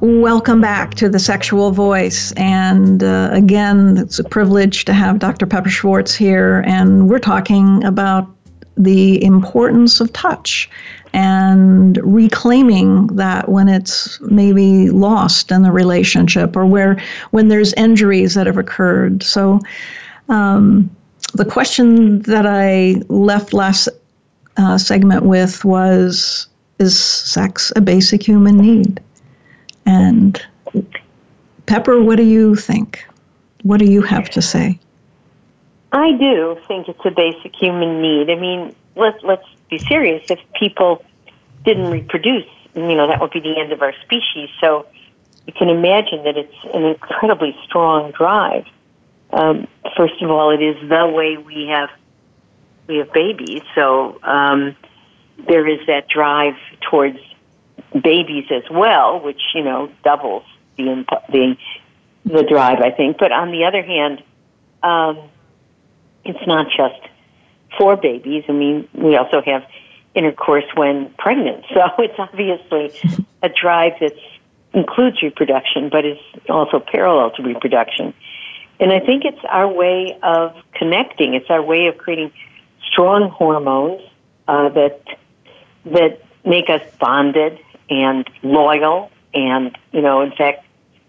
Welcome 0.00 0.60
back 0.60 0.92
to 0.96 1.08
the 1.08 1.18
Sexual 1.18 1.70
Voice. 1.70 2.30
And 2.32 3.02
uh, 3.02 3.30
again, 3.32 3.96
it's 3.96 4.18
a 4.18 4.24
privilege 4.24 4.84
to 4.84 4.92
have 4.92 5.18
Dr. 5.18 5.46
Pepper 5.46 5.70
Schwartz 5.70 6.14
here. 6.14 6.62
And 6.66 7.08
we're 7.08 7.18
talking 7.18 7.82
about 7.82 8.28
the 8.76 9.24
importance 9.24 9.98
of 10.02 10.12
touch 10.12 10.68
and 11.14 11.98
reclaiming 12.02 13.06
that 13.16 13.48
when 13.48 13.68
it's 13.70 14.20
maybe 14.20 14.90
lost 14.90 15.50
in 15.50 15.62
the 15.62 15.72
relationship 15.72 16.56
or 16.56 16.66
where 16.66 17.02
when 17.30 17.48
there's 17.48 17.72
injuries 17.72 18.34
that 18.34 18.46
have 18.46 18.58
occurred. 18.58 19.22
So, 19.22 19.60
um, 20.28 20.94
the 21.32 21.46
question 21.46 22.20
that 22.22 22.44
I 22.44 23.00
left 23.08 23.54
last 23.54 23.88
uh, 24.58 24.76
segment 24.76 25.22
with 25.22 25.64
was 25.64 26.48
Is 26.78 26.98
sex 26.98 27.72
a 27.76 27.80
basic 27.80 28.22
human 28.22 28.58
need? 28.58 29.00
And 29.86 30.44
Pepper, 31.66 32.02
what 32.02 32.16
do 32.16 32.24
you 32.24 32.56
think? 32.56 33.06
What 33.62 33.78
do 33.78 33.86
you 33.86 34.02
have 34.02 34.28
to 34.30 34.42
say? 34.42 34.78
I 35.92 36.12
do 36.12 36.58
think 36.68 36.88
it's 36.88 37.04
a 37.04 37.10
basic 37.10 37.54
human 37.54 38.02
need. 38.02 38.30
I 38.30 38.34
mean, 38.34 38.74
let's 38.96 39.22
let's 39.22 39.46
be 39.70 39.78
serious. 39.78 40.30
If 40.30 40.40
people 40.58 41.04
didn't 41.64 41.90
reproduce, 41.90 42.46
you 42.74 42.94
know, 42.94 43.06
that 43.06 43.20
would 43.20 43.30
be 43.30 43.40
the 43.40 43.58
end 43.58 43.72
of 43.72 43.82
our 43.82 43.94
species. 44.04 44.50
So 44.60 44.86
you 45.46 45.52
can 45.52 45.68
imagine 45.68 46.24
that 46.24 46.36
it's 46.36 46.54
an 46.74 46.84
incredibly 46.84 47.56
strong 47.64 48.10
drive. 48.12 48.66
Um, 49.32 49.66
first 49.96 50.20
of 50.20 50.30
all, 50.30 50.50
it 50.50 50.62
is 50.62 50.76
the 50.88 51.06
way 51.06 51.36
we 51.36 51.68
have 51.68 51.90
we 52.86 52.98
have 52.98 53.12
babies. 53.12 53.62
So 53.74 54.18
um, 54.22 54.76
there 55.48 55.66
is 55.66 55.80
that 55.86 56.08
drive 56.08 56.54
towards 56.80 57.18
babies 57.92 58.46
as 58.50 58.64
well, 58.70 59.20
which 59.20 59.40
you 59.54 59.62
know 59.62 59.90
doubles 60.04 60.44
the 60.76 61.04
the 61.30 61.56
the 62.24 62.42
drive, 62.42 62.80
I 62.80 62.90
think. 62.90 63.18
But 63.18 63.32
on 63.32 63.52
the 63.52 63.64
other 63.64 63.82
hand, 63.82 64.22
um, 64.82 65.28
it's 66.24 66.46
not 66.46 66.66
just 66.66 67.00
for 67.78 67.96
babies. 67.96 68.44
I 68.48 68.52
mean, 68.52 68.88
we 68.94 69.16
also 69.16 69.40
have 69.44 69.62
intercourse 70.14 70.64
when 70.74 71.12
pregnant, 71.18 71.64
so 71.74 71.80
it's 71.98 72.18
obviously 72.18 72.92
a 73.42 73.48
drive 73.48 73.92
that 74.00 74.14
includes 74.72 75.22
reproduction, 75.22 75.88
but 75.90 76.04
is 76.04 76.18
also 76.48 76.80
parallel 76.80 77.30
to 77.32 77.42
reproduction. 77.42 78.12
And 78.78 78.92
I 78.92 79.00
think 79.00 79.24
it's 79.24 79.42
our 79.48 79.66
way 79.66 80.18
of 80.22 80.54
connecting. 80.74 81.34
It's 81.34 81.48
our 81.48 81.62
way 81.62 81.86
of 81.86 81.96
creating 81.96 82.30
strong 82.86 83.30
hormones 83.30 84.02
uh, 84.48 84.68
that 84.70 85.00
that 85.86 86.20
make 86.44 86.68
us 86.68 86.82
bonded 87.00 87.58
and 87.90 88.28
loyal, 88.42 89.10
and 89.34 89.76
you 89.92 90.02
know, 90.02 90.22
in 90.22 90.32
fact, 90.32 90.64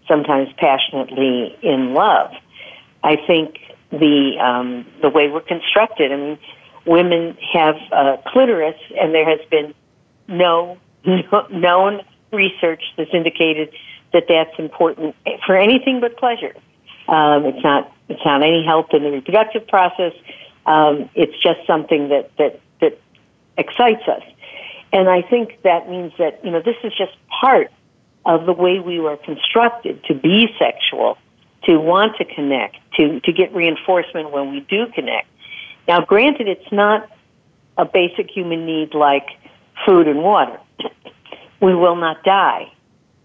sometimes 0.06 0.48
passionately 0.56 1.56
in 1.62 1.94
love. 1.94 2.32
I 3.02 3.16
think 3.26 3.58
the 3.90 4.38
um, 4.40 4.86
the 5.02 5.08
way 5.08 5.28
we're 5.28 5.40
constructed. 5.40 6.12
I 6.12 6.16
mean, 6.16 6.38
women 6.86 7.36
have 7.52 7.76
a 7.92 8.18
clitoris, 8.26 8.76
and 9.00 9.14
there 9.14 9.28
has 9.28 9.40
been 9.50 9.74
no, 10.26 10.78
no 11.04 11.46
known 11.50 12.00
research 12.32 12.82
that's 12.96 13.10
indicated 13.12 13.70
that 14.12 14.24
that's 14.28 14.58
important 14.58 15.14
for 15.46 15.56
anything 15.56 16.00
but 16.00 16.16
pleasure. 16.16 16.54
Um, 17.08 17.46
it's 17.46 17.62
not 17.62 17.92
it's 18.08 18.24
not 18.24 18.42
any 18.42 18.64
help 18.64 18.92
in 18.92 19.02
the 19.02 19.10
reproductive 19.10 19.66
process. 19.66 20.12
Um, 20.66 21.08
it's 21.14 21.40
just 21.42 21.66
something 21.66 22.08
that 22.08 22.30
that 22.38 22.60
that 22.80 22.98
excites 23.56 24.06
us, 24.08 24.22
and 24.92 25.08
I 25.08 25.22
think 25.22 25.62
that 25.62 25.88
means 25.88 26.12
that 26.18 26.44
you 26.44 26.50
know 26.50 26.60
this 26.60 26.76
is 26.84 26.92
just 26.96 27.12
part 27.40 27.70
of 28.24 28.46
the 28.46 28.52
way 28.52 28.78
we 28.78 29.00
were 29.00 29.16
constructed 29.16 30.02
to 30.04 30.14
be 30.14 30.48
sexual, 30.58 31.16
to 31.64 31.78
want 31.78 32.16
to 32.18 32.24
connect, 32.24 32.76
to 32.96 33.20
to 33.20 33.32
get 33.32 33.54
reinforcement 33.54 34.30
when 34.30 34.50
we 34.50 34.60
do 34.60 34.86
connect. 34.94 35.28
Now, 35.86 36.00
granted, 36.04 36.48
it's 36.48 36.72
not 36.72 37.08
a 37.76 37.84
basic 37.84 38.30
human 38.30 38.66
need 38.66 38.94
like 38.94 39.26
food 39.86 40.08
and 40.08 40.22
water. 40.22 40.58
we 41.60 41.74
will 41.74 41.96
not 41.96 42.22
die 42.24 42.72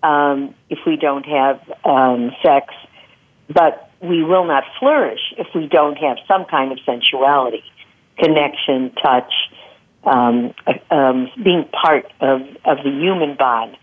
um, 0.01 0.55
if 0.69 0.79
we 0.85 0.95
don't 0.95 1.25
have 1.25 1.59
um, 1.83 2.31
sex 2.41 2.73
but 3.49 3.89
we 4.01 4.23
will 4.23 4.45
not 4.45 4.63
flourish 4.79 5.19
if 5.37 5.47
we 5.55 5.67
don't 5.67 5.97
have 5.97 6.17
some 6.27 6.45
kind 6.45 6.71
of 6.71 6.79
sensuality, 6.85 7.63
connection, 8.17 8.91
touch, 9.01 9.31
um, 10.05 10.53
um, 10.91 11.29
being 11.43 11.65
part 11.65 12.05
of, 12.19 12.41
of 12.65 12.77
the 12.83 12.91
human 12.91 13.35
bond. 13.35 13.77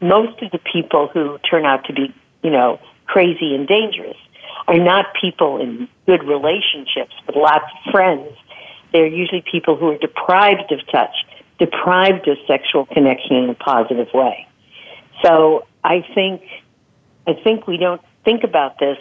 Most 0.00 0.42
of 0.42 0.50
the 0.50 0.58
people 0.58 1.08
who 1.08 1.38
turn 1.48 1.64
out 1.64 1.84
to 1.86 1.92
be, 1.92 2.14
you 2.42 2.50
know, 2.50 2.78
crazy 3.06 3.54
and 3.54 3.66
dangerous 3.66 4.16
are 4.66 4.78
not 4.78 5.06
people 5.20 5.60
in 5.60 5.88
good 6.06 6.22
relationships 6.24 7.12
with 7.26 7.36
lots 7.36 7.64
of 7.64 7.92
friends. 7.92 8.30
They're 8.92 9.06
usually 9.06 9.42
people 9.50 9.76
who 9.76 9.90
are 9.90 9.98
deprived 9.98 10.70
of 10.72 10.80
touch, 10.90 11.14
deprived 11.58 12.28
of 12.28 12.38
sexual 12.46 12.86
connection 12.86 13.36
in 13.36 13.50
a 13.50 13.54
positive 13.54 14.08
way. 14.14 14.46
So 15.22 15.66
I 15.82 16.04
think, 16.14 16.42
I 17.26 17.34
think 17.42 17.66
we 17.66 17.76
don't 17.76 18.00
think 18.24 18.44
about 18.44 18.78
this 18.78 18.98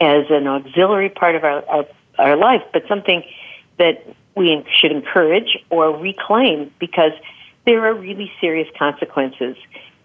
as 0.00 0.24
an 0.30 0.46
auxiliary 0.46 1.08
part 1.08 1.34
of 1.36 1.44
our, 1.44 1.64
our, 1.66 1.86
our 2.18 2.36
life, 2.36 2.62
but 2.72 2.82
something 2.88 3.22
that 3.78 4.04
we 4.36 4.64
should 4.80 4.92
encourage 4.92 5.58
or 5.70 5.96
reclaim 5.96 6.72
because 6.78 7.12
there 7.66 7.84
are 7.86 7.94
really 7.94 8.30
serious 8.40 8.68
consequences 8.78 9.56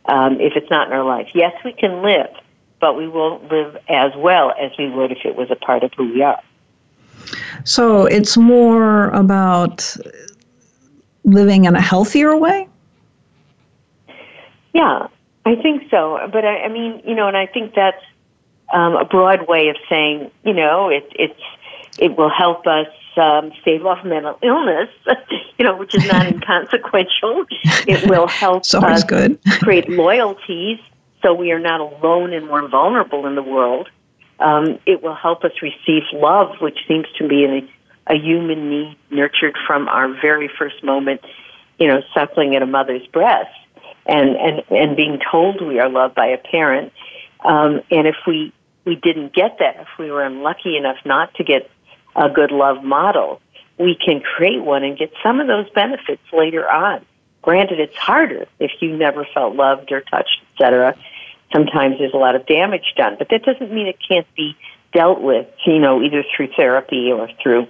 um, 0.05 0.39
if 0.39 0.53
it's 0.55 0.69
not 0.69 0.87
in 0.87 0.93
our 0.93 1.03
life. 1.03 1.27
Yes, 1.33 1.53
we 1.65 1.73
can 1.73 2.01
live, 2.01 2.29
but 2.79 2.95
we 2.95 3.07
won't 3.07 3.51
live 3.51 3.77
as 3.89 4.11
well 4.15 4.53
as 4.59 4.71
we 4.77 4.89
would 4.89 5.11
if 5.11 5.19
it 5.25 5.35
was 5.35 5.51
a 5.51 5.55
part 5.55 5.83
of 5.83 5.91
who 5.95 6.13
we 6.13 6.21
are. 6.21 6.41
So 7.63 8.05
it's 8.05 8.37
more 8.37 9.09
about 9.09 9.97
living 11.23 11.65
in 11.65 11.75
a 11.75 11.81
healthier 11.81 12.35
way? 12.37 12.67
Yeah, 14.73 15.07
I 15.45 15.55
think 15.55 15.89
so. 15.89 16.19
But 16.31 16.45
I, 16.45 16.63
I 16.63 16.69
mean, 16.69 17.01
you 17.05 17.15
know, 17.15 17.27
and 17.27 17.37
I 17.37 17.45
think 17.45 17.73
that's 17.75 18.03
um, 18.73 18.95
a 18.95 19.05
broad 19.05 19.47
way 19.47 19.69
of 19.69 19.77
saying, 19.89 20.31
you 20.43 20.53
know, 20.53 20.89
it, 20.89 21.11
it's 21.11 21.39
it 21.97 22.17
will 22.17 22.29
help 22.29 22.67
us 22.67 22.87
um, 23.17 23.51
stave 23.61 23.85
off 23.85 24.05
mental 24.05 24.37
illness, 24.41 24.89
you 25.57 25.65
know, 25.65 25.75
which 25.75 25.95
is 25.95 26.05
not 26.07 26.25
inconsequential. 26.33 27.45
It 27.87 28.09
will 28.09 28.27
help 28.27 28.63
us 28.73 29.03
good. 29.03 29.39
create 29.61 29.89
loyalties 29.89 30.79
so 31.21 31.33
we 31.33 31.51
are 31.51 31.59
not 31.59 31.81
alone 31.81 32.33
and 32.33 32.47
more 32.47 32.67
vulnerable 32.67 33.25
in 33.25 33.35
the 33.35 33.43
world. 33.43 33.89
Um, 34.39 34.79
it 34.85 35.03
will 35.03 35.15
help 35.15 35.43
us 35.43 35.51
receive 35.61 36.03
love, 36.13 36.55
which 36.61 36.77
seems 36.87 37.07
to 37.17 37.27
be 37.27 37.43
a, 37.43 38.13
a 38.13 38.17
human 38.17 38.69
need 38.69 38.97
nurtured 39.09 39.57
from 39.67 39.89
our 39.89 40.07
very 40.21 40.47
first 40.47 40.81
moment, 40.81 41.21
you 41.77 41.87
know, 41.87 42.01
suckling 42.13 42.55
at 42.55 42.61
a 42.61 42.65
mother's 42.65 43.05
breast 43.07 43.49
and, 44.05 44.37
and, 44.37 44.63
and 44.71 44.95
being 44.95 45.19
told 45.29 45.61
we 45.61 45.79
are 45.79 45.89
loved 45.89 46.15
by 46.15 46.27
a 46.27 46.37
parent. 46.37 46.93
Um, 47.43 47.81
and 47.91 48.07
if 48.07 48.15
we 48.25 48.53
we 48.85 48.95
didn't 48.95 49.33
get 49.33 49.57
that, 49.59 49.75
if 49.81 49.87
we 49.99 50.09
were 50.09 50.23
unlucky 50.23 50.75
enough 50.75 50.97
not 51.05 51.33
to 51.35 51.43
get 51.43 51.69
a 52.19 52.29
good 52.29 52.51
love 52.51 52.83
model, 52.83 53.41
we 53.79 53.95
can 53.95 54.19
create 54.19 54.61
one 54.61 54.83
and 54.83 54.97
get 54.97 55.11
some 55.23 55.39
of 55.39 55.47
those 55.47 55.69
benefits 55.71 56.21
later 56.33 56.69
on. 56.69 57.03
Granted, 57.41 57.79
it's 57.79 57.95
harder 57.95 58.45
if 58.59 58.71
you 58.81 58.95
never 58.95 59.25
felt 59.33 59.55
loved 59.55 59.91
or 59.91 60.01
touched, 60.01 60.41
etc. 60.53 60.95
Sometimes 61.53 61.97
there's 61.97 62.13
a 62.13 62.17
lot 62.17 62.35
of 62.35 62.45
damage 62.45 62.93
done, 62.97 63.15
but 63.17 63.29
that 63.29 63.43
doesn't 63.43 63.71
mean 63.73 63.87
it 63.87 63.97
can't 64.05 64.27
be 64.35 64.55
dealt 64.93 65.21
with, 65.21 65.47
you 65.65 65.79
know, 65.79 66.03
either 66.03 66.23
through 66.35 66.49
therapy 66.57 67.11
or 67.11 67.29
through 67.41 67.67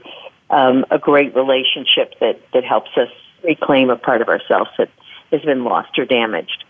um, 0.49 0.85
a 0.89 0.97
great 0.97 1.35
relationship 1.35 2.15
that, 2.19 2.41
that 2.53 2.63
helps 2.63 2.89
us 2.97 3.09
reclaim 3.43 3.91
a 3.91 3.95
part 3.95 4.21
of 4.21 4.27
ourselves 4.27 4.71
that 4.79 4.89
has 5.31 5.41
been 5.41 5.63
lost 5.63 5.97
or 5.99 6.05
damaged. 6.05 6.65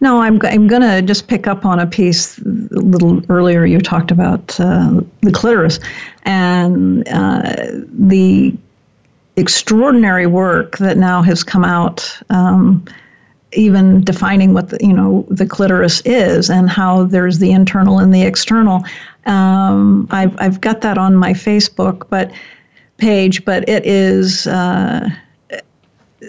No, 0.00 0.20
I'm, 0.22 0.40
I'm 0.42 0.66
going 0.66 0.82
to 0.82 1.02
just 1.02 1.28
pick 1.28 1.46
up 1.46 1.66
on 1.66 1.78
a 1.78 1.86
piece 1.86 2.38
a 2.38 2.44
little 2.44 3.22
earlier. 3.30 3.64
You 3.66 3.80
talked 3.80 4.10
about 4.10 4.58
uh, 4.58 5.00
the 5.20 5.32
clitoris 5.32 5.78
and 6.24 7.06
uh, 7.08 7.56
the 7.92 8.56
extraordinary 9.36 10.26
work 10.26 10.78
that 10.78 10.96
now 10.96 11.22
has 11.22 11.44
come 11.44 11.64
out. 11.64 12.20
Um, 12.30 12.84
even 13.52 14.04
defining 14.04 14.54
what 14.54 14.68
the 14.68 14.78
you 14.80 14.92
know 14.92 15.26
the 15.28 15.46
clitoris 15.46 16.00
is 16.04 16.50
and 16.50 16.70
how 16.70 17.02
there's 17.04 17.40
the 17.40 17.50
internal 17.50 17.98
and 17.98 18.14
the 18.14 18.22
external. 18.22 18.84
Um, 19.26 20.06
I've 20.10 20.36
I've 20.40 20.60
got 20.60 20.82
that 20.82 20.98
on 20.98 21.16
my 21.16 21.32
Facebook, 21.32 22.06
but 22.08 22.30
page, 22.98 23.44
but 23.44 23.68
it 23.68 23.84
is. 23.86 24.46
Uh, 24.46 25.08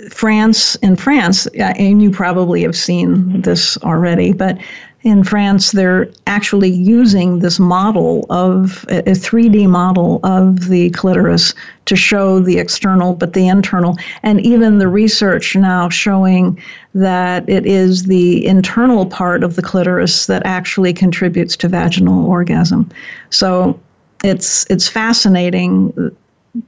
France, 0.09 0.75
in 0.75 0.95
France, 0.95 1.47
and 1.47 2.01
you 2.01 2.11
probably 2.11 2.61
have 2.61 2.75
seen 2.75 3.41
this 3.41 3.77
already, 3.79 4.33
but 4.33 4.57
in 5.03 5.23
France, 5.23 5.71
they're 5.71 6.09
actually 6.27 6.69
using 6.69 7.39
this 7.39 7.59
model 7.59 8.25
of 8.29 8.85
a 8.89 9.01
3D 9.01 9.67
model 9.67 10.19
of 10.23 10.67
the 10.69 10.91
clitoris 10.91 11.55
to 11.85 11.95
show 11.95 12.39
the 12.39 12.59
external, 12.59 13.15
but 13.15 13.33
the 13.33 13.47
internal. 13.47 13.97
And 14.21 14.39
even 14.41 14.77
the 14.77 14.87
research 14.87 15.55
now 15.55 15.89
showing 15.89 16.61
that 16.93 17.49
it 17.49 17.65
is 17.65 18.03
the 18.03 18.45
internal 18.45 19.07
part 19.07 19.43
of 19.43 19.55
the 19.55 19.63
clitoris 19.63 20.27
that 20.27 20.45
actually 20.45 20.93
contributes 20.93 21.57
to 21.57 21.67
vaginal 21.67 22.27
orgasm. 22.27 22.87
So 23.31 23.79
it's 24.23 24.67
it's 24.69 24.87
fascinating 24.87 26.15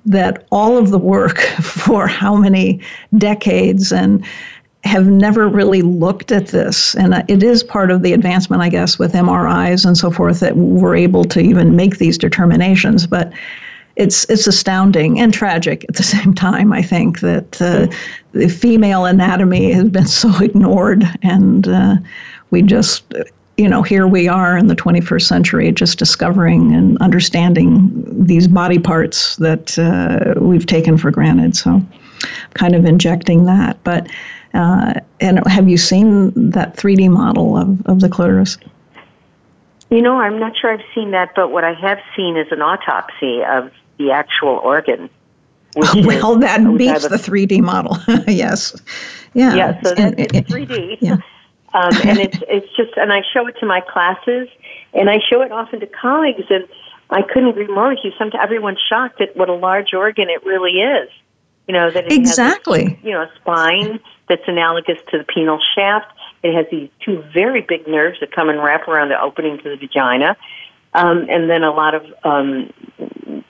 that 0.06 0.46
all 0.52 0.78
of 0.78 0.92
the 0.92 1.00
work 1.00 1.40
for 1.62 2.08
how 2.08 2.36
many 2.36 2.82
decades 3.18 3.92
and 3.92 4.26
have 4.84 5.08
never 5.08 5.48
really 5.48 5.82
looked 5.82 6.32
at 6.32 6.48
this. 6.48 6.94
And 6.96 7.24
it 7.30 7.42
is 7.42 7.64
part 7.64 7.90
of 7.90 8.02
the 8.02 8.12
advancement, 8.12 8.62
I 8.62 8.70
guess, 8.70 9.00
with 9.00 9.14
MRIs 9.14 9.86
and 9.86 9.98
so 9.98 10.12
forth 10.12 10.42
that 10.42 10.58
we're 10.58 10.96
able 10.96 11.24
to 11.26 11.40
even 11.40 11.76
make 11.76 12.00
these 12.00 12.18
determinations. 12.18 13.08
But 13.08 13.32
it's 13.96 14.26
it's 14.30 14.48
astounding 14.48 15.20
and 15.20 15.34
tragic 15.34 15.86
at 15.88 15.96
the 15.96 16.04
same 16.16 16.34
time. 16.34 16.74
I 16.74 16.82
think 16.82 17.22
that 17.22 17.62
uh, 17.62 17.88
the 18.32 18.50
female 18.50 19.06
anatomy 19.06 19.72
has 19.72 19.90
been 19.90 20.08
so 20.24 20.30
ignored, 20.44 21.04
and 21.22 21.68
uh, 21.68 21.96
we 22.52 22.62
just 22.62 23.14
you 23.58 23.68
know 23.68 23.82
here 23.82 24.08
we 24.08 24.28
are 24.28 24.58
in 24.58 24.68
the 24.68 24.76
21st 24.76 25.24
century 25.24 25.72
just 25.72 26.00
discovering 26.00 26.74
and 26.74 26.98
understanding 27.00 27.92
these 28.26 28.48
body 28.48 28.80
parts 28.80 29.36
that 29.38 29.78
uh, 29.78 30.40
we've 30.40 30.66
taken 30.66 30.98
for 30.98 31.12
granted. 31.12 31.56
So, 31.56 31.82
kind 32.54 32.76
of 32.76 32.86
injecting 32.86 33.46
that, 33.46 33.84
but. 33.84 34.08
Uh, 34.56 34.94
and 35.20 35.40
have 35.48 35.68
you 35.68 35.78
seen 35.78 36.32
that 36.52 36.76
3D 36.76 37.10
model 37.10 37.58
of, 37.58 37.84
of 37.88 38.02
the 38.02 38.08
clitoris? 38.08 38.60
You 39.90 40.02
know, 40.02 40.20
I'm 40.20 40.40
not 40.40 40.58
sure 40.58 40.74
I've 40.74 40.86
seen 40.96 41.12
that, 41.12 41.34
but 41.36 41.52
what 41.52 41.64
I 41.64 41.74
have 41.74 42.00
seen 42.16 42.36
is 42.36 42.52
an 42.52 42.62
autopsy 42.62 43.44
of 43.44 43.72
the 43.98 44.12
actual 44.12 44.58
organ. 44.64 45.10
well, 45.76 46.38
that 46.38 46.60
beats 46.78 47.08
the 47.08 47.16
3D 47.16 47.62
model. 47.62 47.98
yes. 48.28 48.76
Yeah. 49.34 49.56
Yeah, 49.56 49.82
so 49.82 49.96
that's 49.96 50.34
and, 50.34 50.48
3D. 50.48 50.98
Yeah. 51.02 51.18
Um, 51.74 51.92
and 52.06 52.20
it's 52.20 52.38
it's 52.48 52.76
just, 52.76 52.92
and 52.98 53.12
I 53.12 53.22
show 53.34 53.48
it 53.48 53.56
to 53.60 53.66
my 53.66 53.82
classes, 53.82 54.48
and 54.94 55.10
I 55.10 55.20
show 55.30 55.42
it 55.42 55.52
often 55.52 55.80
to 55.80 55.88
colleagues, 55.88 56.46
and 56.50 56.68
I 57.10 57.22
couldn't 57.22 57.50
agree 57.50 57.68
more 57.68 57.90
with 57.90 58.00
you. 58.04 58.12
Sometimes 58.18 58.44
everyone's 58.44 58.82
shocked 58.88 59.22
at 59.22 59.36
what 59.36 59.50
a 59.50 59.54
large 59.54 59.94
organ 59.94 60.30
it 60.30 60.46
really 60.46 60.82
is. 60.82 61.10
You 61.68 61.74
know 61.74 61.92
that 61.92 62.06
it 62.06 62.12
exactly. 62.12 62.96
Has, 62.96 63.04
you 63.04 63.12
know, 63.12 63.28
spine 63.40 64.00
that's 64.28 64.44
analogous 64.48 64.98
to 65.12 65.18
the 65.18 65.24
penile 65.24 65.60
shaft. 65.76 66.12
It 66.44 66.54
has 66.54 66.66
these 66.70 66.90
two 67.06 67.24
very 67.34 67.62
big 67.62 67.88
nerves 67.88 68.20
that 68.20 68.32
come 68.32 68.50
and 68.50 68.62
wrap 68.62 68.88
around 68.88 69.10
the 69.10 69.22
opening 69.22 69.58
to 69.60 69.64
the 69.64 69.78
vagina, 69.78 70.36
um, 70.94 71.26
and 71.30 71.50
then 71.50 71.64
a 71.64 71.72
lot 71.72 71.96
of 71.96 72.06
um, 72.24 72.74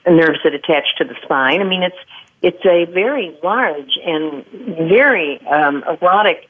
nerves 0.06 0.38
that 0.44 0.54
attach 0.54 0.84
to 0.98 1.04
the 1.04 1.14
spine. 1.22 1.60
I 1.60 1.64
mean, 1.64 1.82
it's 1.82 1.96
it's 2.42 2.64
a 2.66 2.84
very 2.92 3.36
large 3.42 3.98
and 4.04 4.44
very 4.88 5.40
um, 5.46 5.82
erotic 5.88 6.48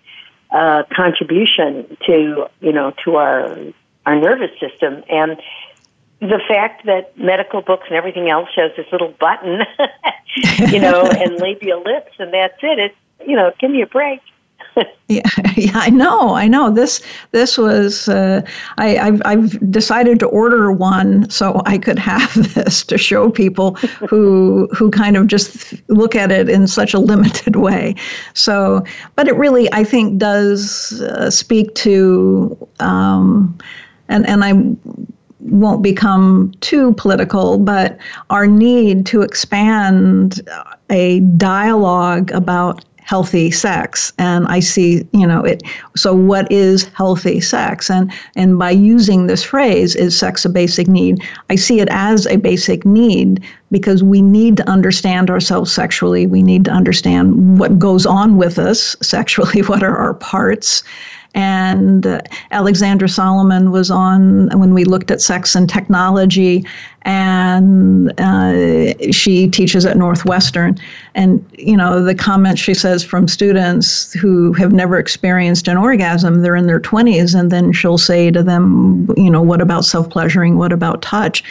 uh, 0.55 0.85
contribution 0.95 1.97
to 2.07 2.47
you 2.61 2.73
know 2.73 2.93
to 3.05 3.17
our 3.17 3.59
our 4.07 4.21
nervous 4.21 4.53
system 4.61 5.03
and 5.11 5.41
the 6.21 6.41
fact 6.49 6.87
that 6.87 7.19
medical 7.19 7.61
books 7.61 7.85
and 7.89 7.97
everything 7.97 8.31
else 8.31 8.49
has 8.55 8.71
this 8.77 8.87
little 8.93 9.13
button, 9.21 9.61
you 10.73 10.79
know, 10.79 11.03
and 11.11 11.41
labial 11.41 11.83
lips, 11.83 12.13
and 12.19 12.33
that's 12.33 12.59
it. 12.63 12.79
It's 12.79 13.29
you 13.29 13.37
know, 13.37 13.53
give 13.59 13.71
me 13.71 13.83
a 13.83 13.87
break. 13.87 14.21
yeah, 15.09 15.23
yeah, 15.57 15.73
I 15.75 15.91
know, 15.91 16.35
I 16.35 16.49
know. 16.49 16.71
This 16.71 17.01
this 17.33 17.59
was 17.59 18.09
uh, 18.09 18.43
I, 18.79 18.99
I've 18.99 19.23
I've 19.25 19.71
decided 19.71 20.19
to 20.21 20.27
order 20.27 20.73
one 20.73 21.29
so 21.31 21.63
I 21.67 21.79
could 21.79 21.99
have 21.99 22.33
this 22.55 22.85
to 22.85 22.99
show 22.99 23.31
people 23.31 23.75
who 24.09 24.69
who 24.73 24.91
kind 24.91 25.17
of 25.17 25.27
just 25.27 25.75
look 25.89 26.15
at 26.15 26.31
it 26.33 26.49
in 26.49 26.67
such 26.67 26.95
a 26.95 26.99
limited 26.99 27.57
way. 27.57 27.95
So, 28.35 28.85
but 29.17 29.29
it 29.29 29.37
really 29.37 29.73
I 29.73 29.85
think 29.85 30.19
does 30.19 31.01
uh, 31.03 31.31
speak 31.31 31.75
to 31.77 32.57
um, 32.81 33.57
and 34.09 34.27
and 34.29 34.45
I 34.45 34.53
won't 35.41 35.83
become 35.83 36.53
too 36.61 36.95
political, 36.95 37.59
but 37.59 37.99
our 38.31 38.47
need 38.47 39.05
to 39.07 39.21
expand 39.21 40.41
a 40.91 41.21
dialogue 41.21 42.31
about 42.33 42.85
healthy 43.05 43.51
sex. 43.51 44.13
And 44.19 44.47
i 44.47 44.61
see 44.61 45.07
you 45.13 45.27
know 45.27 45.45
it 45.45 45.63
so 45.97 46.15
what 46.15 46.51
is 46.51 46.85
healthy 46.95 47.41
sex? 47.41 47.91
And 47.91 48.13
and 48.35 48.59
by 48.59 48.71
using 48.71 49.27
this 49.27 49.45
phrase 49.45 49.95
is 49.95 50.19
sex 50.19 50.45
a 50.45 50.49
basic 50.49 50.89
need? 50.89 51.23
I 51.51 51.57
see 51.57 51.81
it 51.81 51.89
as 51.91 52.27
a 52.27 52.37
basic 52.37 52.85
need 52.85 53.45
because 53.71 54.03
we 54.03 54.23
need 54.23 54.57
to 54.57 54.69
understand 54.69 55.31
ourselves 55.31 55.73
sexually. 55.73 56.27
We 56.27 56.43
need 56.43 56.65
to 56.67 56.71
understand 56.71 57.59
what 57.59 57.79
goes 57.79 58.07
on 58.07 58.37
with 58.37 58.59
us 58.59 58.97
sexually 59.03 59.61
what 59.69 59.83
are 59.83 59.97
our 59.97 60.15
parts 60.15 60.83
and 61.35 62.07
uh, 62.07 62.21
Alexandra 62.53 63.09
Solomon 63.09 63.71
was 63.71 63.91
on 63.91 64.49
when 64.59 64.73
we 64.73 64.85
looked 64.85 65.11
at 65.11 65.21
sex 65.21 65.55
and 65.55 65.69
technology, 65.69 66.65
and 67.03 68.13
uh, 68.21 68.95
she 69.11 69.49
teaches 69.49 69.85
at 69.85 69.97
Northwestern. 69.97 70.79
And 71.15 71.45
you 71.59 71.77
know 71.77 72.03
the 72.03 72.15
comments 72.15 72.61
she 72.61 72.75
says 72.75 73.05
from 73.05 73.29
students 73.29 74.13
who 74.13 74.53
have 74.55 74.73
never 74.73 74.99
experienced 74.99 75.69
an 75.69 75.77
orgasm, 75.77 76.43
they're 76.43 76.57
in 76.57 76.67
their 76.67 76.81
20s, 76.81 77.39
and 77.39 77.51
then 77.51 77.73
she'll 77.73 77.99
say 77.99 78.31
to 78.31 78.43
them, 78.43 79.09
you 79.17 79.31
know, 79.31 79.43
what 79.43 79.61
about 79.61 79.85
self 79.85 80.09
pleasuring? 80.09 80.57
What 80.57 80.73
about 80.73 81.03
touch? 81.03 81.43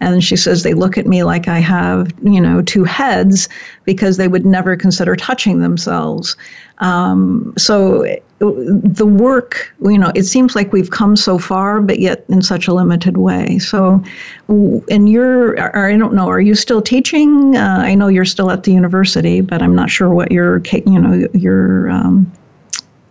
And 0.00 0.24
she 0.24 0.36
says 0.36 0.62
they 0.62 0.74
look 0.74 0.96
at 0.96 1.06
me 1.06 1.24
like 1.24 1.46
I 1.46 1.58
have, 1.58 2.10
you 2.22 2.40
know, 2.40 2.62
two 2.62 2.84
heads 2.84 3.48
because 3.84 4.16
they 4.16 4.28
would 4.28 4.46
never 4.46 4.76
consider 4.76 5.14
touching 5.14 5.60
themselves. 5.60 6.36
Um, 6.78 7.52
so 7.58 8.06
the 8.38 9.06
work, 9.06 9.74
you 9.82 9.98
know, 9.98 10.10
it 10.14 10.22
seems 10.22 10.56
like 10.56 10.72
we've 10.72 10.90
come 10.90 11.14
so 11.14 11.38
far, 11.38 11.82
but 11.82 11.98
yet 11.98 12.24
in 12.30 12.40
such 12.40 12.66
a 12.66 12.72
limited 12.72 13.18
way. 13.18 13.58
So, 13.58 14.02
and 14.48 15.08
you're, 15.08 15.60
I 15.76 15.94
don't 15.98 16.14
know, 16.14 16.28
are 16.28 16.40
you 16.40 16.54
still 16.54 16.80
teaching? 16.80 17.54
Uh, 17.56 17.82
I 17.82 17.94
know 17.94 18.08
you're 18.08 18.24
still 18.24 18.50
at 18.50 18.62
the 18.62 18.72
university, 18.72 19.42
but 19.42 19.60
I'm 19.60 19.74
not 19.74 19.90
sure 19.90 20.08
what 20.08 20.32
your, 20.32 20.62
you 20.72 20.98
know, 20.98 21.28
your 21.34 21.90
um, 21.90 22.32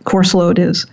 course 0.06 0.34
load 0.34 0.58
is. 0.58 0.88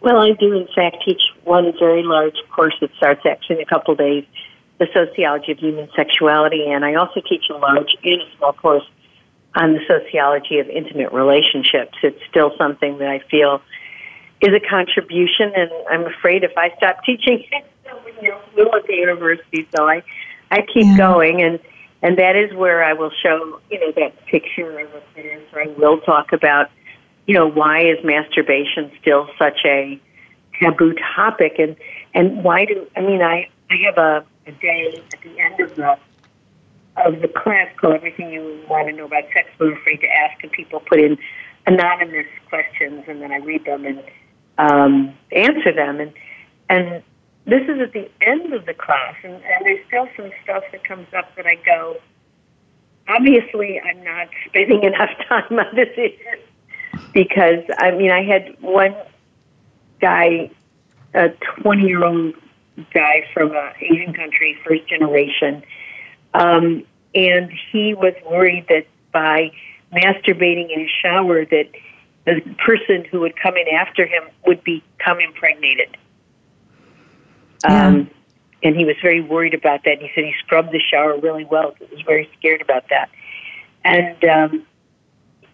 Well, 0.00 0.18
I 0.18 0.32
do, 0.32 0.52
in 0.52 0.68
fact, 0.74 0.98
teach 1.04 1.20
one 1.44 1.72
very 1.78 2.02
large 2.02 2.36
course 2.50 2.74
that 2.80 2.90
starts 2.96 3.22
actually 3.26 3.56
in 3.56 3.62
a 3.62 3.66
couple 3.66 3.92
of 3.92 3.98
days, 3.98 4.24
the 4.78 4.86
sociology 4.94 5.52
of 5.52 5.58
human 5.58 5.88
sexuality, 5.96 6.66
and 6.68 6.84
I 6.84 6.94
also 6.94 7.20
teach 7.28 7.44
a 7.50 7.56
large 7.56 7.96
and 8.04 8.22
a 8.22 8.36
small 8.36 8.52
course 8.52 8.84
on 9.56 9.72
the 9.72 9.80
sociology 9.88 10.60
of 10.60 10.68
intimate 10.68 11.12
relationships. 11.12 11.98
It's 12.02 12.20
still 12.30 12.52
something 12.56 12.98
that 12.98 13.08
I 13.08 13.18
feel 13.30 13.60
is 14.40 14.54
a 14.54 14.60
contribution, 14.60 15.52
and 15.56 15.70
I'm 15.90 16.06
afraid 16.06 16.44
if 16.44 16.56
I 16.56 16.72
stop 16.76 17.02
teaching, 17.04 17.44
will 18.56 18.74
at 18.74 18.86
the 18.86 18.94
university. 18.94 19.68
So 19.76 19.88
I, 19.88 20.02
I 20.50 20.62
keep 20.62 20.86
yeah. 20.86 20.96
going, 20.96 21.42
and 21.42 21.58
and 22.02 22.18
that 22.18 22.36
is 22.36 22.54
where 22.54 22.84
I 22.84 22.92
will 22.92 23.10
show 23.22 23.60
you 23.70 23.80
know 23.80 23.92
that 23.96 24.26
picture 24.26 24.78
of 24.78 24.92
the 24.92 25.02
clitoris. 25.14 25.42
Where 25.52 25.64
I 25.64 25.66
will 25.68 26.00
talk 26.00 26.32
about 26.32 26.70
you 27.28 27.34
know 27.34 27.46
why 27.46 27.82
is 27.82 27.98
masturbation 28.02 28.90
still 29.00 29.28
such 29.38 29.60
a 29.66 30.00
taboo 30.58 30.94
topic, 31.14 31.56
and 31.58 31.76
and 32.14 32.42
why 32.42 32.64
do 32.64 32.86
I 32.96 33.02
mean 33.02 33.22
I 33.22 33.48
I 33.70 33.76
have 33.84 33.98
a, 33.98 34.24
a 34.46 34.52
day 34.52 35.00
at 35.12 35.20
the 35.20 35.38
end 35.38 35.60
of 35.60 35.76
the 35.76 35.98
of 36.96 37.20
the 37.20 37.28
class 37.28 37.68
called 37.76 37.94
Everything 37.94 38.32
You 38.32 38.64
Want 38.68 38.88
to 38.88 38.92
Know 38.94 39.04
About 39.04 39.24
Sex, 39.32 39.48
I'm 39.60 39.74
afraid 39.74 40.00
to 40.00 40.08
ask, 40.08 40.42
and 40.42 40.50
people 40.50 40.80
put 40.80 40.98
in 40.98 41.16
anonymous 41.66 42.26
questions, 42.48 43.04
and 43.06 43.22
then 43.22 43.30
I 43.30 43.36
read 43.36 43.64
them 43.66 43.84
and 43.84 44.02
um, 44.56 45.14
answer 45.30 45.72
them. 45.72 46.00
And 46.00 46.12
and 46.70 47.02
this 47.44 47.62
is 47.68 47.78
at 47.78 47.92
the 47.92 48.10
end 48.22 48.54
of 48.54 48.64
the 48.64 48.74
class, 48.74 49.16
and, 49.22 49.34
and 49.34 49.66
there's 49.66 49.86
still 49.86 50.08
some 50.16 50.30
stuff 50.44 50.64
that 50.72 50.82
comes 50.82 51.06
up 51.14 51.36
that 51.36 51.46
I 51.46 51.56
go, 51.56 51.98
obviously, 53.06 53.78
I'm 53.84 54.02
not 54.02 54.28
spending 54.46 54.82
enough 54.92 55.10
time 55.28 55.58
on 55.58 55.76
this 55.76 55.92
issue 55.94 56.40
because 57.12 57.64
I 57.78 57.90
mean, 57.92 58.10
I 58.10 58.22
had 58.22 58.56
one 58.60 58.94
guy, 60.00 60.50
a 61.14 61.28
20 61.62 61.86
year 61.86 62.04
old 62.04 62.34
guy 62.94 63.26
from 63.34 63.52
an 63.52 63.72
Asian 63.80 64.14
country, 64.14 64.56
first 64.64 64.88
generation 64.88 65.62
um, 66.34 66.84
and 67.14 67.50
he 67.72 67.94
was 67.94 68.14
worried 68.28 68.66
that 68.68 68.86
by 69.12 69.50
masturbating 69.92 70.72
in 70.72 70.80
a 70.80 70.88
shower 71.02 71.44
that 71.44 71.68
the 72.26 72.40
person 72.64 73.04
who 73.10 73.20
would 73.20 73.34
come 73.36 73.56
in 73.56 73.68
after 73.68 74.06
him 74.06 74.24
would 74.46 74.62
become 74.62 75.18
impregnated. 75.20 75.96
Yeah. 77.64 77.86
Um, 77.86 78.10
and 78.62 78.76
he 78.76 78.84
was 78.84 78.96
very 79.00 79.20
worried 79.20 79.54
about 79.54 79.84
that. 79.84 80.00
He 80.00 80.10
said 80.14 80.24
he 80.24 80.34
scrubbed 80.44 80.72
the 80.72 80.80
shower 80.80 81.16
really 81.18 81.44
well. 81.44 81.74
He 81.78 81.86
was 81.94 82.04
very 82.04 82.28
scared 82.38 82.60
about 82.60 82.88
that. 82.90 83.08
And, 83.84 84.24
um, 84.24 84.66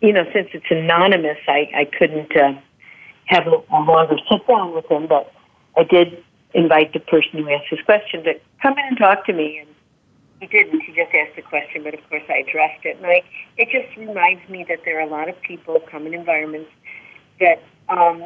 you 0.04 0.12
know, 0.12 0.24
since 0.34 0.48
it's 0.52 0.66
anonymous, 0.70 1.38
I, 1.48 1.70
I 1.74 1.84
couldn't 1.98 2.36
uh, 2.36 2.52
have 3.26 3.46
a, 3.46 3.62
longer 3.72 4.16
sit 4.30 4.46
down 4.46 4.74
with 4.74 4.84
him, 4.90 5.06
but 5.06 5.32
I 5.78 5.84
did 5.84 6.22
invite 6.52 6.92
the 6.92 7.00
person 7.00 7.38
who 7.38 7.50
asked 7.50 7.70
this 7.70 7.80
question 7.86 8.22
to 8.24 8.34
come 8.62 8.74
in 8.74 8.84
and 8.86 8.98
talk 8.98 9.24
to 9.26 9.32
me. 9.32 9.58
And 9.58 9.68
he 10.40 10.46
didn't. 10.46 10.80
He 10.80 10.92
just 10.92 11.10
asked 11.14 11.36
the 11.36 11.42
question, 11.42 11.82
but 11.84 11.94
of 11.94 12.00
course 12.10 12.22
I 12.28 12.44
addressed 12.46 12.84
it. 12.84 12.98
And 12.98 13.06
I, 13.06 13.22
it 13.56 13.68
just 13.72 13.96
reminds 13.96 14.46
me 14.50 14.66
that 14.68 14.80
there 14.84 14.98
are 14.98 15.06
a 15.06 15.10
lot 15.10 15.30
of 15.30 15.40
people 15.40 15.80
come 15.90 16.06
in 16.06 16.12
environments 16.12 16.70
that, 17.40 17.62
um, 17.88 18.24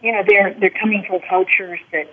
you 0.00 0.12
know, 0.12 0.22
they're 0.26 0.56
they're 0.58 0.70
coming 0.80 1.04
from 1.06 1.20
cultures 1.28 1.80
that 1.92 2.08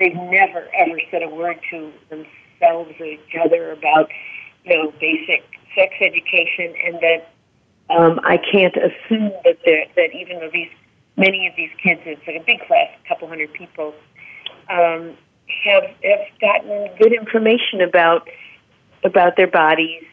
they've 0.00 0.14
never 0.14 0.68
ever 0.74 0.98
said 1.10 1.22
a 1.22 1.28
word 1.28 1.58
to 1.70 1.92
themselves 2.08 2.92
or 2.98 3.06
each 3.06 3.36
other 3.44 3.72
about, 3.72 4.10
you 4.64 4.74
know, 4.74 4.92
basic 4.98 5.44
sex 5.76 5.92
education, 6.00 6.74
and 6.86 6.94
that 7.02 7.28
um, 7.96 8.20
I 8.24 8.38
can't 8.38 8.74
assume 8.76 9.32
that 9.44 9.58
that 9.64 10.14
even 10.14 10.40
though 10.40 10.50
these 10.52 10.70
many 11.16 11.46
of 11.46 11.54
these 11.56 11.70
kids, 11.82 12.00
it's 12.04 12.26
like 12.26 12.36
a 12.36 12.44
big 12.44 12.66
class, 12.66 12.88
a 13.04 13.08
couple 13.08 13.28
hundred 13.28 13.52
people. 13.52 13.94
Um, 14.70 15.16
have 15.64 15.84
have 16.02 16.40
gotten 16.40 16.88
good 16.98 17.12
information 17.12 17.80
about 17.80 18.28
about 19.04 19.36
their 19.36 19.48
bodies, 19.48 20.04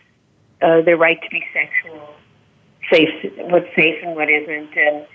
uh, 0.61 0.81
their 0.81 0.97
right 0.97 1.21
to 1.21 1.29
be 1.29 1.43
sexual, 1.53 2.09
safe, 2.91 3.09
what's 3.49 3.73
safe 3.75 3.95
and 4.03 4.15
what 4.15 4.29
isn't, 4.29 4.75
and 4.75 5.05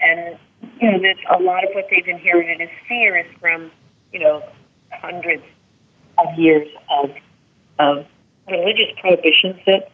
and 0.00 0.38
you 0.80 0.90
know 0.90 0.98
that 1.00 1.16
a 1.38 1.42
lot 1.42 1.64
of 1.64 1.70
what 1.74 1.86
they've 1.90 2.06
inherited 2.06 2.60
as 2.60 2.68
fear 2.88 3.16
is 3.16 3.26
from 3.40 3.70
you 4.12 4.20
know 4.20 4.42
hundreds 4.90 5.42
of 6.18 6.38
years 6.38 6.68
of 6.90 7.10
of 7.78 8.06
religious 8.48 8.92
prohibitions 9.00 9.56
that 9.66 9.90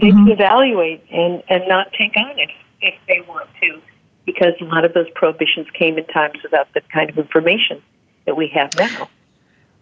they 0.00 0.08
mm-hmm. 0.08 0.24
can 0.24 0.32
evaluate 0.32 1.04
and 1.10 1.42
and 1.48 1.66
not 1.68 1.92
take 1.92 2.16
on 2.16 2.38
if 2.38 2.50
if 2.80 2.94
they 3.08 3.20
want 3.22 3.48
to, 3.60 3.80
because 4.24 4.54
a 4.60 4.64
lot 4.64 4.84
of 4.84 4.94
those 4.94 5.08
prohibitions 5.14 5.66
came 5.74 5.98
in 5.98 6.04
times 6.06 6.38
without 6.42 6.72
the 6.74 6.80
kind 6.92 7.10
of 7.10 7.18
information 7.18 7.82
that 8.26 8.36
we 8.36 8.48
have 8.48 8.70
now. 8.76 9.08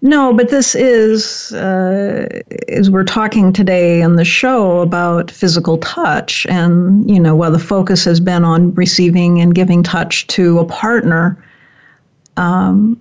No, 0.02 0.32
but 0.32 0.50
this 0.50 0.74
is, 0.74 1.52
uh, 1.52 2.28
as 2.68 2.90
we're 2.90 3.04
talking 3.04 3.52
today 3.52 4.02
on 4.02 4.16
the 4.16 4.24
show 4.24 4.80
about 4.80 5.30
physical 5.30 5.78
touch, 5.78 6.46
and 6.46 7.08
you 7.10 7.18
know, 7.18 7.34
while 7.34 7.50
the 7.50 7.58
focus 7.58 8.04
has 8.04 8.20
been 8.20 8.44
on 8.44 8.74
receiving 8.74 9.40
and 9.40 9.54
giving 9.54 9.82
touch 9.82 10.26
to 10.28 10.58
a 10.58 10.64
partner, 10.66 11.42
um, 12.36 13.00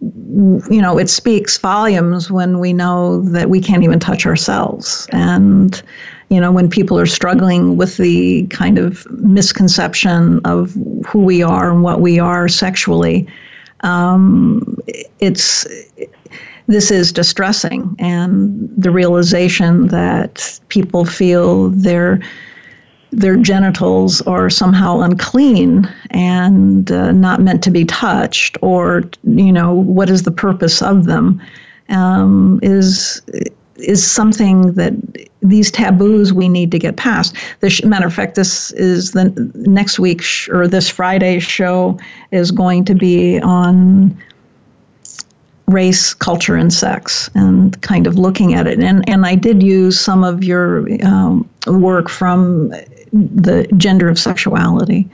you 0.00 0.80
know, 0.80 0.98
it 0.98 1.10
speaks 1.10 1.58
volumes 1.58 2.30
when 2.30 2.58
we 2.58 2.72
know 2.72 3.20
that 3.22 3.50
we 3.50 3.60
can't 3.60 3.82
even 3.82 4.00
touch 4.00 4.24
ourselves, 4.24 5.06
and 5.12 5.82
you 6.30 6.40
know, 6.40 6.52
when 6.52 6.70
people 6.70 6.98
are 6.98 7.06
struggling 7.06 7.76
with 7.76 7.96
the 7.98 8.46
kind 8.46 8.78
of 8.78 9.06
misconception 9.10 10.40
of 10.44 10.74
who 11.06 11.18
we 11.20 11.42
are 11.42 11.70
and 11.70 11.82
what 11.82 12.00
we 12.00 12.18
are 12.18 12.48
sexually 12.48 13.26
um, 13.82 14.76
it's 15.18 15.66
this 16.66 16.90
is 16.90 17.12
distressing, 17.12 17.96
and 17.98 18.70
the 18.76 18.90
realization 18.90 19.88
that 19.88 20.60
people 20.68 21.04
feel 21.04 21.70
their 21.70 22.20
their 23.12 23.36
genitals 23.36 24.22
are 24.22 24.48
somehow 24.50 25.00
unclean 25.00 25.88
and 26.10 26.90
uh, 26.90 27.12
not 27.12 27.40
meant 27.40 27.62
to 27.64 27.70
be 27.70 27.84
touched, 27.84 28.56
or 28.62 29.04
you 29.24 29.52
know 29.52 29.74
what 29.74 30.08
is 30.10 30.22
the 30.22 30.30
purpose 30.30 30.82
of 30.82 31.06
them, 31.06 31.40
um, 31.88 32.60
is 32.62 33.22
is 33.76 34.08
something 34.08 34.74
that 34.74 34.92
these 35.42 35.70
taboos 35.70 36.32
we 36.32 36.48
need 36.48 36.70
to 36.70 36.78
get 36.78 36.96
past. 36.96 37.34
This 37.60 37.82
matter 37.84 38.06
of 38.06 38.14
fact, 38.14 38.34
this 38.34 38.72
is 38.72 39.12
the 39.12 39.30
next 39.54 39.98
week 39.98 40.22
sh- 40.22 40.48
or 40.50 40.68
this 40.68 40.88
Friday's 40.88 41.42
show 41.42 41.98
is 42.30 42.50
going 42.50 42.84
to 42.84 42.94
be 42.94 43.40
on 43.40 44.16
race, 45.66 46.14
culture, 46.14 46.56
and 46.56 46.72
sex, 46.72 47.30
and 47.34 47.80
kind 47.80 48.06
of 48.06 48.16
looking 48.16 48.54
at 48.54 48.66
it. 48.66 48.80
And 48.80 49.08
and 49.08 49.24
I 49.26 49.34
did 49.34 49.62
use 49.62 49.98
some 49.98 50.24
of 50.24 50.44
your 50.44 50.86
um, 51.04 51.48
work 51.66 52.08
from 52.08 52.72
the 53.12 53.66
gender 53.76 54.08
of 54.08 54.18
sexuality, 54.18 55.08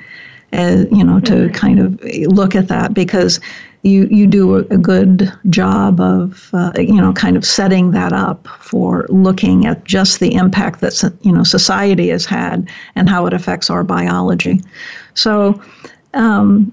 uh, 0.53 0.85
you 0.91 1.05
know, 1.05 1.21
to 1.21 1.49
kind 1.51 1.79
of 1.79 2.01
look 2.33 2.55
at 2.55 2.69
that 2.69 2.95
because 2.95 3.41
you 3.83 4.07
you 4.11 4.27
do 4.27 4.57
a, 4.57 4.61
a 4.71 4.79
good 4.79 5.33
job 5.49 6.01
of 6.01 6.51
uh, 6.53 6.73
you 6.77 7.01
know 7.01 7.13
kind 7.13 7.37
of 7.37 7.45
setting 7.45 7.93
that 7.93 8.13
up 8.13 8.47
for 8.61 9.07
looking 9.09 9.67
at 9.67 9.85
just 9.85 10.21
the 10.21 10.35
impact 10.35 10.81
that 10.81 11.13
you 11.23 11.33
know 11.33 11.45
society 11.45 12.09
has 12.09 12.27
had 12.27 12.69
and 12.97 13.09
how 13.09 13.27
it 13.27 13.33
affects 13.33 13.71
our 13.71 13.85
biology. 13.85 14.61
So. 15.15 15.61
Um, 16.15 16.73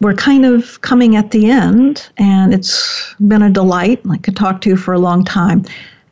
we're 0.00 0.14
kind 0.14 0.46
of 0.46 0.80
coming 0.82 1.16
at 1.16 1.32
the 1.32 1.50
end, 1.50 2.08
and 2.18 2.54
it's 2.54 3.14
been 3.26 3.42
a 3.42 3.50
delight. 3.50 4.00
I 4.08 4.18
could 4.18 4.36
talk 4.36 4.60
to 4.60 4.68
you 4.68 4.76
for 4.76 4.94
a 4.94 4.98
long 5.00 5.24
time. 5.24 5.64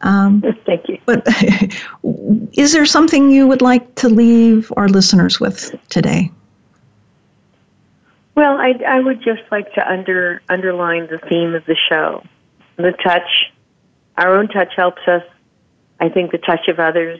Um, 0.02 0.42
Thank 0.64 0.88
you. 0.88 0.98
But 1.06 1.26
is 2.52 2.72
there 2.72 2.86
something 2.86 3.30
you 3.30 3.46
would 3.46 3.62
like 3.62 3.94
to 3.96 4.08
leave 4.08 4.72
our 4.76 4.88
listeners 4.88 5.40
with 5.40 5.74
today? 5.88 6.30
Well, 8.34 8.58
I, 8.58 8.74
I 8.86 9.00
would 9.00 9.22
just 9.22 9.42
like 9.50 9.72
to 9.74 9.90
under 9.90 10.42
underline 10.48 11.08
the 11.08 11.18
theme 11.18 11.54
of 11.54 11.64
the 11.64 11.76
show, 11.88 12.22
the 12.76 12.92
touch. 13.02 13.52
Our 14.18 14.38
own 14.38 14.48
touch 14.48 14.72
helps 14.76 15.02
us. 15.08 15.22
I 15.98 16.10
think 16.10 16.32
the 16.32 16.38
touch 16.38 16.68
of 16.68 16.78
others 16.78 17.18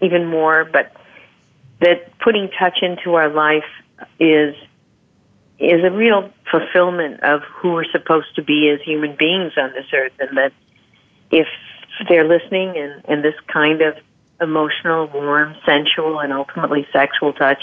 even 0.00 0.26
more, 0.26 0.64
but 0.64 0.92
that 1.80 2.16
putting 2.20 2.48
touch 2.56 2.78
into 2.82 3.14
our 3.14 3.28
life 3.28 3.64
is 4.20 4.54
is 5.58 5.84
a 5.84 5.90
real 5.90 6.30
fulfillment 6.50 7.20
of 7.22 7.42
who 7.42 7.72
we're 7.72 7.90
supposed 7.90 8.34
to 8.36 8.42
be 8.42 8.68
as 8.68 8.80
human 8.82 9.16
beings 9.16 9.52
on 9.56 9.72
this 9.72 9.86
earth, 9.92 10.12
and 10.20 10.36
that 10.36 10.52
if 11.32 11.48
they're 12.08 12.26
listening 12.26 12.76
and, 12.76 13.02
and 13.06 13.24
this 13.24 13.34
kind 13.46 13.82
of 13.82 13.96
emotional, 14.40 15.06
warm, 15.08 15.54
sensual, 15.64 16.20
and 16.20 16.32
ultimately 16.32 16.86
sexual 16.92 17.32
touch 17.32 17.62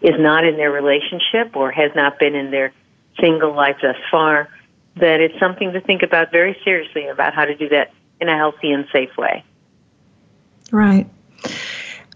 is 0.00 0.14
not 0.18 0.44
in 0.44 0.56
their 0.56 0.70
relationship 0.70 1.56
or 1.56 1.70
has 1.70 1.90
not 1.94 2.18
been 2.18 2.34
in 2.34 2.50
their 2.50 2.72
single 3.20 3.54
life 3.54 3.76
thus 3.82 3.96
far, 4.10 4.48
that 4.96 5.20
it's 5.20 5.38
something 5.38 5.72
to 5.72 5.80
think 5.80 6.02
about 6.02 6.30
very 6.30 6.56
seriously 6.64 7.06
about 7.06 7.34
how 7.34 7.44
to 7.44 7.54
do 7.54 7.68
that 7.68 7.92
in 8.20 8.28
a 8.28 8.36
healthy 8.36 8.70
and 8.72 8.86
safe 8.92 9.16
way. 9.16 9.44
Right. 10.70 11.08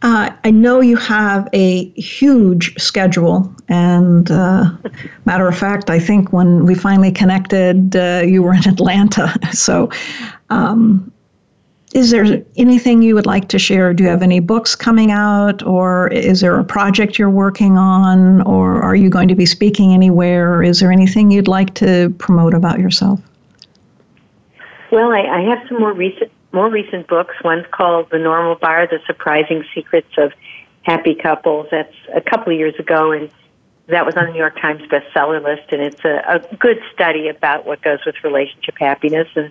Uh, 0.03 0.31
I 0.43 0.51
know 0.51 0.81
you 0.81 0.97
have 0.97 1.49
a 1.53 1.89
huge 1.91 2.75
schedule, 2.77 3.55
and 3.69 4.29
uh, 4.31 4.65
matter 5.25 5.47
of 5.47 5.57
fact, 5.57 5.91
I 5.91 6.01
think 6.01 6.33
when 6.33 6.67
we 6.67 6.75
finally 6.75 7.13
connected, 7.13 7.95
uh, 7.95 8.23
you 8.25 8.43
were 8.43 8.55
in 8.55 8.69
Atlanta. 8.69 9.35
So, 9.53 9.91
um, 10.51 11.13
is 11.95 12.11
there 12.11 12.43
anything 12.57 13.03
you 13.03 13.14
would 13.14 13.26
like 13.26 13.49
to 13.49 13.59
share? 13.59 13.93
Do 13.93 14.05
you 14.05 14.11
have 14.11 14.22
any 14.22 14.40
books 14.40 14.74
coming 14.74 15.11
out, 15.11 15.62
or 15.62 16.09
is 16.09 16.40
there 16.40 16.59
a 16.59 16.64
project 16.64 17.18
you're 17.18 17.30
working 17.30 17.76
on, 17.76 18.40
or 18.43 18.82
are 18.82 18.95
you 18.95 19.11
going 19.11 19.28
to 19.28 19.34
be 19.34 19.45
speaking 19.45 19.93
anywhere? 19.93 20.55
Or 20.55 20.62
is 20.62 20.80
there 20.80 20.90
anything 20.90 21.30
you'd 21.30 21.49
like 21.49 21.74
to 21.74 22.11
promote 22.18 22.55
about 22.55 22.78
yourself? 22.78 23.20
Well, 24.90 25.12
I, 25.12 25.20
I 25.20 25.40
have 25.43 25.66
some 25.68 25.80
more 25.80 25.93
recent 25.93 26.30
more 26.53 26.68
recent 26.68 27.09
books. 27.09 27.34
One's 27.43 27.66
called 27.70 28.11
The 28.11 28.18
Normal 28.18 28.57
Bar: 28.57 28.86
The 28.86 29.01
Surprising 29.07 29.64
Secrets 29.74 30.12
of 30.18 30.32
Happy 30.82 31.14
Couples. 31.14 31.66
That's 31.70 31.95
a 32.14 32.20
couple 32.20 32.53
of 32.53 32.59
years 32.59 32.74
ago, 32.78 33.12
and 33.12 33.30
that 33.88 34.07
was 34.07 34.16
on 34.16 34.26
the 34.26 34.32
New 34.32 34.38
York 34.38 34.59
Times 34.61 34.82
bestseller 34.82 35.43
list. 35.43 35.72
And 35.72 35.82
it's 35.82 36.05
a, 36.05 36.22
a 36.26 36.57
good 36.57 36.78
study 36.95 37.28
about 37.28 37.66
what 37.66 37.82
goes 37.82 37.99
with 38.07 38.16
relationship 38.24 38.76
happiness 38.78 39.28
and 39.34 39.51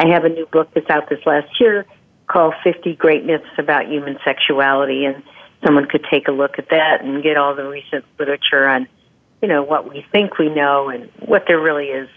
I 0.00 0.08
have 0.08 0.24
a 0.24 0.30
new 0.30 0.46
book 0.46 0.70
that's 0.74 0.88
out 0.88 1.10
this 1.10 1.20
last 1.26 1.60
year 1.60 1.84
called 2.26 2.54
50 2.64 2.94
Great 2.94 3.26
Myths 3.26 3.44
About 3.58 3.86
Human 3.86 4.18
Sexuality, 4.24 5.04
and 5.04 5.22
someone 5.62 5.86
could 5.86 6.06
take 6.10 6.26
a 6.26 6.32
look 6.32 6.58
at 6.58 6.70
that 6.70 7.02
and 7.04 7.22
get 7.22 7.36
all 7.36 7.54
the 7.54 7.68
recent 7.68 8.06
literature 8.18 8.66
on, 8.66 8.88
you 9.42 9.48
know, 9.48 9.62
what 9.62 9.86
we 9.86 10.06
think 10.10 10.38
we 10.38 10.48
know 10.48 10.88
and 10.88 11.10
what 11.18 11.44
there 11.46 11.60
really 11.60 11.88
is 11.88 12.08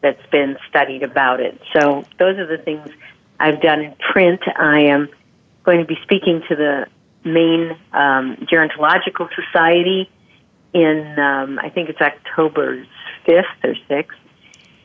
that's 0.00 0.24
been 0.30 0.56
studied 0.70 1.02
about 1.02 1.40
it. 1.40 1.60
So 1.74 2.04
those 2.18 2.38
are 2.38 2.46
the 2.46 2.62
things 2.62 2.88
I've 3.38 3.60
done 3.60 3.82
in 3.82 3.94
print. 4.12 4.40
I 4.56 4.84
am 4.84 5.10
going 5.62 5.80
to 5.80 5.84
be 5.86 5.98
speaking 6.04 6.42
to 6.48 6.56
the 6.56 6.86
Maine 7.22 7.76
um, 7.92 8.46
Gerontological 8.50 9.28
Society 9.34 10.08
in, 10.72 11.18
um, 11.18 11.58
I 11.58 11.68
think 11.68 11.90
it's 11.90 12.00
October 12.00 12.86
5th 13.26 13.64
or 13.64 13.74
6th 13.90 14.06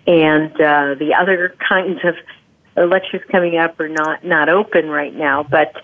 and 0.07 0.51
uh, 0.53 0.95
the 0.95 1.15
other 1.19 1.55
kinds 1.67 1.99
of 2.03 2.15
lectures 2.75 3.21
coming 3.31 3.57
up 3.57 3.79
are 3.79 3.89
not 3.89 4.23
not 4.23 4.49
open 4.49 4.89
right 4.89 5.13
now. 5.13 5.43
But 5.43 5.75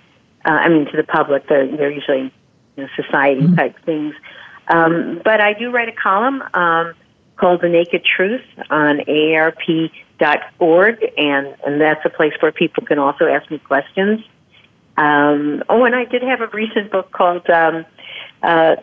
uh, 0.46 0.52
I 0.52 0.70
mean, 0.70 0.86
to 0.86 0.98
the 0.98 1.04
public, 1.04 1.48
they're 1.48 1.68
they're 1.76 1.92
usually 1.92 2.32
you 2.76 2.84
know, 2.84 2.88
society 2.96 3.42
mm-hmm. 3.42 3.56
type 3.56 3.76
things. 3.86 4.14
Um, 4.70 5.22
but 5.24 5.42
I 5.42 5.54
do 5.54 5.72
write 5.72 5.90
a 5.90 5.94
column 5.94 6.44
um, 6.54 6.94
called 7.36 7.62
"The 7.62 7.70
Naked 7.70 8.06
Truth" 8.06 8.46
on 8.70 9.00
AARP.org, 9.00 11.06
and 11.18 11.56
and 11.66 11.82
that's 11.82 12.06
a 12.06 12.10
place 12.10 12.34
where 12.40 12.52
people 12.52 12.86
can 12.86 13.00
also 13.00 13.26
ask 13.26 13.50
me 13.50 13.60
questions. 13.60 14.24
Um, 14.98 15.64
oh, 15.70 15.86
and 15.86 15.96
I 15.96 16.06
did 16.06 16.24
have 16.24 16.42
a 16.42 16.48
recent 16.48 16.92
book 16.92 17.12
called 17.12 17.50
um, 17.50 17.86
uh, 18.44 18.76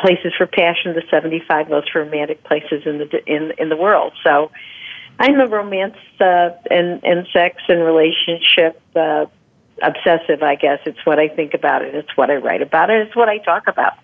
"Places 0.00 0.32
for 0.36 0.46
Passion: 0.46 0.94
The 0.94 1.02
75 1.10 1.68
Most 1.68 1.94
Romantic 1.94 2.42
Places 2.44 2.82
in 2.86 2.98
the 2.98 3.24
in 3.26 3.52
in 3.58 3.68
the 3.68 3.76
World." 3.76 4.12
So 4.24 4.50
I'm 5.18 5.40
a 5.40 5.46
romance 5.46 5.96
uh, 6.20 6.50
and 6.70 7.02
and 7.04 7.26
sex 7.32 7.62
and 7.68 7.82
relationship 7.82 8.80
uh, 8.94 9.26
obsessive. 9.82 10.42
I 10.42 10.56
guess 10.56 10.80
it's 10.84 11.04
what 11.04 11.18
I 11.18 11.28
think 11.28 11.54
about 11.54 11.82
it. 11.82 11.94
It's 11.94 12.16
what 12.16 12.30
I 12.30 12.36
write 12.36 12.62
about 12.62 12.90
it. 12.90 13.06
It's 13.06 13.16
what 13.16 13.28
I 13.28 13.38
talk 13.38 13.66
about. 13.66 13.94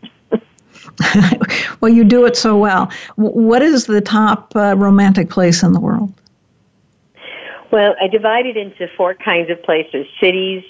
well, 1.81 1.93
you 1.93 2.05
do 2.05 2.25
it 2.25 2.37
so 2.37 2.57
well. 2.57 2.91
What 3.17 3.63
is 3.63 3.87
the 3.87 4.01
top 4.01 4.55
uh, 4.57 4.75
romantic 4.77 5.29
place 5.29 5.63
in 5.63 5.73
the 5.73 5.81
world? 5.81 6.13
Well, 7.71 7.95
I 8.01 8.09
divide 8.09 8.47
it 8.47 8.57
into 8.57 8.89
four 8.97 9.15
kinds 9.15 9.51
of 9.51 9.63
places: 9.63 10.07
cities, 10.21 10.65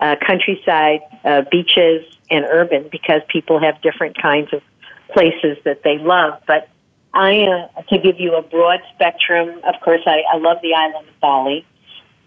uh, 0.00 0.16
countryside, 0.26 1.00
uh, 1.24 1.42
beaches, 1.50 2.04
and 2.30 2.44
urban, 2.44 2.88
because 2.90 3.22
people 3.28 3.60
have 3.60 3.80
different 3.80 4.20
kinds 4.20 4.52
of 4.52 4.62
places 5.12 5.56
that 5.64 5.82
they 5.84 5.98
love. 5.98 6.40
But 6.46 6.68
I 7.14 7.42
uh, 7.42 7.82
to 7.82 7.98
give 7.98 8.18
you 8.18 8.34
a 8.34 8.42
broad 8.42 8.80
spectrum. 8.94 9.60
Of 9.64 9.80
course, 9.82 10.02
I, 10.04 10.22
I 10.32 10.38
love 10.38 10.58
the 10.62 10.74
island 10.74 11.08
of 11.08 11.20
Bali. 11.20 11.64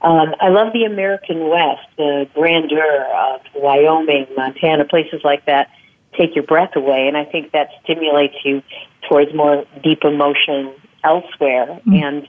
Um, 0.02 0.36
I 0.40 0.50
love 0.50 0.74
the 0.74 0.84
American 0.84 1.50
West, 1.50 1.88
the 1.98 2.28
grandeur 2.34 3.06
of 3.14 3.42
Wyoming, 3.56 4.28
Montana, 4.36 4.86
places 4.86 5.22
like 5.24 5.46
that 5.46 5.70
take 6.18 6.36
your 6.36 6.46
breath 6.46 6.76
away, 6.76 7.08
and 7.08 7.18
I 7.18 7.26
think 7.26 7.52
that 7.52 7.70
stimulates 7.84 8.36
you 8.44 8.64
towards 9.08 9.34
more 9.34 9.66
deep 9.84 10.04
emotion 10.04 10.74
elsewhere. 11.04 11.68
Mm-hmm. 11.68 11.94
And 11.94 12.28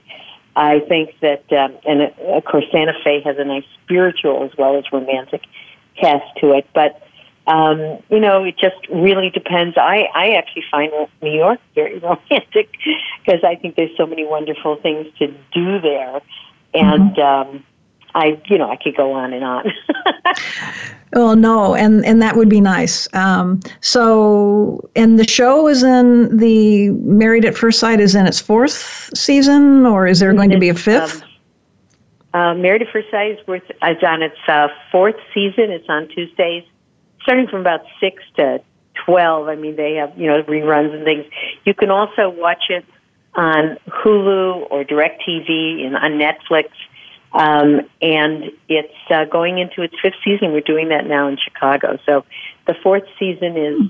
I 0.55 0.79
think 0.81 1.15
that, 1.21 1.43
um, 1.53 1.77
and 1.85 2.01
of 2.01 2.43
course, 2.45 2.65
Santa 2.71 2.93
Fe 3.03 3.21
has 3.21 3.37
a 3.37 3.45
nice 3.45 3.63
spiritual 3.83 4.43
as 4.43 4.51
well 4.57 4.77
as 4.77 4.83
romantic 4.91 5.41
cast 5.99 6.25
to 6.41 6.53
it. 6.53 6.67
But 6.73 7.01
um, 7.49 8.01
you 8.09 8.19
know, 8.19 8.43
it 8.43 8.57
just 8.57 8.77
really 8.89 9.29
depends. 9.31 9.75
I 9.77 10.07
I 10.13 10.29
actually 10.37 10.63
find 10.69 10.91
New 11.21 11.31
York 11.31 11.59
very 11.75 11.97
romantic 11.99 12.69
because 13.25 13.43
I 13.43 13.55
think 13.55 13.75
there's 13.75 13.95
so 13.97 14.05
many 14.05 14.25
wonderful 14.25 14.77
things 14.77 15.07
to 15.19 15.27
do 15.53 15.81
there, 15.81 16.21
and. 16.73 17.15
Mm-hmm. 17.15 17.55
Um, 17.55 17.65
I, 18.15 18.41
you 18.45 18.57
know, 18.57 18.69
I 18.69 18.75
could 18.75 18.95
go 18.95 19.13
on 19.13 19.33
and 19.33 19.43
on. 19.43 19.71
well, 21.13 21.35
no, 21.35 21.75
and 21.75 22.03
and 22.03 22.21
that 22.23 22.35
would 22.35 22.49
be 22.49 22.59
nice. 22.59 23.07
Um, 23.13 23.59
so, 23.81 24.89
and 24.95 25.19
the 25.19 25.27
show 25.27 25.67
is 25.67 25.83
in 25.83 26.35
the 26.35 26.89
Married 26.89 27.45
at 27.45 27.55
First 27.55 27.79
Sight 27.79 27.99
is 27.99 28.15
in 28.15 28.25
its 28.25 28.39
fourth 28.39 29.09
season, 29.15 29.85
or 29.85 30.07
is 30.07 30.19
there 30.19 30.33
going 30.33 30.49
to 30.49 30.57
be 30.57 30.69
a 30.69 30.73
fifth? 30.73 31.21
Um, 32.33 32.41
uh, 32.41 32.53
Married 32.55 32.81
at 32.81 32.89
First 32.91 33.11
Sight 33.11 33.39
is, 33.39 33.47
worth, 33.47 33.63
is 33.69 34.03
on 34.03 34.23
its 34.23 34.37
uh, 34.47 34.69
fourth 34.91 35.15
season. 35.33 35.71
It's 35.71 35.87
on 35.87 36.07
Tuesdays, 36.07 36.63
starting 37.23 37.47
from 37.47 37.61
about 37.61 37.81
six 37.99 38.23
to 38.37 38.61
twelve. 39.05 39.47
I 39.47 39.55
mean, 39.55 39.75
they 39.75 39.95
have 39.95 40.17
you 40.17 40.27
know 40.27 40.41
reruns 40.43 40.93
and 40.93 41.03
things. 41.03 41.25
You 41.65 41.73
can 41.73 41.89
also 41.91 42.29
watch 42.29 42.63
it 42.69 42.85
on 43.35 43.77
Hulu 43.87 44.67
or 44.69 44.83
DirecTV 44.83 45.85
and 45.85 45.95
on 45.95 46.19
Netflix. 46.19 46.69
Um, 47.31 47.81
and 48.01 48.45
it's 48.67 48.93
uh, 49.11 49.25
going 49.25 49.59
into 49.59 49.83
its 49.83 49.93
fifth 50.01 50.15
season. 50.25 50.51
We're 50.51 50.61
doing 50.61 50.89
that 50.89 51.05
now 51.05 51.27
in 51.27 51.37
Chicago. 51.37 51.99
So 52.05 52.25
the 52.65 52.73
fourth 52.81 53.03
season 53.19 53.55
is 53.55 53.81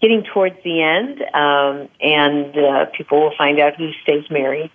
getting 0.00 0.24
towards 0.32 0.56
the 0.62 0.82
end, 0.82 1.22
um, 1.34 1.88
and 2.00 2.56
uh, 2.56 2.86
people 2.96 3.20
will 3.20 3.34
find 3.36 3.58
out 3.58 3.76
who 3.76 3.90
stays 4.02 4.24
married. 4.30 4.70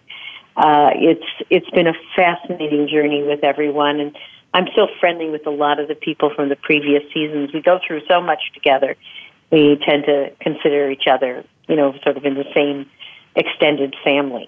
Uh, 0.56 0.90
it's 0.96 1.26
it's 1.50 1.70
been 1.70 1.88
a 1.88 1.94
fascinating 2.16 2.88
journey 2.90 3.24
with 3.24 3.44
everyone, 3.44 4.00
and 4.00 4.18
I'm 4.58 4.68
still 4.72 4.90
friendly 5.00 5.30
with 5.30 5.46
a 5.46 5.52
lot 5.52 5.80
of 5.80 5.88
the 5.88 5.94
people 5.94 6.32
from 6.34 6.50
the 6.50 6.56
previous 6.56 7.04
seasons. 7.14 7.54
We 7.54 7.62
go 7.62 7.80
through 7.86 8.02
so 8.08 8.20
much 8.20 8.42
together. 8.56 8.96
We 9.52 9.80
tend 9.86 10.06
to 10.06 10.32
consider 10.42 10.90
each 10.90 11.06
other, 11.06 11.46
you 11.68 11.76
know, 11.76 11.94
sort 12.04 12.18
of 12.18 12.26
in 12.26 12.34
the 12.34 12.46
same 12.56 12.90
extended 13.36 13.96
family. 14.04 14.48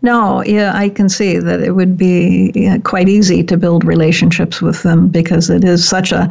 No, 0.00 0.42
yeah, 0.44 0.72
I 0.74 0.88
can 0.88 1.10
see 1.10 1.38
that 1.38 1.60
it 1.60 1.72
would 1.72 1.98
be 1.98 2.50
yeah, 2.54 2.78
quite 2.78 3.10
easy 3.10 3.42
to 3.42 3.58
build 3.58 3.84
relationships 3.84 4.62
with 4.62 4.82
them 4.84 5.08
because 5.08 5.50
it 5.50 5.64
is 5.64 5.86
such 5.86 6.10
a 6.10 6.30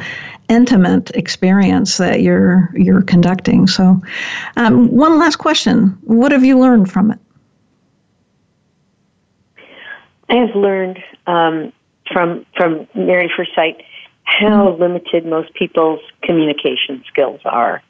intimate 0.49 1.11
experience 1.11 1.97
that 1.97 2.21
you're 2.21 2.71
you're 2.73 3.03
conducting. 3.03 3.67
So, 3.67 4.01
um, 4.57 4.89
one 4.89 5.19
last 5.19 5.35
question: 5.35 5.95
What 6.05 6.31
have 6.31 6.43
you 6.43 6.57
learned 6.57 6.91
from 6.91 7.11
it? 7.11 7.19
I 10.29 10.35
have 10.37 10.55
learned 10.55 11.03
um, 11.27 11.71
from 12.11 12.45
from 12.55 12.87
Married 12.95 13.31
First 13.35 13.51
Sight 13.55 13.83
how 14.23 14.69
mm-hmm. 14.69 14.81
limited 14.81 15.25
most 15.25 15.53
people's 15.53 15.99
communication 16.23 17.03
skills 17.07 17.41
are. 17.45 17.81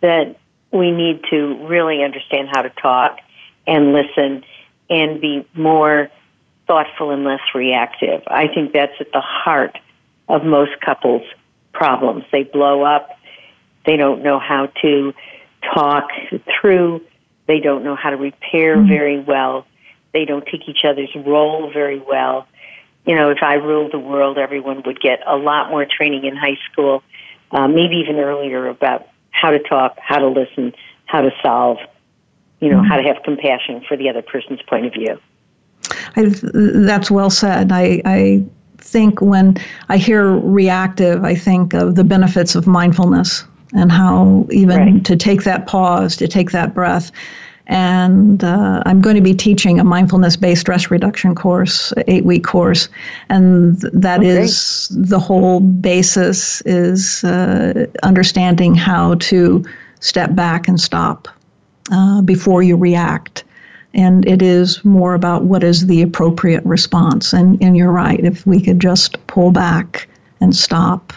That 0.00 0.36
we 0.72 0.90
need 0.90 1.22
to 1.30 1.66
really 1.66 2.02
understand 2.02 2.48
how 2.52 2.62
to 2.62 2.70
talk 2.70 3.18
and 3.66 3.92
listen 3.92 4.44
and 4.88 5.20
be 5.20 5.46
more 5.54 6.08
thoughtful 6.66 7.10
and 7.10 7.24
less 7.24 7.40
reactive. 7.54 8.22
I 8.26 8.48
think 8.48 8.72
that's 8.72 8.92
at 9.00 9.12
the 9.12 9.20
heart 9.20 9.76
of 10.28 10.44
most 10.44 10.72
couples' 10.80 11.26
problems. 11.72 12.24
They 12.32 12.44
blow 12.44 12.82
up. 12.82 13.18
They 13.84 13.96
don't 13.96 14.22
know 14.22 14.38
how 14.38 14.66
to 14.82 15.14
talk 15.74 16.08
through. 16.60 17.02
They 17.46 17.60
don't 17.60 17.84
know 17.84 17.96
how 17.96 18.10
to 18.10 18.16
repair 18.16 18.76
mm-hmm. 18.76 18.88
very 18.88 19.20
well. 19.20 19.66
They 20.12 20.24
don't 20.24 20.44
take 20.44 20.68
each 20.68 20.84
other's 20.84 21.14
role 21.14 21.70
very 21.72 22.00
well. 22.00 22.46
You 23.06 23.14
know, 23.14 23.30
if 23.30 23.38
I 23.42 23.54
ruled 23.54 23.92
the 23.92 23.98
world, 23.98 24.36
everyone 24.36 24.82
would 24.84 25.00
get 25.00 25.20
a 25.26 25.36
lot 25.36 25.70
more 25.70 25.86
training 25.86 26.24
in 26.24 26.36
high 26.36 26.58
school, 26.70 27.02
uh, 27.52 27.68
maybe 27.68 27.96
even 27.96 28.16
earlier 28.16 28.66
about 28.66 29.08
how 29.30 29.50
to 29.50 29.58
talk, 29.58 29.96
how 30.00 30.18
to 30.18 30.28
listen, 30.28 30.74
how 31.06 31.20
to 31.20 31.30
solve 31.42 31.78
you 32.60 32.70
know, 32.70 32.78
mm-hmm. 32.78 32.86
how 32.86 32.96
to 32.96 33.02
have 33.02 33.22
compassion 33.22 33.84
for 33.86 33.96
the 33.96 34.08
other 34.08 34.22
person's 34.22 34.62
point 34.62 34.86
of 34.86 34.92
view. 34.92 35.18
I, 36.16 36.24
that's 36.52 37.10
well 37.10 37.30
said. 37.30 37.70
I, 37.70 38.00
I 38.04 38.44
think 38.78 39.20
when 39.20 39.56
I 39.88 39.98
hear 39.98 40.32
reactive, 40.38 41.24
I 41.24 41.34
think 41.34 41.74
of 41.74 41.94
the 41.94 42.04
benefits 42.04 42.54
of 42.54 42.66
mindfulness 42.66 43.44
and 43.74 43.92
how 43.92 44.46
even 44.50 44.78
right. 44.78 45.04
to 45.04 45.16
take 45.16 45.42
that 45.42 45.66
pause, 45.66 46.16
to 46.16 46.28
take 46.28 46.52
that 46.52 46.74
breath. 46.74 47.10
And 47.68 48.44
uh, 48.44 48.82
I'm 48.86 49.00
going 49.00 49.16
to 49.16 49.22
be 49.22 49.34
teaching 49.34 49.80
a 49.80 49.84
mindfulness 49.84 50.36
based 50.36 50.60
stress 50.60 50.90
reduction 50.90 51.34
course, 51.34 51.92
eight 52.06 52.24
week 52.24 52.44
course. 52.44 52.88
And 53.28 53.80
that 53.92 54.20
okay. 54.20 54.28
is 54.28 54.88
the 54.90 55.18
whole 55.18 55.60
basis 55.60 56.60
is 56.62 57.24
uh, 57.24 57.86
understanding 58.02 58.74
how 58.74 59.16
to 59.16 59.64
step 60.00 60.34
back 60.34 60.68
and 60.68 60.80
stop 60.80 61.28
uh, 61.90 62.22
before 62.22 62.62
you 62.62 62.76
react. 62.76 63.44
And 63.94 64.26
it 64.28 64.42
is 64.42 64.84
more 64.84 65.14
about 65.14 65.44
what 65.44 65.64
is 65.64 65.86
the 65.86 66.02
appropriate 66.02 66.64
response. 66.64 67.32
And, 67.32 67.60
and 67.62 67.76
you're 67.76 67.90
right, 67.90 68.20
if 68.20 68.46
we 68.46 68.60
could 68.60 68.78
just 68.78 69.26
pull 69.26 69.50
back 69.50 70.06
and 70.40 70.54
stop, 70.54 71.12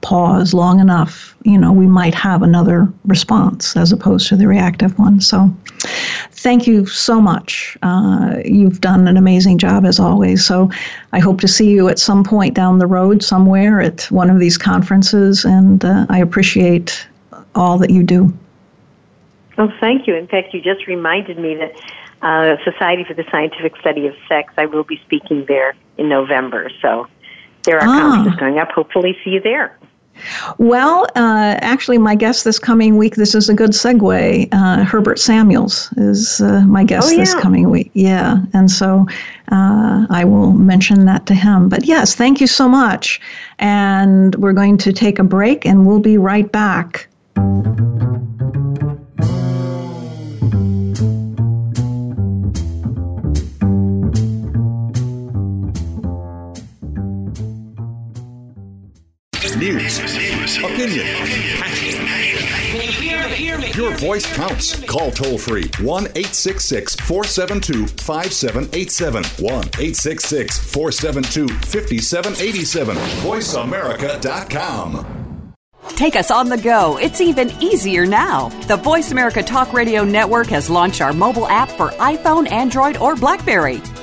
pause 0.00 0.54
long 0.54 0.78
enough, 0.78 1.34
you 1.42 1.58
know, 1.58 1.72
we 1.72 1.86
might 1.86 2.14
have 2.14 2.42
another 2.42 2.88
response 3.06 3.76
as 3.76 3.92
opposed 3.92 4.28
to 4.28 4.36
the 4.36 4.46
reactive 4.46 4.98
one. 4.98 5.20
So 5.20 5.52
thank 6.30 6.66
you 6.66 6.86
so 6.86 7.20
much. 7.20 7.76
Uh, 7.82 8.36
you've 8.44 8.80
done 8.80 9.08
an 9.08 9.16
amazing 9.16 9.58
job 9.58 9.84
as 9.84 9.98
always. 9.98 10.44
So 10.44 10.70
I 11.12 11.18
hope 11.18 11.40
to 11.40 11.48
see 11.48 11.70
you 11.70 11.88
at 11.88 11.98
some 11.98 12.22
point 12.22 12.54
down 12.54 12.78
the 12.78 12.86
road 12.86 13.22
somewhere 13.22 13.80
at 13.80 14.04
one 14.10 14.30
of 14.30 14.38
these 14.38 14.56
conferences. 14.56 15.44
And 15.44 15.84
uh, 15.84 16.06
I 16.08 16.18
appreciate 16.18 17.06
all 17.54 17.78
that 17.78 17.90
you 17.90 18.02
do. 18.02 18.32
Oh, 19.58 19.72
thank 19.80 20.06
you. 20.06 20.14
In 20.14 20.26
fact, 20.26 20.52
you 20.52 20.60
just 20.60 20.86
reminded 20.86 21.38
me 21.38 21.54
that 21.54 21.74
uh, 22.22 22.56
Society 22.64 23.04
for 23.04 23.14
the 23.14 23.24
Scientific 23.30 23.76
Study 23.78 24.06
of 24.06 24.14
Sex, 24.28 24.52
I 24.56 24.66
will 24.66 24.84
be 24.84 24.98
speaking 25.04 25.46
there 25.46 25.74
in 25.96 26.08
November. 26.08 26.70
So 26.80 27.08
are 27.74 27.80
ah. 27.80 27.84
conferences 27.84 28.38
going 28.38 28.58
up. 28.58 28.70
Hopefully, 28.72 29.16
see 29.24 29.30
you 29.30 29.40
there. 29.40 29.76
Well, 30.58 31.04
uh, 31.14 31.58
actually, 31.60 31.98
my 31.98 32.14
guest 32.14 32.44
this 32.44 32.58
coming 32.58 32.96
week, 32.96 33.16
this 33.16 33.34
is 33.34 33.48
a 33.48 33.54
good 33.54 33.70
segue. 33.70 34.48
Uh, 34.52 34.84
Herbert 34.84 35.18
Samuels 35.18 35.92
is 35.96 36.40
uh, 36.40 36.62
my 36.66 36.84
guest 36.84 37.08
oh, 37.08 37.10
yeah. 37.10 37.18
this 37.18 37.34
coming 37.34 37.68
week. 37.68 37.90
Yeah. 37.92 38.38
And 38.52 38.70
so 38.70 39.06
uh, 39.52 40.06
I 40.10 40.24
will 40.24 40.52
mention 40.52 41.04
that 41.06 41.26
to 41.26 41.34
him. 41.34 41.68
But 41.68 41.84
yes, 41.84 42.14
thank 42.14 42.40
you 42.40 42.46
so 42.46 42.68
much. 42.68 43.20
And 43.58 44.34
we're 44.36 44.52
going 44.52 44.78
to 44.78 44.92
take 44.92 45.18
a 45.18 45.24
break 45.24 45.66
and 45.66 45.86
we'll 45.86 46.00
be 46.00 46.18
right 46.18 46.50
back. 46.50 47.08
News, 59.58 59.98
opinion, 60.58 61.06
Your 63.74 63.96
voice 63.96 64.30
counts. 64.34 64.78
Call 64.84 65.10
toll 65.10 65.38
free 65.38 65.70
1 65.80 66.04
866 66.04 66.96
472 66.96 67.86
5787. 67.86 69.24
1 69.24 69.54
866 69.54 70.58
472 70.58 71.48
5787. 71.48 72.96
VoiceAmerica.com. 72.96 75.54
Take 75.90 76.16
us 76.16 76.30
on 76.30 76.48
the 76.50 76.58
go. 76.58 76.98
It's 76.98 77.22
even 77.22 77.50
easier 77.62 78.04
now. 78.04 78.50
The 78.66 78.76
Voice 78.76 79.12
America 79.12 79.42
Talk 79.42 79.72
Radio 79.72 80.04
Network 80.04 80.48
has 80.48 80.68
launched 80.68 81.00
our 81.00 81.14
mobile 81.14 81.48
app 81.48 81.70
for 81.70 81.88
iPhone, 81.92 82.50
Android, 82.50 82.98
or 82.98 83.16
Blackberry. 83.16 83.80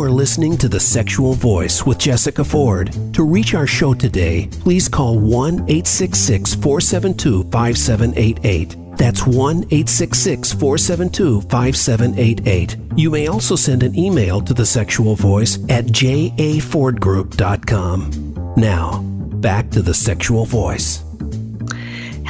You 0.00 0.06
are 0.06 0.10
listening 0.10 0.56
to 0.56 0.66
The 0.66 0.80
Sexual 0.80 1.34
Voice 1.34 1.84
with 1.84 1.98
Jessica 1.98 2.42
Ford. 2.42 2.90
To 3.12 3.22
reach 3.22 3.52
our 3.52 3.66
show 3.66 3.92
today, 3.92 4.48
please 4.50 4.88
call 4.88 5.18
1 5.18 5.68
866 5.68 6.54
472 6.54 7.42
5788. 7.50 8.96
That's 8.96 9.26
1 9.26 9.64
866 9.64 10.54
472 10.54 11.42
5788. 11.42 12.78
You 12.96 13.10
may 13.10 13.26
also 13.26 13.56
send 13.56 13.82
an 13.82 13.94
email 13.94 14.40
to 14.40 14.54
The 14.54 14.64
Sexual 14.64 15.16
Voice 15.16 15.56
at 15.68 15.84
jafordgroup.com. 15.84 18.54
Now, 18.56 19.02
back 19.02 19.68
to 19.72 19.82
The 19.82 19.92
Sexual 19.92 20.46
Voice. 20.46 21.04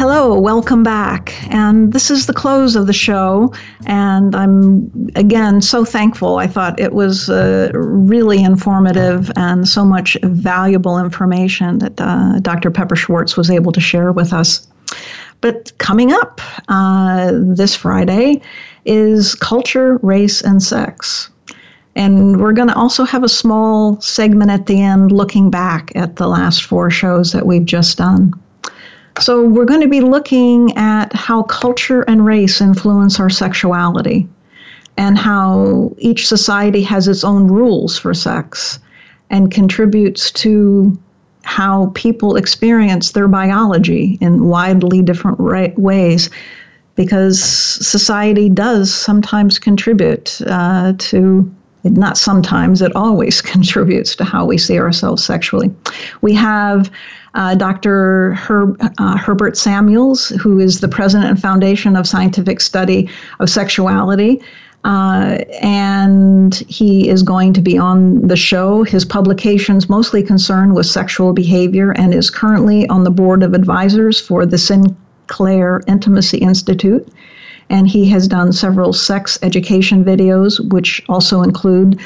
Hello, 0.01 0.41
welcome 0.41 0.83
back. 0.83 1.35
And 1.53 1.93
this 1.93 2.11
is 2.11 2.25
the 2.25 2.33
close 2.33 2.75
of 2.75 2.87
the 2.87 2.93
show. 2.95 3.53
And 3.85 4.35
I'm, 4.35 4.91
again, 5.15 5.61
so 5.61 5.85
thankful. 5.85 6.39
I 6.39 6.47
thought 6.47 6.81
it 6.81 6.95
was 6.95 7.29
uh, 7.29 7.71
really 7.75 8.43
informative 8.43 9.31
and 9.37 9.69
so 9.69 9.85
much 9.85 10.17
valuable 10.23 10.99
information 10.99 11.81
that 11.81 12.01
uh, 12.01 12.41
Dr. 12.41 12.71
Pepper 12.71 12.97
Schwartz 12.97 13.37
was 13.37 13.51
able 13.51 13.73
to 13.73 13.81
share 13.83 14.11
with 14.11 14.33
us. 14.33 14.67
But 15.43 15.77
coming 15.77 16.15
up 16.15 16.41
uh, 16.69 17.33
this 17.35 17.77
Friday 17.77 18.41
is 18.87 19.35
Culture, 19.35 19.99
Race, 19.99 20.41
and 20.41 20.63
Sex. 20.63 21.29
And 21.95 22.41
we're 22.41 22.55
going 22.55 22.69
to 22.69 22.75
also 22.75 23.05
have 23.05 23.23
a 23.23 23.29
small 23.29 24.01
segment 24.01 24.51
at 24.51 24.65
the 24.65 24.81
end 24.81 25.13
looking 25.13 25.51
back 25.51 25.93
at 25.95 26.17
the 26.17 26.27
last 26.27 26.65
four 26.65 26.89
shows 26.89 27.33
that 27.33 27.45
we've 27.45 27.67
just 27.67 27.99
done. 27.99 28.33
So, 29.21 29.47
we're 29.47 29.67
going 29.67 29.83
to 29.83 29.89
be 29.89 30.01
looking 30.01 30.77
at 30.77 31.13
how 31.13 31.43
culture 31.43 32.03
and 32.03 32.25
race 32.25 32.61
influence 32.61 33.21
our 33.21 33.31
sexuality 33.31 34.29
and 34.97 35.19
how 35.19 35.95
each 35.99 36.27
society 36.27 36.83
has 36.83 37.09
its 37.09 37.25
own 37.25 37.47
rules 37.47 37.99
for 37.99 38.15
sex 38.15 38.79
and 39.31 39.51
contributes 39.51 40.31
to 40.33 40.99
how 41.43 41.91
people 41.95 42.37
experience 42.37 43.13
their 43.13 43.29
biology 43.29 44.19
in 44.21 44.45
widely 44.45 45.03
different 45.03 45.39
ra- 45.39 45.69
ways 45.77 46.29
because 46.97 47.43
society 47.43 48.51
does 48.51 48.93
sometimes 48.93 49.59
contribute 49.59 50.41
uh, 50.47 50.93
to 50.99 51.51
not 51.85 52.19
sometimes, 52.19 52.83
it 52.83 52.95
always 52.95 53.41
contributes 53.55 54.15
to 54.17 54.25
how 54.25 54.45
we 54.45 54.59
see 54.59 54.79
ourselves 54.79 55.25
sexually. 55.25 55.75
We 56.21 56.35
have 56.35 56.91
uh, 57.35 57.55
Dr. 57.55 58.35
Her, 58.35 58.75
uh, 58.99 59.17
Herbert 59.17 59.57
Samuels, 59.57 60.29
who 60.29 60.59
is 60.59 60.81
the 60.81 60.89
president 60.89 61.31
and 61.31 61.41
foundation 61.41 61.97
of 61.97 62.07
Scientific 62.07 62.61
Study 62.61 63.09
of 63.39 63.49
Sexuality. 63.49 64.41
Uh, 64.83 65.39
and 65.61 66.55
he 66.69 67.09
is 67.09 67.23
going 67.23 67.53
to 67.53 67.61
be 67.61 67.77
on 67.77 68.27
the 68.27 68.37
show. 68.37 68.83
His 68.83 69.05
publications 69.05 69.91
mostly 69.91 70.23
concerned 70.23 70.75
with 70.75 70.87
sexual 70.87 71.35
behavior 71.35 71.93
and 71.93 72.15
is 72.15 72.31
currently 72.31 72.89
on 72.89 73.05
the 73.05 73.11
board 73.11 73.43
of 73.43 73.53
advisors 73.53 74.19
for 74.19 74.47
the 74.47 74.57
Sinclair 74.57 75.83
Intimacy 75.87 76.39
Institute 76.39 77.07
and 77.71 77.89
he 77.89 78.09
has 78.09 78.29
done 78.29 78.53
several 78.53 78.93
sex 78.93 79.39
education 79.43 80.05
videos, 80.05 80.61
which 80.73 81.03
also 81.09 81.43
include 81.43 82.01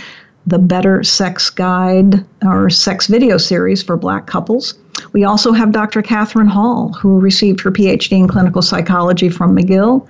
the 0.46 0.58
Better 0.58 1.02
Sex 1.02 1.48
Guide 1.48 2.24
or 2.44 2.68
sex 2.68 3.06
video 3.06 3.38
series 3.38 3.82
for 3.82 3.96
black 3.96 4.26
couples. 4.26 4.74
We 5.12 5.24
also 5.24 5.53
have 5.53 5.72
Dr. 5.72 6.03
Kathryn 6.03 6.49
Hall, 6.49 6.92
who 6.92 7.18
received 7.18 7.61
her 7.61 7.70
PhD 7.70 8.12
in 8.12 8.28
clinical 8.28 8.62
psychology 8.62 9.28
from 9.28 9.57
McGill. 9.57 10.07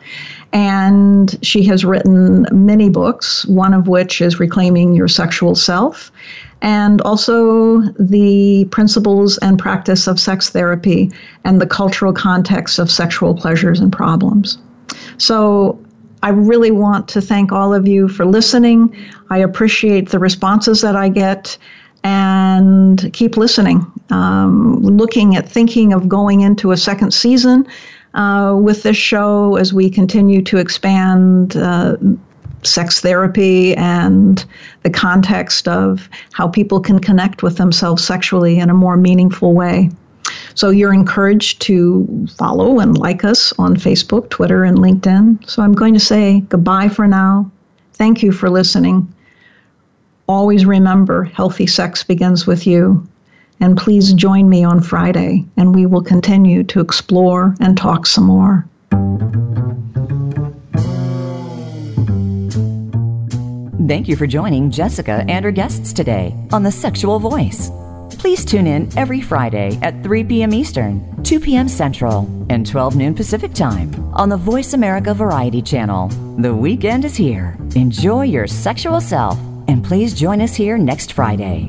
And 0.53 1.37
she 1.43 1.65
has 1.65 1.85
written 1.85 2.47
many 2.53 2.89
books, 2.89 3.45
one 3.47 3.75
of 3.75 3.89
which 3.89 4.21
is 4.21 4.39
Reclaiming 4.39 4.95
Your 4.95 5.09
Sexual 5.09 5.57
Self, 5.57 6.13
and 6.63 7.01
also 7.03 7.81
the 7.99 8.67
principles 8.71 9.37
and 9.39 9.59
practice 9.59 10.07
of 10.07 10.21
sex 10.21 10.51
therapy 10.51 11.11
and 11.45 11.61
the 11.61 11.67
cultural 11.67 12.13
context 12.13 12.79
of 12.79 12.91
sexual 12.91 13.35
pleasures 13.35 13.81
and 13.81 13.93
problems. 13.93 14.59
So 15.19 15.79
I 16.23 16.31
really 16.31 16.71
want 16.71 17.09
to 17.09 17.21
thank 17.21 17.53
all 17.53 17.75
of 17.75 17.87
you 17.87 18.09
for 18.09 18.25
listening. 18.25 18.97
I 19.31 19.39
appreciate 19.39 20.11
the 20.11 20.19
responses 20.19 20.81
that 20.81 20.97
I 20.97 21.09
get 21.09 21.59
and 22.03 23.11
keep 23.13 23.37
listening. 23.37 23.91
Um, 24.11 24.81
looking 24.83 25.35
at 25.35 25.49
thinking 25.49 25.93
of 25.93 26.09
going 26.09 26.43
into 26.43 26.73
a 26.73 26.77
second 26.77 27.15
season 27.15 27.67
uh, 28.13 28.57
with 28.61 28.83
this 28.83 28.97
show 28.97 29.57
as 29.57 29.73
we 29.73 29.89
continue 29.91 30.43
to 30.43 30.59
expand. 30.59 31.57
Uh, 31.57 31.97
sex 32.67 33.01
therapy 33.01 33.75
and 33.77 34.45
the 34.83 34.91
context 34.91 35.69
of 35.69 36.09
how 36.33 36.49
people 36.49 36.81
can 36.81 36.99
connect 36.99 37.43
with 37.43 37.57
themselves 37.57 38.03
sexually 38.03 38.59
in 38.59 38.71
a 38.71 38.75
more 38.75 38.97
meaningful 38.97 39.53
way. 39.53 39.91
So 40.55 40.71
you're 40.71 40.95
encouraged 40.95 41.61
to 41.63 42.27
follow 42.37 42.81
and 42.81 42.97
like 42.97 43.25
us 43.25 43.53
on 43.59 43.77
Facebook, 43.77 44.31
Twitter, 44.31 44.65
and 44.65 44.79
LinkedIn. 44.79 45.49
So 45.49 45.63
I'm 45.63 45.73
going 45.73 45.95
to 45.95 46.01
say 46.01 46.41
goodbye 46.49 46.89
for 46.89 47.07
now. 47.07 47.51
Thank 47.95 48.23
you 48.23 48.33
for 48.33 48.49
listening. 48.51 49.13
Always 50.27 50.65
remember 50.65 51.25
healthy 51.25 51.67
sex 51.67 52.03
begins 52.03 52.47
with 52.47 52.67
you. 52.67 53.07
And 53.61 53.77
please 53.77 54.13
join 54.13 54.49
me 54.49 54.65
on 54.65 54.81
Friday, 54.81 55.45
and 55.57 55.75
we 55.75 55.87
will 55.87 56.03
continue 56.03 56.65
to 56.65 56.81
explore 56.81 57.55
and 57.61 57.77
talk 57.77 58.07
some 58.07 58.25
more. 58.25 58.67
Thank 63.87 64.09
you 64.09 64.17
for 64.17 64.27
joining 64.27 64.71
Jessica 64.71 65.25
and 65.29 65.45
her 65.45 65.51
guests 65.51 65.93
today 65.93 66.35
on 66.53 66.63
The 66.63 66.73
Sexual 66.73 67.19
Voice. 67.19 67.71
Please 68.19 68.43
tune 68.43 68.67
in 68.67 68.89
every 68.97 69.21
Friday 69.21 69.79
at 69.83 70.03
3 70.03 70.25
p.m. 70.25 70.55
Eastern, 70.55 71.23
2 71.23 71.39
p.m. 71.39 71.69
Central, 71.69 72.21
and 72.49 72.67
12 72.67 72.97
noon 72.97 73.15
Pacific 73.15 73.53
Time 73.53 73.93
on 74.15 74.31
the 74.31 74.37
Voice 74.39 74.73
America 74.73 75.13
Variety 75.13 75.61
Channel. 75.61 76.09
The 76.39 76.55
weekend 76.55 77.05
is 77.05 77.15
here. 77.15 77.59
Enjoy 77.77 78.23
your 78.23 78.47
sexual 78.47 79.03
self, 79.03 79.39
and 79.69 79.85
please 79.85 80.15
join 80.15 80.41
us 80.41 80.55
here 80.55 80.79
next 80.79 81.13
Friday. 81.13 81.69